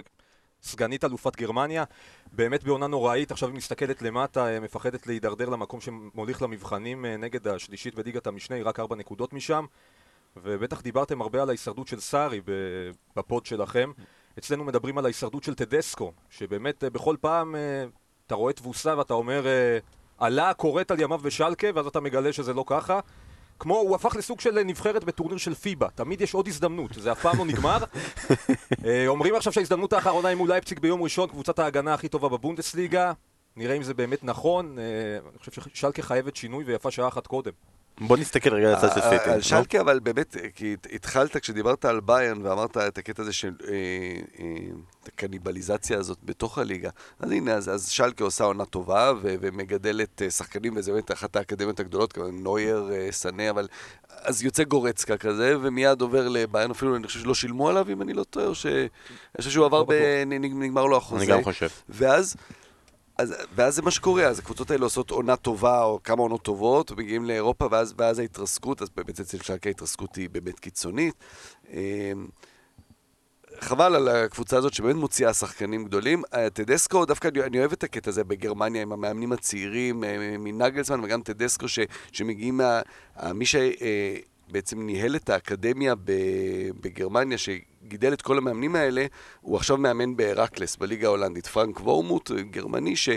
וסגנית 0.64 1.03
אלופת 1.03 1.36
גרמניה 1.36 1.84
באמת 2.32 2.64
בעונה 2.64 2.88
נוראית, 2.88 3.32
עכשיו 3.32 3.49
היא 3.49 3.58
מסתכלת 3.58 4.01
למטה, 4.01 4.47
אה, 4.47 4.60
מפחדת 4.60 5.08
להידרדר 5.08 5.49
למקום 5.49 5.82
שמוליך 5.82 6.41
למבחנים 6.41 7.05
אה, 7.05 7.18
נגד 7.18 7.47
השלישית 7.47 7.95
בליגת 7.95 8.28
המשנה, 8.28 8.55
היא 8.55 8.66
רק 8.66 8.80
ארבע 8.80 8.95
נקודות 8.95 9.34
משם 9.34 9.66
ובטח 10.44 10.82
דיברתם 10.82 11.22
הרבה 11.22 11.42
על 11.42 11.50
ההישרדות 11.50 11.88
של 11.88 12.00
סארי 12.00 12.42
בפוד 13.16 13.46
שלכם 13.46 13.92
אצלנו 14.40 14.64
מדברים 14.64 14.98
על 14.98 15.06
ההישרדות 15.06 15.44
של 15.44 15.56
טדסקו 15.56 16.12
שבאמת 16.30 16.84
אה, 16.84 16.90
בכל 16.90 17.16
פעם 17.22 17.56
אה, 17.56 17.86
אתה 18.28 18.36
רואה 18.36 18.54
תבוסה 18.54 18.98
ואתה 18.98 19.14
אומר 19.14 19.48
אה, 19.48 19.78
עלה 20.18 20.54
כורת 20.54 20.92
על 20.92 21.00
ימיו 21.00 21.18
בשלקה 21.18 21.68
ואז 21.76 21.88
אתה 21.88 22.00
מגלה 22.00 22.34
שזה 22.34 22.54
לא 22.54 22.64
ככה 22.68 23.00
כמו, 23.60 23.78
הוא 23.78 23.96
הפך 23.96 24.16
לסוג 24.16 24.40
של 24.40 24.64
נבחרת 24.64 25.04
בטורניר 25.04 25.38
של 25.38 25.54
פיבה, 25.54 25.88
תמיד 25.96 26.22
יש 26.22 26.34
עוד 26.34 26.48
הזדמנות, 26.48 26.92
זה 26.94 27.12
אף 27.12 27.22
פעם 27.22 27.38
לא 27.38 27.46
נגמר. 27.46 27.78
אה, 28.86 29.08
אומרים 29.08 29.36
עכשיו 29.36 29.54
שההזדמנות 29.54 29.94
האחרונה 29.94 30.28
היא 30.28 30.38
מול 30.38 30.50
לייפציג 30.50 30.80
ביום 30.80 31.02
ראשון, 31.04 31.30
קבוצת 31.30 31.60
ההגנה 31.60 31.94
הכי 31.94 32.08
טובה 32.08 32.30
בבונדסליגה. 32.30 33.14
נראה 33.56 33.76
אם 33.76 33.84
זה 33.84 33.94
באמת 33.94 34.24
נכון, 34.24 34.80
אה, 34.80 34.84
אני 35.30 35.40
חושב 35.40 35.52
ששלקה 35.52 36.02
חייבת 36.02 36.36
שינוי 36.36 36.64
ויפה 36.64 36.92
שעה 36.92 37.08
אחת 37.08 37.28
קודם. 37.28 37.52
בוא 38.00 38.18
נסתכל 38.18 38.54
רגע 38.54 38.68
על 38.68 38.76
הצד 38.76 38.89
של 38.95 39.02
סיטי. 39.02 39.30
על. 39.30 39.41
שלקה, 39.41 39.82
אבל 39.82 40.00
באמת, 40.00 40.36
כי 40.56 40.74
הת- 40.74 40.88
התחלת 40.93 41.38
כשדיברת 41.38 41.86
על 41.86 42.00
ביירן 42.00 42.45
ואמרת 42.45 42.78
את 42.78 42.98
הקטע 42.98 43.22
הזה 43.22 43.34
של 43.34 43.54
אה, 43.68 43.74
אה, 44.39 44.45
הקניבליזציה 45.08 45.98
הזאת 45.98 46.18
בתוך 46.24 46.58
הליגה. 46.58 46.89
אז 47.20 47.32
הנה, 47.32 47.54
אז, 47.54 47.70
אז 47.70 47.89
שלקה 47.89 48.24
עושה 48.24 48.43
עונה 48.43 48.66
טובה 48.66 49.14
ו- 49.22 49.36
ומגדלת 49.41 50.22
אה, 50.22 50.30
שחקנים, 50.30 50.74
וזה 50.78 50.91
באמת 50.91 51.12
אחת 51.12 51.36
האקדמיות 51.36 51.80
הגדולות, 51.80 52.14
כמו 52.14 52.28
נוייר, 52.28 52.89
אה, 52.93 53.08
סנה, 53.12 53.50
אבל... 53.50 53.68
אז 54.10 54.43
יוצא 54.43 54.64
גורצקה 54.64 55.18
כזה, 55.18 55.56
ומיד 55.62 56.02
עובר 56.02 56.28
לביירן, 56.28 56.72
אפילו 56.72 56.95
אני 56.95 57.08
חושב 57.08 57.20
שלא 57.20 57.36
שילמו 57.36 57.70
עליו, 57.70 57.86
אם 57.89 58.02
אני 58.02 58.14
לא 58.14 58.24
טועה, 58.24 58.45
או 58.45 58.56
ש... 58.56 58.66
אני 58.66 58.88
חושב 59.38 59.50
שהוא 59.50 59.66
עבר, 59.66 59.84
לא 59.84 60.26
נגמר 60.39 60.86
לו 60.86 60.98
החוזה. 60.98 61.24
אני 61.24 61.32
גם 61.32 61.43
חושב. 61.43 61.68
ואז, 61.89 62.36
אז, 63.18 63.34
ואז 63.55 63.76
זה 63.76 63.82
מה 63.82 63.91
שקורה, 63.91 64.26
אז 64.26 64.39
הקבוצות 64.39 64.72
האלה 64.72 64.84
עושות 64.84 65.11
עונה 65.11 65.36
טובה, 65.36 65.84
או 65.84 65.99
כמה 66.03 66.22
עונות 66.22 66.41
טובות, 66.41 66.91
מגיעים 66.91 67.26
לאירופה, 67.26 67.68
ואז, 67.72 67.93
ואז 67.97 68.20
ההתרסקות, 68.20 68.82
אז 68.82 68.89
באמת 68.95 69.20
אצל 69.20 69.38
שלקה 69.38 69.70
ההתרסקות 69.70 70.15
היא 70.15 70.30
באמת 70.30 70.59
קיצונית. 70.59 71.15
אמ, 71.74 72.28
חבל 73.59 73.95
על 73.95 74.07
הקבוצה 74.07 74.57
הזאת 74.57 74.74
שבאמת 74.74 74.95
מוציאה 74.95 75.34
שחקנים 75.34 75.86
גדולים. 75.86 76.24
אה, 76.34 76.49
טדסקו, 76.49 77.05
דווקא 77.05 77.28
אני, 77.28 77.43
אני 77.43 77.59
אוהב 77.59 77.72
את 77.72 77.84
הקטע 77.84 78.09
הזה 78.09 78.24
בגרמניה 78.24 78.82
עם 78.82 78.91
המאמנים 78.91 79.32
הצעירים 79.32 80.03
אה, 80.03 80.36
מנגלסמן 80.39 81.03
וגם 81.03 81.22
טדסקו 81.22 81.68
ש, 81.68 81.80
שמגיעים 82.11 82.57
מה... 82.57 82.82
אה, 83.24 83.34
מי 83.34 83.45
שבעצם 83.45 84.86
ניהל 84.86 85.15
את 85.15 85.30
האקדמיה 85.30 85.93
בגרמניה, 86.82 87.38
שגידל 87.88 88.14
את 88.14 88.22
כל 88.22 88.38
המאמנים 88.38 88.76
האלה, 88.76 89.06
הוא 89.42 89.56
עכשיו 89.56 89.78
מאמן 89.78 90.16
בהרקלס, 90.16 90.76
בליגה 90.76 91.08
ההולנדית. 91.08 91.48
פרנק 91.48 91.80
וורמוט, 91.80 92.32
גרמני, 92.32 92.96
ש... 92.96 93.10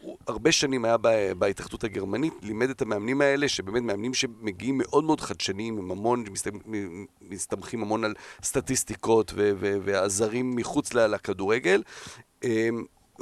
הוא 0.00 0.16
הרבה 0.26 0.52
שנים 0.52 0.84
היה 0.84 0.96
בהתאחדות 1.38 1.84
הגרמנית, 1.84 2.34
לימד 2.42 2.70
את 2.70 2.82
המאמנים 2.82 3.20
האלה, 3.20 3.48
שבאמת 3.48 3.82
מאמנים 3.82 4.14
שמגיעים 4.14 4.78
מאוד 4.78 5.04
מאוד 5.04 5.20
חדשניים, 5.20 5.78
עם 5.78 5.90
המון, 5.90 6.24
מסתמכים 7.30 7.82
המון 7.82 8.04
על 8.04 8.14
סטטיסטיקות 8.42 9.32
ועזרים 9.84 10.56
מחוץ 10.56 10.94
לכדורגל. 10.94 11.82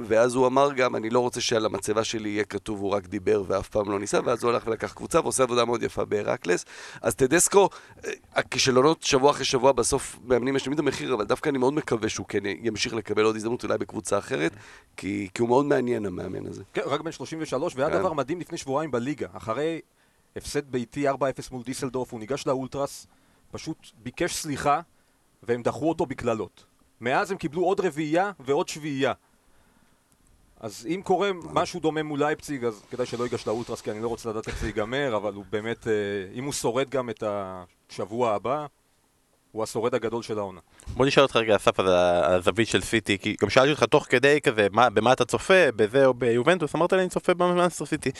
ואז 0.06 0.34
הוא 0.34 0.46
אמר 0.46 0.72
גם, 0.72 0.96
אני 0.96 1.10
לא 1.10 1.20
רוצה 1.20 1.40
שעל 1.40 1.66
המצבה 1.66 2.04
שלי 2.04 2.28
יהיה 2.28 2.44
כתוב, 2.44 2.80
הוא 2.80 2.90
רק 2.90 3.06
דיבר 3.06 3.42
ואף 3.46 3.68
פעם 3.68 3.90
לא 3.90 3.98
ניסה, 3.98 4.18
ואז 4.24 4.44
הוא 4.44 4.52
הלך 4.52 4.66
ולקח 4.66 4.92
קבוצה 4.92 5.20
ועושה 5.20 5.42
עבודה 5.42 5.64
מאוד 5.64 5.82
יפה 5.82 6.04
בהרקלס. 6.04 6.64
אז 7.02 7.14
טדסקו, 7.14 7.68
אה, 8.04 8.10
הכישלונות 8.34 9.02
שבוע 9.02 9.30
אחרי 9.30 9.44
שבוע 9.44 9.72
בסוף 9.72 10.18
מאמנים 10.24 10.54
משלמים 10.54 10.74
את 10.74 10.78
המחיר, 10.78 11.14
אבל 11.14 11.24
דווקא 11.24 11.48
אני 11.48 11.58
מאוד 11.58 11.72
מקווה 11.72 12.08
שהוא 12.08 12.26
כן 12.26 12.46
ימשיך 12.46 12.94
לקבל 12.94 13.24
עוד 13.24 13.36
הזדמנות, 13.36 13.64
אולי 13.64 13.78
בקבוצה 13.78 14.18
אחרת, 14.18 14.52
כי, 14.96 15.28
כי 15.34 15.42
הוא 15.42 15.48
מאוד 15.48 15.66
מעניין 15.66 16.06
המאמן 16.06 16.46
הזה. 16.46 16.62
כן, 16.74 16.82
רק 16.86 17.00
בן 17.00 17.12
33, 17.12 17.76
והיה 17.76 17.90
כן. 17.90 17.98
דבר 17.98 18.12
מדהים 18.12 18.40
לפני 18.40 18.58
שבועיים 18.58 18.90
בליגה. 18.90 19.28
אחרי 19.32 19.80
הפסד 20.36 20.72
ביתי 20.72 21.08
4-0 21.08 21.12
מול 21.50 21.62
דיסלדורף, 21.62 22.12
הוא 22.12 22.20
ניגש 22.20 22.46
לאולטרס, 22.46 23.06
פשוט 23.50 23.86
ביקש 24.02 24.34
סליחה, 24.34 24.80
והם 25.42 25.62
דחו 25.62 25.88
אותו 25.88 26.06
בקללות. 26.06 26.64
מאז 27.00 27.30
הם 27.30 27.36
קיבלו 27.36 27.64
עוד 27.64 27.80
רביעייה 27.80 28.32
ועוד 28.40 28.68
שביעייה. 28.68 29.12
אז 30.60 30.86
אם 30.86 31.00
קורה 31.04 31.30
משהו 31.52 31.80
דומה 31.80 32.02
מול 32.02 32.18
לייפציג, 32.18 32.64
אז 32.64 32.82
כדאי 32.90 33.06
שלא 33.06 33.24
ייגש 33.24 33.46
לאולטרס, 33.46 33.80
כי 33.80 33.90
אני 33.90 34.02
לא 34.02 34.08
רוצה 34.08 34.28
לדעת 34.28 34.48
איך 34.48 34.60
זה 34.60 34.66
ייגמר, 34.66 35.16
אבל 35.16 35.34
הוא 35.34 35.44
באמת, 35.50 35.86
אה, 35.86 35.92
אם 36.34 36.44
הוא 36.44 36.52
שורד 36.52 36.90
גם 36.90 37.10
את 37.10 37.24
השבוע 37.26 38.34
הבא, 38.34 38.66
הוא 39.52 39.62
השורד 39.62 39.94
הגדול 39.94 40.22
של 40.22 40.38
העונה. 40.38 40.60
בוא 40.86 41.06
נשאל 41.06 41.22
אותך 41.22 41.36
רגע, 41.36 41.56
אסף, 41.56 41.80
על 41.80 41.88
הזווית 41.88 42.68
של 42.68 42.80
סיטי, 42.80 43.18
כי 43.18 43.36
גם 43.42 43.50
שאלתי 43.50 43.70
אותך 43.70 43.84
תוך 43.84 44.06
כדי 44.08 44.40
כזה, 44.40 44.66
מה, 44.72 44.90
במה 44.90 45.12
אתה 45.12 45.24
צופה, 45.24 45.72
בזה 45.76 46.06
או 46.06 46.14
ביובנטוס, 46.14 46.74
אמרת 46.74 46.92
לי 46.92 47.00
אני 47.00 47.08
צופה 47.08 47.34
במאנסטר 47.34 47.86
סיטי. 47.86 48.10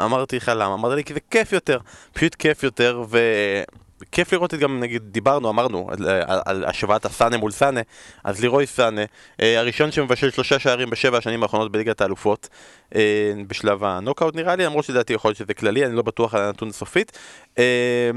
אמרתי 0.00 0.36
לך 0.36 0.52
למה, 0.56 0.74
אמרת 0.74 0.92
לי 0.96 1.04
כי 1.04 1.14
זה 1.14 1.20
כיף 1.30 1.52
יותר, 1.52 1.78
פשוט 2.12 2.34
כיף 2.34 2.62
יותר, 2.62 3.02
וכיף 3.08 4.32
לראות 4.32 4.54
את 4.54 4.58
גם, 4.58 4.80
נגיד, 4.80 5.02
דיברנו, 5.02 5.50
אמרנו, 5.50 5.88
על, 5.90 6.08
על, 6.26 6.40
על 6.46 6.64
השוואת 6.64 7.04
הסאנה 7.04 7.36
מול 7.36 7.50
סאנה, 7.50 7.80
אז 8.24 8.40
לירוי 8.40 8.66
סאנה, 8.66 9.04
אה, 9.40 9.58
הראשון 9.58 9.92
שמבשל 9.92 10.30
שלושה 10.30 10.58
שערים 10.58 10.90
בשבע 10.90 11.18
השנים 11.18 11.42
האחרונות 11.42 11.72
בליגת 11.72 12.00
האלופות, 12.00 12.48
אה, 12.94 13.32
בשלב 13.46 13.84
הנוקאוט 13.84 14.36
נראה 14.36 14.56
לי, 14.56 14.64
למרות 14.64 14.84
שלדעתי 14.84 15.12
יכול 15.12 15.28
להיות 15.28 15.38
שזה 15.38 15.54
כללי, 15.54 15.86
אני 15.86 15.96
לא 15.96 16.02
בטוח 16.02 16.34
על 16.34 16.42
הנתון 16.42 16.68
הסופית. 16.68 17.18
אה, 17.58 18.10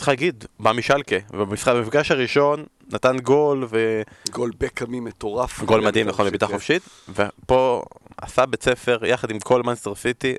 צריך 0.00 0.08
להגיד, 0.08 0.44
בא 0.60 0.72
משלקה, 0.72 1.16
ובמשחק, 1.30 1.72
במפגש 1.72 2.10
הראשון 2.10 2.64
נתן 2.92 3.18
גול 3.18 3.66
ו... 3.70 4.02
גול 4.30 4.50
בקאמי 4.58 5.00
מטורף. 5.00 5.62
גול 5.64 5.80
מדהים, 5.80 6.06
נכון, 6.06 6.30
כן. 6.30 6.46
חופשית, 6.46 6.82
ופה 7.08 7.82
עשה 8.16 8.46
בית 8.46 8.62
ספר 8.62 9.04
יחד 9.04 9.30
עם 9.30 9.38
כל 9.38 9.62
מנסטר 9.62 9.94
סיטי. 9.94 10.34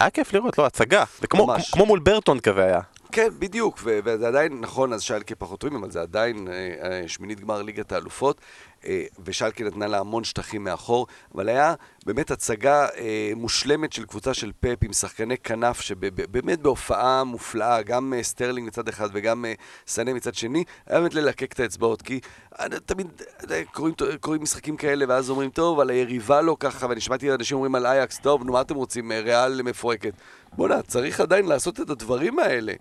היה 0.00 0.10
כיף 0.10 0.32
לראות, 0.32 0.58
לא, 0.58 0.66
הצגה. 0.66 1.04
זה 1.20 1.26
כמו. 1.26 1.54
כמו 1.72 1.86
מול 1.86 1.98
ברטון 1.98 2.40
כזה 2.40 2.64
היה. 2.64 2.80
כן, 3.12 3.28
בדיוק, 3.38 3.80
וזה 3.84 4.28
עדיין, 4.28 4.60
נכון, 4.60 4.92
אז 4.92 5.02
שלקה 5.02 5.34
פחות 5.34 5.60
טובים, 5.60 5.82
אבל 5.82 5.90
זה 5.90 6.00
עדיין 6.00 6.48
אה, 6.48 6.52
אה, 6.82 7.08
שמינית 7.08 7.40
גמר 7.40 7.62
ליגת 7.62 7.92
האלופות, 7.92 8.40
ושלקה 9.24 9.64
נתנה 9.64 9.86
לה 9.86 9.98
המון 9.98 10.24
שטחים 10.24 10.64
מאחור, 10.64 11.06
אבל 11.34 11.48
היה 11.48 11.74
באמת 12.06 12.30
הצגה 12.30 12.86
אה, 12.96 13.32
מושלמת 13.36 13.92
של 13.92 14.04
קבוצה 14.04 14.34
של 14.34 14.52
פפ 14.60 14.78
עם 14.82 14.92
שחקני 14.92 15.38
כנף, 15.38 15.80
שבאמת 15.80 16.60
בהופעה 16.60 17.24
מופלאה, 17.24 17.82
גם 17.82 18.14
אה, 18.16 18.22
סטרלינג 18.22 18.66
מצד 18.66 18.88
אחד 18.88 19.08
וגם 19.12 19.44
אה, 19.44 19.52
סנה 19.86 20.14
מצד 20.14 20.34
שני, 20.34 20.64
היה 20.86 21.00
באמת 21.00 21.14
ללקק 21.14 21.52
את 21.52 21.60
האצבעות, 21.60 22.02
כי 22.02 22.20
אה, 22.60 22.66
תמיד 22.86 23.06
קוראים, 23.72 23.94
קוראים 24.20 24.42
משחקים 24.42 24.76
כאלה, 24.76 25.04
ואז 25.08 25.30
אומרים, 25.30 25.50
טוב, 25.50 25.80
על 25.80 25.90
היריבה 25.90 26.40
לא 26.40 26.56
ככה, 26.60 26.86
ואני 26.86 27.00
שמעתי 27.00 27.32
אנשים 27.32 27.56
אומרים 27.56 27.74
על 27.74 27.86
אייקס, 27.86 28.18
טוב, 28.18 28.44
נו, 28.44 28.52
מה 28.52 28.60
אתם 28.60 28.74
רוצים, 28.74 29.12
אה, 29.12 29.20
ריאל 29.20 29.62
מפורקת. 29.62 30.12
בוא'נה, 30.52 30.82
צריך 30.82 31.20
עדיין 31.20 31.46
לעשות 31.46 31.80
את 31.80 31.90
הדברים 31.90 32.38
האלה. 32.38 32.72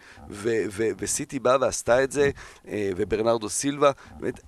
וסיטי 0.97 1.39
באה 1.39 1.57
ועשתה 1.61 2.03
את 2.03 2.11
זה, 2.11 2.29
אה, 2.67 2.89
וברנרדו 2.95 3.49
סילבה, 3.49 3.91
באמת, 4.19 4.39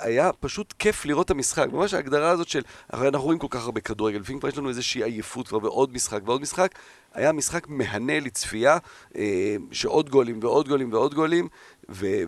היה 0.00 0.32
פשוט 0.32 0.74
כיף 0.78 1.04
לראות 1.04 1.26
את 1.26 1.30
המשחק. 1.30 1.66
ממש 1.72 1.94
ההגדרה 1.94 2.30
הזאת 2.30 2.48
של, 2.48 2.62
הרי 2.90 3.08
אנחנו 3.08 3.24
רואים 3.24 3.38
כל 3.38 3.46
כך 3.50 3.64
הרבה 3.64 3.80
כדורגל, 3.80 4.18
לפעמים 4.18 4.40
כבר 4.40 4.48
יש 4.48 4.58
לנו 4.58 4.68
איזושהי 4.68 5.02
עייפות 5.02 5.48
כבר, 5.48 5.58
ועוד 5.62 5.92
משחק 5.92 6.20
ועוד 6.24 6.40
משחק. 6.40 6.78
היה 7.14 7.32
משחק 7.32 7.68
מהנה 7.68 8.20
לצפייה, 8.20 8.78
אה, 9.16 9.56
שעוד 9.70 10.10
גולים 10.10 10.38
ועוד 10.42 10.68
גולים 10.68 10.92
ועוד 10.92 11.14
גולים, 11.14 11.48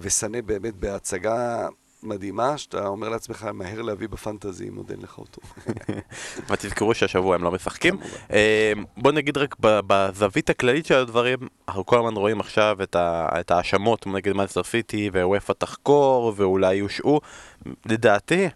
וסנה 0.01 0.43
באמת 0.43 0.75
בהצגה 0.75 1.69
מדהימה, 2.07 2.59
שאתה 2.59 2.87
אומר 2.87 3.09
לעצמך, 3.09 3.49
מהר 3.55 3.83
להביא 3.83 4.09
בפנטזי 4.09 4.69
אם 4.69 4.77
עוד 4.77 4.91
אין 4.91 5.01
לך 5.03 5.19
אותו. 5.19 5.41
ותזכרו 6.51 6.95
שהשבוע 6.95 7.35
הם 7.35 7.45
לא 7.45 7.53
משחקים. 7.53 7.99
אה, 8.33 8.73
בוא 8.97 9.13
נגיד 9.13 9.39
רק 9.39 9.57
בזווית 9.61 10.51
הכללית 10.51 10.87
של 10.87 10.95
הדברים, 10.95 11.39
אנחנו 11.69 11.87
כל 11.87 11.99
הזמן 11.99 12.17
רואים 12.17 12.41
עכשיו 12.41 12.77
את 12.97 13.51
ההאשמות 13.51 14.07
נגד 14.07 14.33
מאנסטר 14.33 14.63
סיטי, 14.63 15.11
ווופא 15.13 15.53
תחקור, 15.53 16.33
ואולי 16.37 16.75
יושעו. 16.75 17.21
לדעתי, 17.87 18.49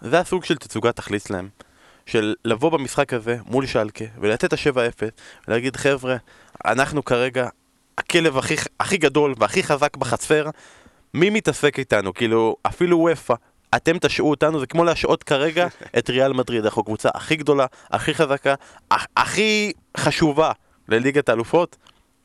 זה 0.00 0.18
הסוג 0.18 0.44
של 0.44 0.56
תצוגת 0.56 0.96
תכלית 0.96 1.30
להם. 1.30 1.48
של 2.06 2.34
לבוא 2.44 2.70
במשחק 2.70 3.12
הזה 3.12 3.36
מול 3.46 3.66
שלקה, 3.66 4.04
ולתת 4.20 4.44
את 4.44 4.52
ה-7-0, 4.52 5.02
ולהגיד 5.48 5.76
חבר'ה, 5.76 6.16
אנחנו 6.64 7.04
כרגע 7.04 7.48
הכלב 7.98 8.38
הכי, 8.38 8.54
הכי 8.80 8.96
גדול 8.96 9.34
והכי 9.38 9.62
חזק 9.62 9.96
בחצר, 9.96 10.50
מי 11.14 11.30
מתעסק 11.30 11.78
איתנו? 11.78 12.14
כאילו, 12.14 12.56
אפילו 12.62 12.98
וופא, 12.98 13.34
אתם 13.76 13.98
תשעו 13.98 14.30
אותנו, 14.30 14.60
זה 14.60 14.66
כמו 14.66 14.84
להשעות 14.84 15.22
כרגע 15.22 15.66
את 15.98 16.10
ריאל 16.10 16.32
מדריד, 16.32 16.64
אנחנו 16.64 16.84
קבוצה 16.84 17.08
הכי 17.14 17.36
גדולה, 17.36 17.66
הכי 17.90 18.14
חזקה, 18.14 18.54
הכ- 18.94 19.06
הכי 19.16 19.72
חשובה 19.96 20.52
לליגת 20.88 21.28
האלופות, 21.28 21.76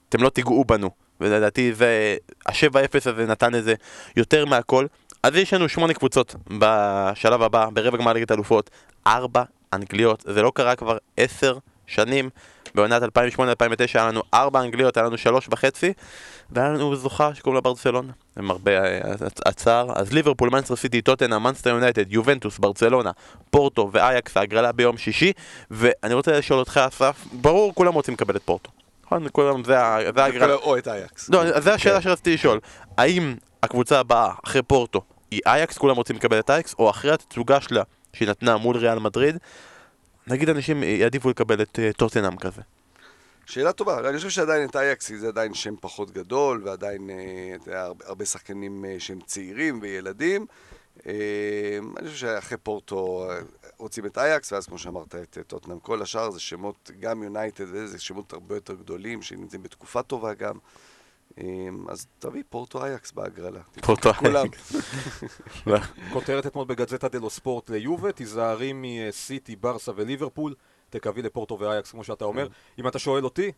אתם 0.10 0.24
לא 0.24 0.30
תיגעו 0.30 0.66
בנו. 0.66 0.90
ולדעתי 1.22 1.74
זה, 1.74 2.16
ה-7-0 2.46 3.10
הזה 3.12 3.26
נתן 3.26 3.56
איזה 3.56 3.74
יותר 4.16 4.46
מהכל. 4.46 4.86
אז 5.24 5.36
יש 5.36 5.54
לנו 5.54 5.70
שמונה 5.70 5.94
קבוצות 5.94 6.36
בשלב 6.60 7.42
הבא, 7.42 7.70
ברבע 7.74 7.98
גמר 7.98 8.14
ליגת 8.14 8.32
האלופות, 8.32 8.70
ארבע 9.08 9.44
אנגליות, 9.74 10.24
זה 10.28 10.42
לא 10.42 10.52
קרה 10.56 10.76
כבר 10.76 10.98
עשר 11.18 11.58
שנים. 11.88 12.30
בעונת 12.76 13.04
2008-2009 13.04 13.08
היה 13.94 14.08
לנו 14.08 14.22
ארבע 14.34 14.62
אנגליות, 14.62 14.98
היה 14.98 15.06
לנו 15.06 15.18
שלוש 15.18 15.48
וחצי, 15.52 15.94
והיה 16.50 16.70
לנו 16.70 16.96
זוכה 16.96 17.36
שקוראים 17.36 17.56
לה 17.56 17.62
ברצלונה, 17.62 18.12
עם 18.40 18.52
הרבה 18.52 18.72
אה, 18.72 19.00
הצער. 19.46 19.92
אז 19.96 20.14
ליברפול, 20.14 20.50
מנצ'סטר 20.50 20.76
סיטי, 20.76 21.02
טוטנהאם, 21.02 21.40
מנצ'סטר 21.40 21.70
יונייטד, 21.70 22.12
יובנטוס, 22.12 22.60
ברצלונה, 22.60 23.12
פורטו 23.50 23.90
ואייקס, 23.92 24.38
ההגרלה 24.38 24.72
ביום 24.72 24.98
שישי, 24.98 25.32
ואני 25.72 26.14
רוצה 26.14 26.38
לשאול 26.38 26.60
אותך, 26.60 26.80
אסף, 26.88 27.26
ברור, 27.32 27.76
כולם 27.76 27.94
רוצים 27.94 28.14
לקבל 28.14 28.36
את 28.36 28.44
פורטו. 28.46 28.72
נכון? 29.06 29.28
כולם, 29.32 29.64
זה 29.64 29.74
זה 30.16 30.24
ההגרלה. 30.24 30.54
או 30.54 30.78
את 30.78 30.88
אייקס. 30.88 31.30
לא, 31.30 31.60
זו 31.60 31.72
השאלה 31.72 31.96
כן. 31.96 32.02
שרציתי 32.02 32.34
לשאול. 32.34 32.60
האם 32.98 33.36
הקבוצה 33.64 34.00
הבאה, 34.00 34.32
אחרי 34.46 34.62
פורטו, 34.62 35.02
היא 35.32 35.42
אייקס, 35.46 35.78
כולם 35.78 35.96
רוצים 35.96 36.16
לקבל 36.16 36.40
את 36.40 36.50
אייקס, 36.50 36.76
או 36.80 36.90
אחרי 36.90 37.12
התצוגה 37.12 37.62
שלה, 37.62 37.84
שהיא 38.14 38.30
נתנה 38.30 38.58
מול 38.58 38.78
ריאל 38.78 39.00
מדריד, 39.00 39.38
נגיד 40.28 40.50
אנשים 40.50 40.84
יעדיפו 40.84 41.30
לקבל 41.30 41.62
את 41.62 41.80
אה, 41.80 41.94
טוטנאם 41.94 42.38
כזה. 42.38 42.62
שאלה 43.46 43.72
טובה, 43.72 44.10
אני 44.10 44.18
חושב 44.18 44.30
שעדיין 44.30 44.70
את 44.70 44.76
אייקס 44.76 45.12
זה 45.12 45.28
עדיין 45.28 45.54
שם 45.54 45.76
פחות 45.82 46.12
גדול, 46.12 46.62
ועדיין 46.66 47.10
אה, 47.10 47.84
הרבה, 47.84 48.06
הרבה 48.08 48.26
שחקנים 48.26 48.86
אה, 48.86 48.96
שהם 49.00 49.20
צעירים 49.26 49.80
וילדים. 49.82 50.46
אה, 51.08 51.14
אני 51.98 52.08
חושב 52.10 52.18
שאחרי 52.20 52.58
פורטו 52.58 53.30
אה, 53.30 53.40
רוצים 53.78 54.06
את 54.06 54.18
אייקס, 54.18 54.52
ואז 54.52 54.66
כמו 54.66 54.78
שאמרת 54.78 55.16
את 55.16 55.38
אה, 55.38 55.44
טוטנאם, 55.44 55.80
כל 55.80 56.02
השאר 56.02 56.32
זה 56.32 56.40
שמות, 56.40 56.92
גם 57.00 57.24
יונייטד, 57.24 57.66
וזה 57.68 58.00
שמות 58.00 58.34
הרבה 58.34 58.56
יותר 58.56 58.74
גדולים, 58.74 59.22
שנמצאים 59.22 59.64
בתקופה 59.64 60.02
טובה 60.04 60.34
גם. 60.34 60.58
אה, 61.42 61.68
אז 61.90 62.08
תביא 62.20 62.44
פורטו 62.50 62.86
אייקס 62.86 63.12
בהגרלה. 63.12 63.62
פורטו 63.82 64.14
כולם. 64.14 64.48
כותרת 66.14 66.46
אתמול 66.46 66.66
בגזטה 66.66 67.08
דלו 67.08 67.30
ספורט 67.30 67.70
ליובה, 67.70 68.12
תיזהרי 68.12 68.72
מסיטי, 68.76 69.56
ברסה 69.56 69.92
וליברפול, 69.96 70.56
תקווי 70.90 71.22
לפורטו 71.22 71.60
ואייקס 71.60 71.92
כמו 71.92 72.04
שאתה 72.04 72.26
אומר. 72.26 72.48
אם 72.80 72.88
אתה 72.88 73.00
שואל 73.00 73.24
אותי, 73.24 73.52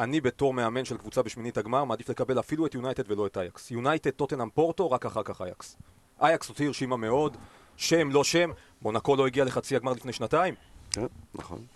אני 0.00 0.20
בתור 0.20 0.54
מאמן 0.54 0.84
של 0.84 0.96
קבוצה 0.96 1.22
בשמינית 1.22 1.58
הגמר 1.58 1.84
מעדיף 1.84 2.08
לקבל 2.08 2.38
אפילו 2.38 2.66
את 2.66 2.74
יונייטד 2.74 3.10
ולא 3.10 3.26
את 3.26 3.38
אייקס. 3.38 3.70
יונייטד, 3.70 4.10
טוטנאם, 4.10 4.50
פורטו, 4.50 4.90
רק 4.90 5.06
אחר 5.06 5.22
כך 5.22 5.42
אייקס. 5.42 5.76
אייקס 6.20 6.48
אותי 6.48 6.66
הרשימה 6.66 6.96
מאוד, 6.96 7.36
שם, 7.76 8.10
לא 8.10 8.24
שם, 8.24 8.50
מונקו 8.82 9.16
לא 9.16 9.26
הגיע 9.26 9.44
לחצי 9.44 9.76
הגמר 9.76 9.92
לפני 9.92 10.12
שנתיים. 10.12 10.54
כן, 10.90 11.06
נכון. 11.34 11.66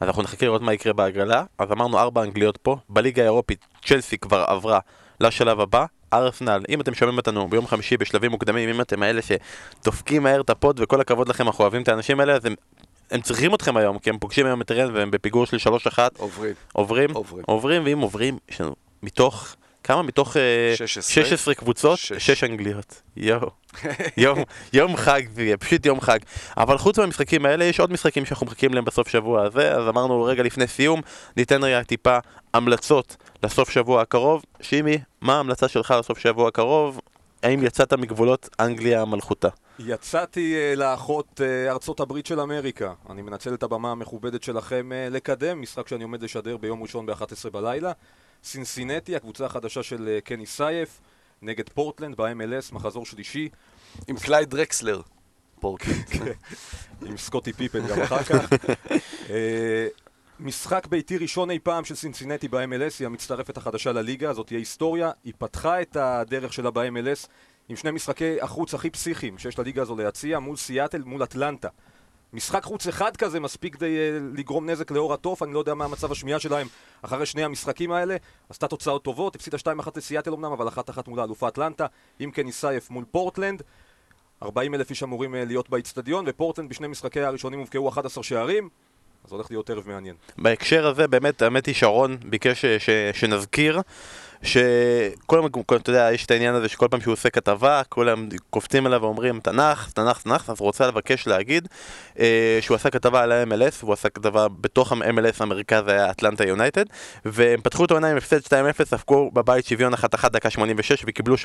אז 0.00 0.08
אנחנו 0.08 0.22
נחכה 0.22 0.46
לראות 0.46 0.62
מה 0.62 0.72
יקרה 0.72 0.92
בהגרלה. 0.92 1.44
אז 1.58 1.72
אמרנו 1.72 1.98
ארבע 1.98 2.22
אנגליות 2.22 2.56
פה. 2.56 2.76
בליגה 2.88 3.22
האירופית, 3.22 3.64
צ'לסי 3.84 4.18
כבר 4.18 4.44
עברה 4.46 4.78
לשלב 5.20 5.60
הבא. 5.60 5.84
ארסנל, 6.12 6.62
אם 6.68 6.80
אתם 6.80 6.94
שומעים 6.94 7.18
אותנו 7.18 7.48
ביום 7.48 7.66
חמישי 7.66 7.96
בשלבים 7.96 8.30
מוקדמים, 8.30 8.68
אם 8.68 8.80
אתם 8.80 9.02
האלה 9.02 9.20
שדופקים 9.22 10.22
מהר 10.22 10.40
את 10.40 10.50
הפוד 10.50 10.80
וכל 10.80 11.00
הכבוד 11.00 11.28
לכם, 11.28 11.46
אנחנו 11.46 11.62
אוהבים 11.62 11.82
את 11.82 11.88
האנשים 11.88 12.20
האלה, 12.20 12.32
אז 12.32 12.44
הם, 12.44 12.54
הם 13.10 13.20
צריכים 13.20 13.54
אתכם 13.54 13.76
היום, 13.76 13.98
כי 13.98 14.10
הם 14.10 14.18
פוגשים 14.18 14.46
היום 14.46 14.62
את 14.62 14.70
רן 14.70 14.94
והם 14.94 15.10
בפיגור 15.10 15.46
של 15.46 15.56
3-1. 15.56 15.98
עוברים. 16.18 16.54
עוברים, 16.72 17.10
עוברים. 17.14 17.44
עוברים, 17.46 17.84
ואם 17.84 17.98
עוברים, 17.98 18.38
יש 18.48 18.60
לנו 18.60 18.74
מתוך, 19.02 19.56
כמה 19.84 20.02
מתוך 20.02 20.36
אה, 20.36 20.72
16. 20.76 21.24
16 21.24 21.54
קבוצות, 21.54 21.98
שש. 21.98 22.12
6 22.12 22.44
אנגליות. 22.44 23.02
יואו. 23.16 23.50
יום, 24.16 24.38
יום 24.72 24.96
חג, 24.96 25.22
פשוט 25.60 25.86
יום 25.86 26.00
חג. 26.00 26.18
אבל 26.56 26.78
חוץ 26.78 26.98
מהמשחקים 26.98 27.46
האלה, 27.46 27.64
יש 27.64 27.80
עוד 27.80 27.92
משחקים 27.92 28.24
שאנחנו 28.24 28.46
מחכים 28.46 28.74
להם 28.74 28.84
בסוף 28.84 29.08
שבוע 29.08 29.42
הזה, 29.42 29.72
אז 29.72 29.88
אמרנו 29.88 30.22
רגע 30.22 30.42
לפני 30.42 30.66
סיום, 30.66 31.00
ניתן 31.36 31.64
רגע 31.64 31.82
טיפה 31.82 32.18
המלצות 32.54 33.16
לסוף 33.42 33.70
שבוע 33.70 34.02
הקרוב. 34.02 34.42
שימי, 34.60 34.98
מה 35.20 35.36
ההמלצה 35.36 35.68
שלך 35.68 35.94
לסוף 35.98 36.18
שבוע 36.18 36.48
הקרוב? 36.48 37.00
האם 37.42 37.62
יצאת 37.62 37.92
מגבולות 37.92 38.48
אנגליה 38.60 39.02
המלכותה? 39.02 39.48
יצאתי 39.78 40.54
uh, 40.54 40.78
לאחרונה 40.78 41.40
uh, 41.40 41.70
ארצות 41.70 42.00
הברית 42.00 42.26
של 42.26 42.40
אמריקה. 42.40 42.92
אני 43.10 43.22
מנצל 43.22 43.54
את 43.54 43.62
הבמה 43.62 43.90
המכובדת 43.90 44.42
שלכם 44.42 44.90
uh, 44.92 45.14
לקדם 45.14 45.62
משחק 45.62 45.88
שאני 45.88 46.02
עומד 46.02 46.22
לשדר 46.22 46.56
ביום 46.56 46.82
ראשון 46.82 47.06
ב-11 47.06 47.50
בלילה. 47.52 47.92
סינסינטי, 48.44 49.16
הקבוצה 49.16 49.46
החדשה 49.46 49.82
של 49.82 50.18
uh, 50.18 50.26
קני 50.26 50.46
סייף, 50.46 51.00
נגד 51.42 51.68
פורטלנד 51.68 52.16
ב-MLS, 52.16 52.74
מחזור 52.74 53.06
שלישי, 53.06 53.48
עם 54.08 54.16
קלייד 54.16 54.50
דרקסלר. 54.50 55.00
פורטלנד. 55.60 56.04
עם 57.06 57.16
סקוטי 57.16 57.52
פיפן 57.52 57.86
גם 57.86 58.00
אחר 58.02 58.22
כך. 58.22 58.52
אה, 59.30 59.86
משחק 60.40 60.86
ביתי 60.86 61.16
ראשון 61.18 61.50
אי 61.50 61.58
פעם 61.58 61.84
של 61.84 61.94
סינסינטי 61.94 62.48
ב-MLS, 62.48 62.94
היא 62.98 63.06
המצטרפת 63.06 63.56
החדשה 63.56 63.92
לליגה, 63.92 64.32
זאת 64.32 64.46
תהיה 64.46 64.58
היסטוריה. 64.58 65.10
היא 65.24 65.32
פתחה 65.38 65.82
את 65.82 65.96
הדרך 65.96 66.52
שלה 66.52 66.70
ב-MLS 66.70 67.28
עם 67.68 67.76
שני 67.76 67.90
משחקי 67.90 68.40
החוץ 68.40 68.74
הכי 68.74 68.90
פסיכיים 68.90 69.38
שיש 69.38 69.58
לליגה 69.58 69.82
הזו 69.82 69.96
להציע, 69.96 70.38
מול 70.38 70.56
סיאטל, 70.56 71.02
מול 71.02 71.22
אטלנטה. 71.22 71.68
משחק 72.34 72.64
חוץ 72.64 72.86
אחד 72.86 73.16
כזה 73.16 73.40
מספיק 73.40 73.74
כדי 73.74 73.96
אה, 73.96 74.18
לגרום 74.34 74.70
נזק 74.70 74.90
לאור 74.90 75.14
התוף, 75.14 75.42
אני 75.42 75.54
לא 75.54 75.58
יודע 75.58 75.74
מה 75.74 75.88
מצב 75.88 76.12
השמיעה 76.12 76.40
שלהם 76.40 76.66
אחרי 77.02 77.26
שני 77.26 77.44
המשחקים 77.44 77.92
האלה. 77.92 78.16
עשתה 78.48 78.68
תוצאות 78.68 79.04
טובות, 79.04 79.36
הפסידה 79.36 79.56
2-1 79.58 79.88
לסיאטל 79.96 80.32
אמנם, 80.32 80.52
אבל 80.52 80.68
1-1 80.68 80.70
מול 81.06 81.20
האלופה 81.20 81.48
אטלנטה, 81.48 81.86
עם 82.18 82.30
קני 82.30 82.52
סייף 82.52 82.90
מול 82.90 83.04
פורטלנד. 83.10 83.62
40 84.42 84.74
אלף 84.74 84.90
איש 84.90 85.02
אמורים 85.02 85.34
אה, 85.34 85.44
להיות 85.44 85.70
באיצטדיון, 85.70 86.24
ופורטלנד 86.28 86.70
בשני 86.70 86.86
משחקי 86.86 87.20
הראשונים 87.20 87.58
הובקעו 87.58 87.88
11 87.88 88.24
שערים, 88.24 88.68
אז 89.24 89.32
הולך 89.32 89.50
להיות 89.50 89.70
ערב 89.70 89.88
מעניין. 89.88 90.16
בהקשר 90.38 90.86
הזה, 90.86 91.08
באמת, 91.08 91.42
האמת 91.42 91.66
היא 91.66 91.74
שרון 91.74 92.16
ביקש 92.24 92.64
ש, 92.64 92.66
ש, 92.66 92.90
שנזכיר 93.12 93.80
שכל 94.42 95.40
פעם, 95.66 95.76
אתה 95.76 95.90
יודע, 95.90 96.08
יש 96.12 96.26
את 96.26 96.30
העניין 96.30 96.54
הזה 96.54 96.68
שכל 96.68 96.88
פעם 96.90 97.00
שהוא 97.00 97.12
עושה 97.12 97.30
כתבה, 97.30 97.82
כולם 97.88 98.28
קופצים 98.50 98.86
עליו 98.86 99.02
ואומרים 99.02 99.40
תנ"ך, 99.40 99.90
תנ"ך, 99.92 100.22
תנ"ך, 100.22 100.50
אז 100.50 100.56
הוא 100.60 100.66
רוצה 100.66 100.86
לבקש 100.86 101.26
להגיד 101.26 101.68
אה, 102.18 102.58
שהוא 102.60 102.74
עשה 102.74 102.90
כתבה 102.90 103.22
על 103.22 103.32
ה-MLS, 103.32 103.74
והוא 103.80 103.92
עשה 103.92 104.08
כתבה 104.08 104.46
בתוך 104.60 104.92
ה-MLS, 104.92 105.36
המרכז 105.40 105.82
היה 105.88 106.10
אטלנטה 106.10 106.46
יונייטד, 106.46 106.84
והם 107.24 107.60
פתחו 107.60 107.84
את 107.84 107.90
העונה 107.90 108.10
עם 108.10 108.16
הפסד 108.16 108.40
2-0, 108.40 108.50
הפקו 108.92 109.30
בבית 109.34 109.66
שוויון 109.66 109.94
1-1 109.94 110.28
דקה 110.28 110.50
86, 110.50 111.04
וקיבלו 111.06 111.34
3-0 111.34 111.38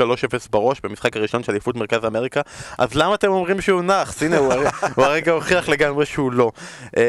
בראש 0.49 0.81
במשחק 0.83 1.17
הראשון 1.17 1.43
של 1.43 1.51
אליפות 1.51 1.75
מרכז 1.75 2.05
אמריקה, 2.05 2.41
אז 2.77 2.95
למה 2.95 3.15
אתם 3.15 3.27
אומרים 3.27 3.61
שהוא 3.61 3.81
נאחס? 3.81 4.23
הנה, 4.23 4.37
הוא, 4.37 4.53
הוא 4.95 5.05
הרגע 5.05 5.31
הוכיח 5.31 5.69
לגמרי 5.69 6.05
שהוא 6.05 6.31
לא. 6.31 6.51
אה, 6.97 7.03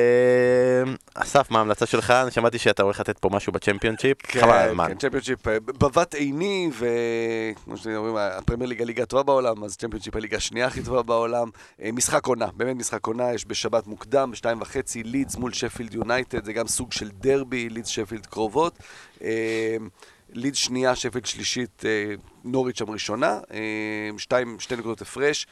אסף, 1.15 1.51
מה 1.51 1.59
ההמלצה 1.59 1.87
שלך? 1.87 2.11
אני 2.11 2.31
שמעתי 2.31 2.59
שאתה 2.59 2.83
הולך 2.83 3.01
לתת 3.01 3.19
פה 3.19 3.29
משהו 3.33 3.53
בצ'מפיונצ'יפ, 3.53 4.17
חבל 4.27 4.51
על 4.51 4.69
הזמן. 4.69 4.91
בבת 5.79 6.15
עיני, 6.15 6.71
וכמו 6.73 7.77
שאומרים, 7.77 8.17
הפרמייר 8.17 8.69
ליגה 8.69 8.85
ליגה 8.85 9.03
הטובה 9.03 9.23
בעולם, 9.23 9.65
אז 9.65 9.77
צ'מפיונשיפ 9.77 10.17
הליגה 10.17 10.37
השנייה 10.37 10.67
הכי 10.67 10.83
טובה 10.83 11.03
בעולם. 11.03 11.49
אה, 11.83 11.93
משחק 11.93 12.27
עונה, 12.27 12.47
באמת 12.57 12.77
משחק 12.77 13.07
עונה, 13.07 13.35
יש 13.35 13.47
בשבת 13.47 13.87
מוקדם, 13.87 14.31
בשתיים 14.31 14.61
וחצי, 14.61 15.03
לידס 15.03 15.37
מול 15.37 15.53
שפילד 15.53 15.95
יונייטד, 15.95 16.45
זה 16.45 16.53
גם 16.53 16.67
סוג 16.67 16.93
של 16.93 17.09
דרבי, 17.11 17.69
לידס 17.69 17.89
שפילד 17.89 18.27
קרובות. 18.27 18.79
אה, 19.23 19.77
לידס 20.33 20.57
שנייה, 20.57 20.97
שפילד 20.97 21.27
שלישית, 21.27 21.83
אה, 21.85 22.15
נוריץ' 22.45 22.79
שם 22.79 22.91
ראשונה, 22.91 23.39
שתיים, 24.19 24.61
שתי 24.61 24.77
נקודות 24.77 25.03
הפרש. 25.03 25.47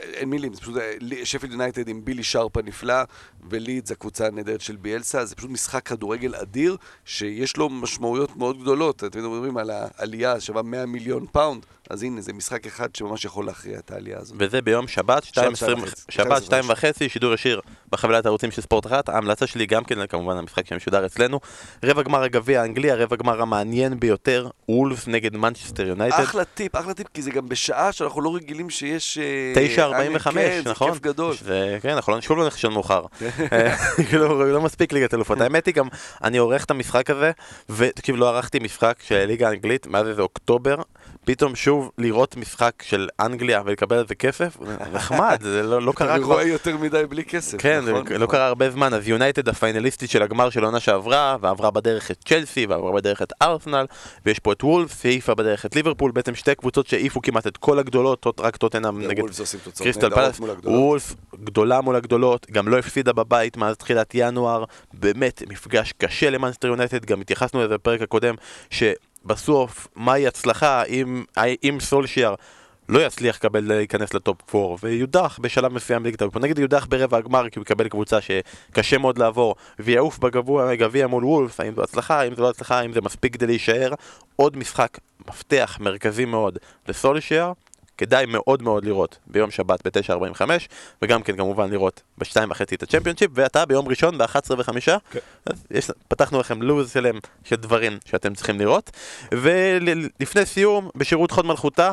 אין 0.00 0.30
מילים, 0.30 0.54
זה 0.54 0.60
פשוט, 0.60 0.76
אה, 0.76 0.94
שפילד 1.24 1.52
יונייטד 1.52 1.88
עם 1.88 2.04
בילי 2.04 2.22
שרפ 2.22 2.56
הנפלא, 2.56 3.02
ולידס, 3.50 3.90
הקבוצה 3.90 4.26
הנהדרת 4.26 4.60
של 4.60 4.76
ביאלסה, 4.76 5.24
זה 5.24 5.34
פשוט 5.34 5.50
משחק 5.50 5.86
כדורגל 5.88 6.34
אדיר, 6.34 6.76
שיש 7.04 7.56
לו 7.56 7.68
משמעויות 7.68 8.36
מאוד 8.36 8.62
גדולות. 8.62 9.04
אתם 9.04 9.18
מדברים 9.18 9.56
על 9.56 9.70
העלייה 9.70 10.40
שווה 10.40 10.62
100 10.62 10.86
מיליון 10.86 11.26
פאונד, 11.32 11.66
אז 11.90 12.02
הנה, 12.02 12.20
זה 12.20 12.32
משחק 12.32 12.66
אחד 12.66 12.96
שממש 12.96 13.24
יכול 13.24 13.46
להכריע 13.46 13.78
את 13.78 13.90
העלייה 13.90 14.18
הזאת. 14.18 14.36
וזה 14.38 14.62
ביום 14.62 14.88
שבת, 14.88 15.24
שתיים 15.24 15.52
עשרים-. 15.52 15.84
שבת, 16.08 16.42
שתיים 16.42 16.64
וחצי, 16.68 17.08
שידור 17.08 17.34
ישיר 17.34 17.60
בחבילת 17.92 18.26
הערוצים 18.26 18.50
של 18.50 18.62
ספורט 18.62 18.86
אחת. 18.86 19.08
ההמלצה 19.08 19.46
שלי 19.46 19.66
גם 19.66 19.84
כן, 19.84 20.06
כמובן, 20.06 20.36
המשחק 20.36 20.66
שמשודר 20.66 21.06
אצלנו. 21.06 21.40
רבע 21.84 22.02
גמר 22.02 22.22
הגביע 22.22 22.62
האנגלי, 22.62 22.90
הרבע 22.90 23.16
גמר 23.16 23.42
המעניין 23.42 24.00
ביותר, 24.00 24.48
וולף 24.68 25.08
נגד 25.08 25.36
מנצ'סטר 25.36 25.86
יונייטד. 25.86 26.20
אחלה 26.20 26.44
טיפ, 26.44 26.76
אחלה 26.76 26.94
טיפ, 26.94 27.06
כי 27.14 27.22
זה 27.22 27.30
גם 27.30 27.48
בשעה 27.48 27.92
שאנחנו 27.92 28.20
לא 28.20 28.34
רגילים 28.34 28.70
שיש... 28.70 29.18
אה, 29.18 30.16
9.45, 30.16 30.32
כן, 30.32 30.60
נכון? 30.64 30.92
כיף 30.92 31.02
גדול. 31.02 31.34
זה, 31.36 31.78
כן, 31.82 31.90
אנחנו 31.90 32.12
לא 32.12 32.20
שוב 32.20 32.38
לא 32.38 32.44
לישון 32.44 32.72
מאוחר. 32.72 33.04
אה, 33.52 33.76
כאילו, 34.08 34.52
לא 34.52 34.60
מספיק 34.60 34.92
ליגת 34.92 35.14
אלופות. 35.14 35.40
האמת 35.40 35.66
היא 35.66 35.74
גם, 35.74 35.88
אני 36.24 36.38
עורך 36.38 36.64
את 36.64 36.70
המשחק 36.70 37.10
הזה, 37.10 37.30
ותקשיב, 37.68 38.16
לא 38.16 38.28
ערכתי 38.28 38.58
משחק 38.58 38.98
של 39.02 39.14
הליגה 39.14 39.48
האנגלית 39.48 39.86
מאז 39.86 40.06
איזה 40.06 40.22
אוקטובר. 40.22 40.76
פתאום 41.26 41.56
שוב 41.56 41.90
לראות 41.98 42.36
משחק 42.36 42.72
של 42.82 43.08
אנגליה 43.20 43.62
ולקבל 43.64 43.96
על 43.96 44.06
זה 44.08 44.14
כסף, 44.14 44.56
נחמד, 44.92 45.38
זה 45.42 45.62
לא 45.62 45.82
לא 45.82 45.92
קרה 45.92 46.14
אני 46.14 46.22
כבר. 46.22 46.34
רואה 46.34 46.44
יותר 46.44 46.76
מדי 46.76 47.02
בלי 47.08 47.24
כסף, 47.24 47.58
כן, 47.58 47.78
נכון? 47.78 48.06
זה 48.06 48.18
לא 48.18 48.24
נכון. 48.24 48.36
קרה 48.36 48.46
הרבה 48.46 48.70
זמן, 48.70 48.94
אז 48.94 49.08
יונייטד 49.08 49.48
הפיינליסטית 49.48 50.10
של 50.10 50.22
הגמר 50.22 50.50
של 50.50 50.62
העונה 50.62 50.80
שעברה, 50.80 51.36
ועברה 51.40 51.70
בדרך 51.70 52.10
את 52.10 52.16
צ'לסי, 52.24 52.66
ועברה 52.66 52.92
בדרך 52.92 53.22
את 53.22 53.32
ארסנל, 53.42 53.86
ויש 54.26 54.38
פה 54.38 54.52
את 54.52 54.64
וולף, 54.64 55.04
העיפה 55.04 55.34
בדרך 55.34 55.66
את 55.66 55.76
ליברפול, 55.76 56.10
בעצם 56.10 56.34
שתי 56.34 56.54
קבוצות 56.54 56.86
שהעיפו 56.86 57.22
כמעט 57.22 57.46
את 57.46 57.56
כל 57.56 57.78
הגדולות, 57.78 58.26
רק 58.40 58.56
טוטנאם 58.56 59.00
נגד 59.08 59.20
וולפס 59.20 59.54
קריסטל 59.78 60.06
הגדולות. 60.50 60.64
וולף 60.64 61.14
גדולה 61.44 61.80
מול 61.80 61.96
הגדולות, 61.96 62.46
גם 62.50 62.68
לא 62.68 62.78
הפסידה 62.78 63.12
בבית 63.12 63.56
מאז 63.56 63.76
תחילת 63.76 64.10
ינואר, 64.14 64.64
באמת 64.94 65.42
מפגש 65.48 65.92
קשה 65.98 66.30
למאנסטר 66.30 66.68
יונייטד, 66.68 67.04
גם 67.04 67.20
התייחסנו 67.20 67.64
לזה 67.64 67.74
בפרק 67.74 68.02
הקודם, 68.02 68.34
שבסוף, 69.26 69.88
מהי 69.96 70.26
הצלחה 70.26 70.82
אם, 70.84 71.24
אם 71.64 71.78
סולשיאר 71.80 72.34
לא 72.88 73.06
יצליח 73.06 73.36
לקבל 73.36 73.64
להיכנס 73.64 74.14
ל 74.14 74.24
top 74.24 74.54
4 74.54 74.76
ויודח 74.82 75.38
בשלב 75.42 75.72
מסוים 75.72 76.02
בליגת 76.02 76.20
האלופות. 76.20 76.42
נגיד 76.42 76.58
יודח 76.58 76.86
ברבע 76.86 77.18
הגמר 77.18 77.48
כי 77.48 77.58
הוא 77.58 77.62
יקבל 77.62 77.88
קבוצה 77.88 78.18
שקשה 78.20 78.98
מאוד 78.98 79.18
לעבור 79.18 79.54
ויעוף 79.78 80.18
בגביע- 80.18 80.74
גביע 80.74 81.06
מול 81.06 81.24
וולף, 81.24 81.60
האם 81.60 81.74
זו 81.74 81.82
הצלחה, 81.82 82.20
האם 82.20 82.34
זו 82.34 82.42
לא 82.42 82.50
הצלחה, 82.50 82.78
האם 82.78 82.92
זה 82.92 83.00
מספיק 83.00 83.34
כדי 83.34 83.46
להישאר. 83.46 83.92
עוד 84.36 84.56
משחק 84.56 84.98
מפתח 85.28 85.76
מרכזי 85.80 86.24
מאוד 86.24 86.58
לסולשיאר. 86.88 87.52
כדאי 87.98 88.26
מאוד 88.26 88.62
מאוד 88.62 88.84
לראות 88.84 89.18
ביום 89.26 89.50
שבת 89.50 89.86
ב-9.45 89.86 90.42
וגם 91.02 91.22
כן 91.22 91.36
כמובן 91.36 91.70
לראות 91.70 92.02
ב-2.5 92.18 92.62
את 92.74 92.82
הצ'מפיונשיפ 92.82 93.30
ואתה 93.34 93.66
ביום 93.66 93.88
ראשון 93.88 94.18
ב-11 94.18 94.54
וחמישה 94.58 94.96
כן. 95.10 95.18
אז 95.46 95.64
יש, 95.70 95.90
פתחנו 96.08 96.40
לכם 96.40 96.62
לו"ז 96.62 96.92
שלם 96.92 97.18
של 97.44 97.56
דברים 97.56 97.98
שאתם 98.04 98.34
צריכים 98.34 98.58
לראות. 98.58 98.90
ולפני 99.32 100.46
סיום 100.46 100.90
בשירות 100.96 101.30
חוד 101.30 101.46
מלכותה 101.46 101.92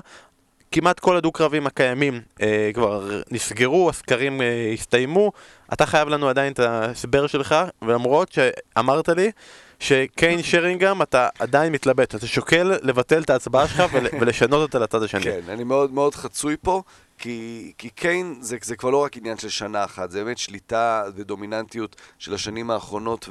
כמעט 0.72 0.99
כל 0.99 1.18
הדו-קרבים 1.18 1.68
הקיימים 1.68 2.22
אה, 2.41 2.72
כבר 2.74 3.22
נסגרו, 3.32 3.89
הסקרים 3.89 4.41
אה, 4.41 4.72
הסתיימו. 4.74 5.32
אתה 5.74 5.86
חייב 5.86 6.08
לנו 6.08 6.30
עדיין 6.30 6.54
את 6.54 6.60
ההסבר 6.60 7.28
שלך 7.28 7.56
ולמרות 7.82 8.32
שאמרת 8.32 9.10
לי 9.10 9.32
שקיין 9.80 10.43
שרינגהם 10.49 11.01
אתה 11.01 11.30
עדיין 11.39 11.74
מתלבט, 11.74 12.15
אתה 12.15 12.28
שוקל 12.28 12.71
לבטל 12.82 13.21
את 13.21 13.30
ההצבעה 13.30 13.67
שלך 13.67 13.84
ול, 13.93 14.07
ולשנות 14.21 14.61
אותה 14.61 14.80
לצד 14.80 15.03
השני. 15.03 15.24
כן, 15.24 15.39
אני 15.49 15.63
מאוד 15.63 15.91
מאוד 15.91 16.15
חצוי 16.15 16.55
פה, 16.61 16.82
כי, 17.17 17.71
כי 17.78 17.89
קיין 17.89 18.36
זה, 18.41 18.57
זה 18.63 18.76
כבר 18.76 18.89
לא 18.89 19.03
רק 19.03 19.17
עניין 19.17 19.38
של 19.38 19.49
שנה 19.49 19.84
אחת, 19.84 20.11
זה 20.11 20.24
באמת 20.24 20.38
שליטה 20.38 21.03
ודומיננטיות 21.15 21.95
של 22.19 22.34
השנים 22.34 22.71
האחרונות, 22.71 23.30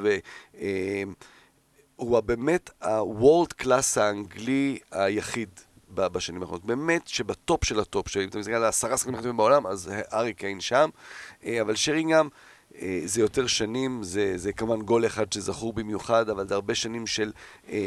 והוא 1.98 2.20
באמת 2.20 2.70
ה-World 2.82 3.64
Class 3.64 4.00
האנגלי 4.00 4.78
היחיד. 4.90 5.48
בשנים 5.94 6.42
האחרונות, 6.42 6.64
באמת 6.64 7.08
שב 7.08 7.36
top 7.36 7.64
של 7.64 7.80
ה 7.80 7.86
top, 7.86 8.08
שאם 8.08 8.28
אתה 8.28 8.38
מסתכל 8.38 8.54
על 8.54 8.64
העשרה 8.64 8.96
שחקנים 8.96 9.14
הכי 9.14 9.22
טובים 9.22 9.36
בעולם, 9.36 9.66
אז 9.66 9.90
הארי 10.12 10.34
קיין 10.34 10.60
שם, 10.60 10.90
אה, 11.44 11.60
אבל 11.60 11.74
שרינגהם 11.74 12.26
אה, 12.26 12.30
זה 13.04 13.20
יותר 13.20 13.46
שנים, 13.46 14.02
זה, 14.02 14.32
זה 14.36 14.52
כמובן 14.52 14.82
גול 14.82 15.06
אחד 15.06 15.32
שזכור 15.32 15.72
במיוחד, 15.72 16.28
אבל 16.28 16.48
זה 16.48 16.54
הרבה 16.54 16.74
שנים 16.74 17.06
של 17.06 17.32
אה, 17.68 17.78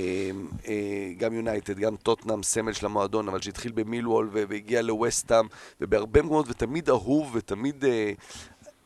אה, 0.67 0.73
גם 1.17 1.33
יונייטד, 1.33 1.79
גם 1.79 1.95
טוטנאם, 1.95 2.43
סמל 2.43 2.73
של 2.73 2.86
המועדון, 2.86 3.27
אבל 3.27 3.41
שהתחיל 3.41 3.71
במילוול 3.71 4.29
והגיע 4.31 4.81
לווסטאם, 4.81 5.45
ובהרבה 5.81 6.21
מקומות, 6.21 6.45
ותמיד 6.49 6.89
אהוב, 6.89 7.31
ותמיד... 7.36 7.86
אה, 7.86 8.11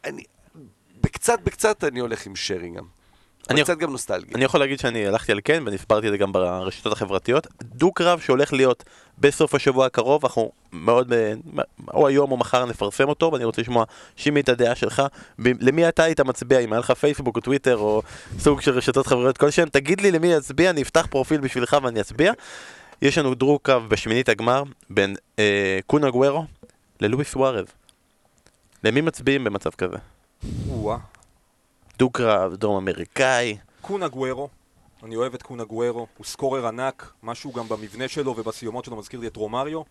אני, 0.05 0.23
בקצת 1.01 1.39
בקצת 1.43 1.83
אני 1.83 1.99
הולך 1.99 2.25
עם 2.25 2.35
שרינגהם. 2.35 2.85
אני- 3.49 3.63
קצת 3.63 3.77
גם 3.77 3.91
נוסטלגיה. 3.91 4.35
אני 4.35 4.43
יכול 4.43 4.59
להגיד 4.59 4.79
שאני 4.79 5.07
הלכתי 5.07 5.31
על 5.31 5.39
כן, 5.43 5.61
ואני 5.65 5.75
הסברתי 5.75 6.07
את 6.07 6.11
זה 6.11 6.17
גם 6.17 6.31
ברשתות 6.31 6.93
החברתיות. 6.93 7.47
דו-קרב 7.61 8.19
שהולך 8.19 8.53
להיות 8.53 8.83
בסוף 9.19 9.55
השבוע 9.55 9.85
הקרוב, 9.85 10.25
אנחנו 10.25 10.51
מאוד, 10.71 11.13
אה, 11.13 11.33
או 11.93 12.07
היום 12.07 12.31
או 12.31 12.37
מחר 12.37 12.65
נפרסם 12.65 13.09
אותו, 13.09 13.29
ואני 13.33 13.43
רוצה 13.43 13.61
לשמוע, 13.61 13.85
שימי, 14.15 14.39
את 14.39 14.49
הדעה 14.49 14.75
שלך. 14.75 15.03
ב- 15.41 15.63
למי 15.63 15.89
אתה 15.89 16.03
היית 16.03 16.19
מצביע, 16.19 16.59
אם 16.59 16.73
היה 16.73 16.79
לך 16.79 16.91
פייסבוק 16.91 17.35
או 17.35 17.41
טוויטר 17.41 17.77
או 17.77 18.01
סוג 18.39 18.61
של 18.61 18.71
רשתות 18.71 19.07
חברתיות 19.07 19.37
כלשהן, 19.37 19.69
תגיד 19.69 20.01
לי 20.01 20.11
למי 20.11 20.37
אצביע, 20.37 20.69
אני 20.69 20.81
אפתח 20.81 21.07
פרופיל 21.09 21.41
בשבילך 21.41 21.77
ואני 21.83 22.01
אצביע. 22.01 22.31
יש 23.01 23.17
לנו 23.17 23.35
דו-קרב 23.35 23.89
בשמינית 23.89 24.29
הגמר 24.29 24.63
בין 24.89 25.15
אה, 25.39 25.79
קונה 25.87 26.09
גוורו 26.09 26.45
ללואיס 27.01 27.35
ווארז. 27.35 27.65
למי 28.83 29.01
מצביעים 29.01 29.43
במצב 29.43 29.69
כזה? 29.69 29.97
או-אה. 30.69 30.97
דו-קרב, 31.99 32.55
דרום 32.55 32.77
אמריקאי. 32.77 33.57
קונה 33.81 34.07
גוורו, 34.07 34.49
אני 35.03 35.15
אוהב 35.15 35.33
את 35.33 35.43
קונה 35.43 35.63
גוורו, 35.63 36.07
הוא 36.17 36.25
סקורר 36.25 36.67
ענק, 36.67 37.13
משהו 37.23 37.51
גם 37.51 37.67
במבנה 37.67 38.07
שלו 38.07 38.37
ובסיומות 38.37 38.85
שלו 38.85 38.95
מזכיר 38.95 39.19
לי 39.19 39.27
את 39.27 39.35
רומריו. 39.35 39.81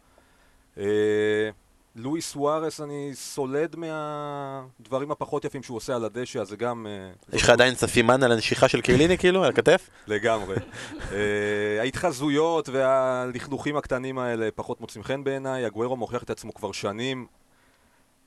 אה, 0.78 1.50
לואיס 1.96 2.32
סוארס, 2.32 2.80
אני 2.80 3.10
סולד 3.14 3.76
מהדברים 3.76 5.10
הפחות 5.10 5.44
יפים 5.44 5.62
שהוא 5.62 5.76
עושה 5.76 5.96
על 5.96 6.04
הדשא, 6.04 6.38
אז 6.38 6.48
זה 6.48 6.56
גם... 6.56 6.86
אה, 6.86 7.36
יש 7.36 7.42
לך 7.42 7.50
עדיין 7.50 7.74
סימן 7.74 8.22
על 8.22 8.32
הנשיכה 8.32 8.68
של 8.68 8.80
קירליני 8.80 9.18
כאילו, 9.18 9.44
על 9.44 9.50
הכתף? 9.50 9.90
לגמרי. 10.06 10.56
אה, 11.12 11.80
ההתחזויות 11.80 12.68
והלכלוכים 12.68 13.76
הקטנים 13.76 14.18
האלה 14.18 14.48
פחות 14.54 14.80
מוצאים 14.80 15.04
חן 15.04 15.24
בעיניי, 15.24 15.64
הגוורו 15.64 15.96
מוכיח 15.96 16.22
את 16.22 16.30
עצמו 16.30 16.54
כבר 16.54 16.72
שנים. 16.72 17.26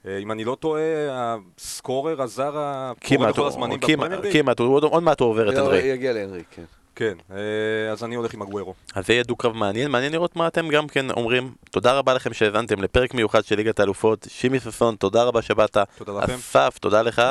אה, 0.08 0.18
אם 0.18 0.32
אני 0.32 0.44
לא 0.44 0.58
טועה, 0.60 0.82
הסקורר 1.12 2.22
הזר 2.22 2.52
הפורה 2.56 3.30
הוא- 3.38 3.48
הזמנים 3.48 3.80
בפרמייר 3.80 4.20
ליג. 4.22 4.34
כמעט, 4.34 4.60
עוד- 4.60 5.04
מעט 5.04 5.20
הוא 5.20 5.30
עובר 5.30 5.50
את 5.50 5.58
אנדרי. 5.58 5.78
יגיע 5.80 6.14
להנרי, 6.14 6.44
כן. 6.56 6.64
כן, 6.96 7.14
אה, 7.32 7.92
אז 7.92 8.04
אני 8.04 8.16
הולך 8.16 8.34
עם 8.34 8.42
הגוורו. 8.42 8.74
אז 8.96 9.08
זה 9.08 9.14
יהיה 9.14 9.24
דו-קרב 9.24 9.56
מעניין, 9.56 9.92
מעניין 9.92 10.12
לראות 10.12 10.36
מה 10.36 10.48
אתם 10.48 10.70
גם 10.70 10.88
כן 10.88 11.12
אומרים. 11.12 11.52
תודה 11.72 11.94
רבה 11.94 12.14
לכם 12.14 12.34
שהאזנתם 12.34 12.82
לפרק 12.84 13.14
מיוחד 13.14 13.46
של 13.46 13.56
ליגת 13.56 13.80
האלופות. 13.80 14.28
שימי 14.30 14.60
ששון, 14.60 14.96
תודה 14.96 15.24
רבה 15.24 15.42
שבאת. 15.42 15.78
תודה 15.98 16.24
לכם. 16.24 16.34
אסף, 16.34 16.78
תודה 16.80 17.02
לך. 17.02 17.22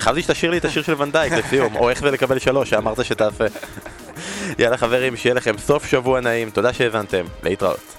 חשבתי 0.00 0.22
שתשאיר 0.22 0.50
לי 0.50 0.58
את 0.58 0.64
השיר 0.64 0.82
של 0.82 1.02
ונדייק 1.02 1.32
לסיום, 1.32 1.76
או 1.76 1.90
איך 1.90 2.00
זה 2.00 2.10
לקבל 2.10 2.38
שלוש, 2.38 2.70
שאמרת 2.70 3.04
שתעשה. 3.04 3.46
יאללה 4.58 4.76
חברים, 4.76 5.16
שיהיה 5.16 5.34
לכם 5.34 5.58
סוף 5.58 5.86
שבוע 5.86 6.20
נעים, 6.20 6.50
תודה 6.50 6.72
שהאזנתם, 6.72 7.24
להתראות. 7.42 7.97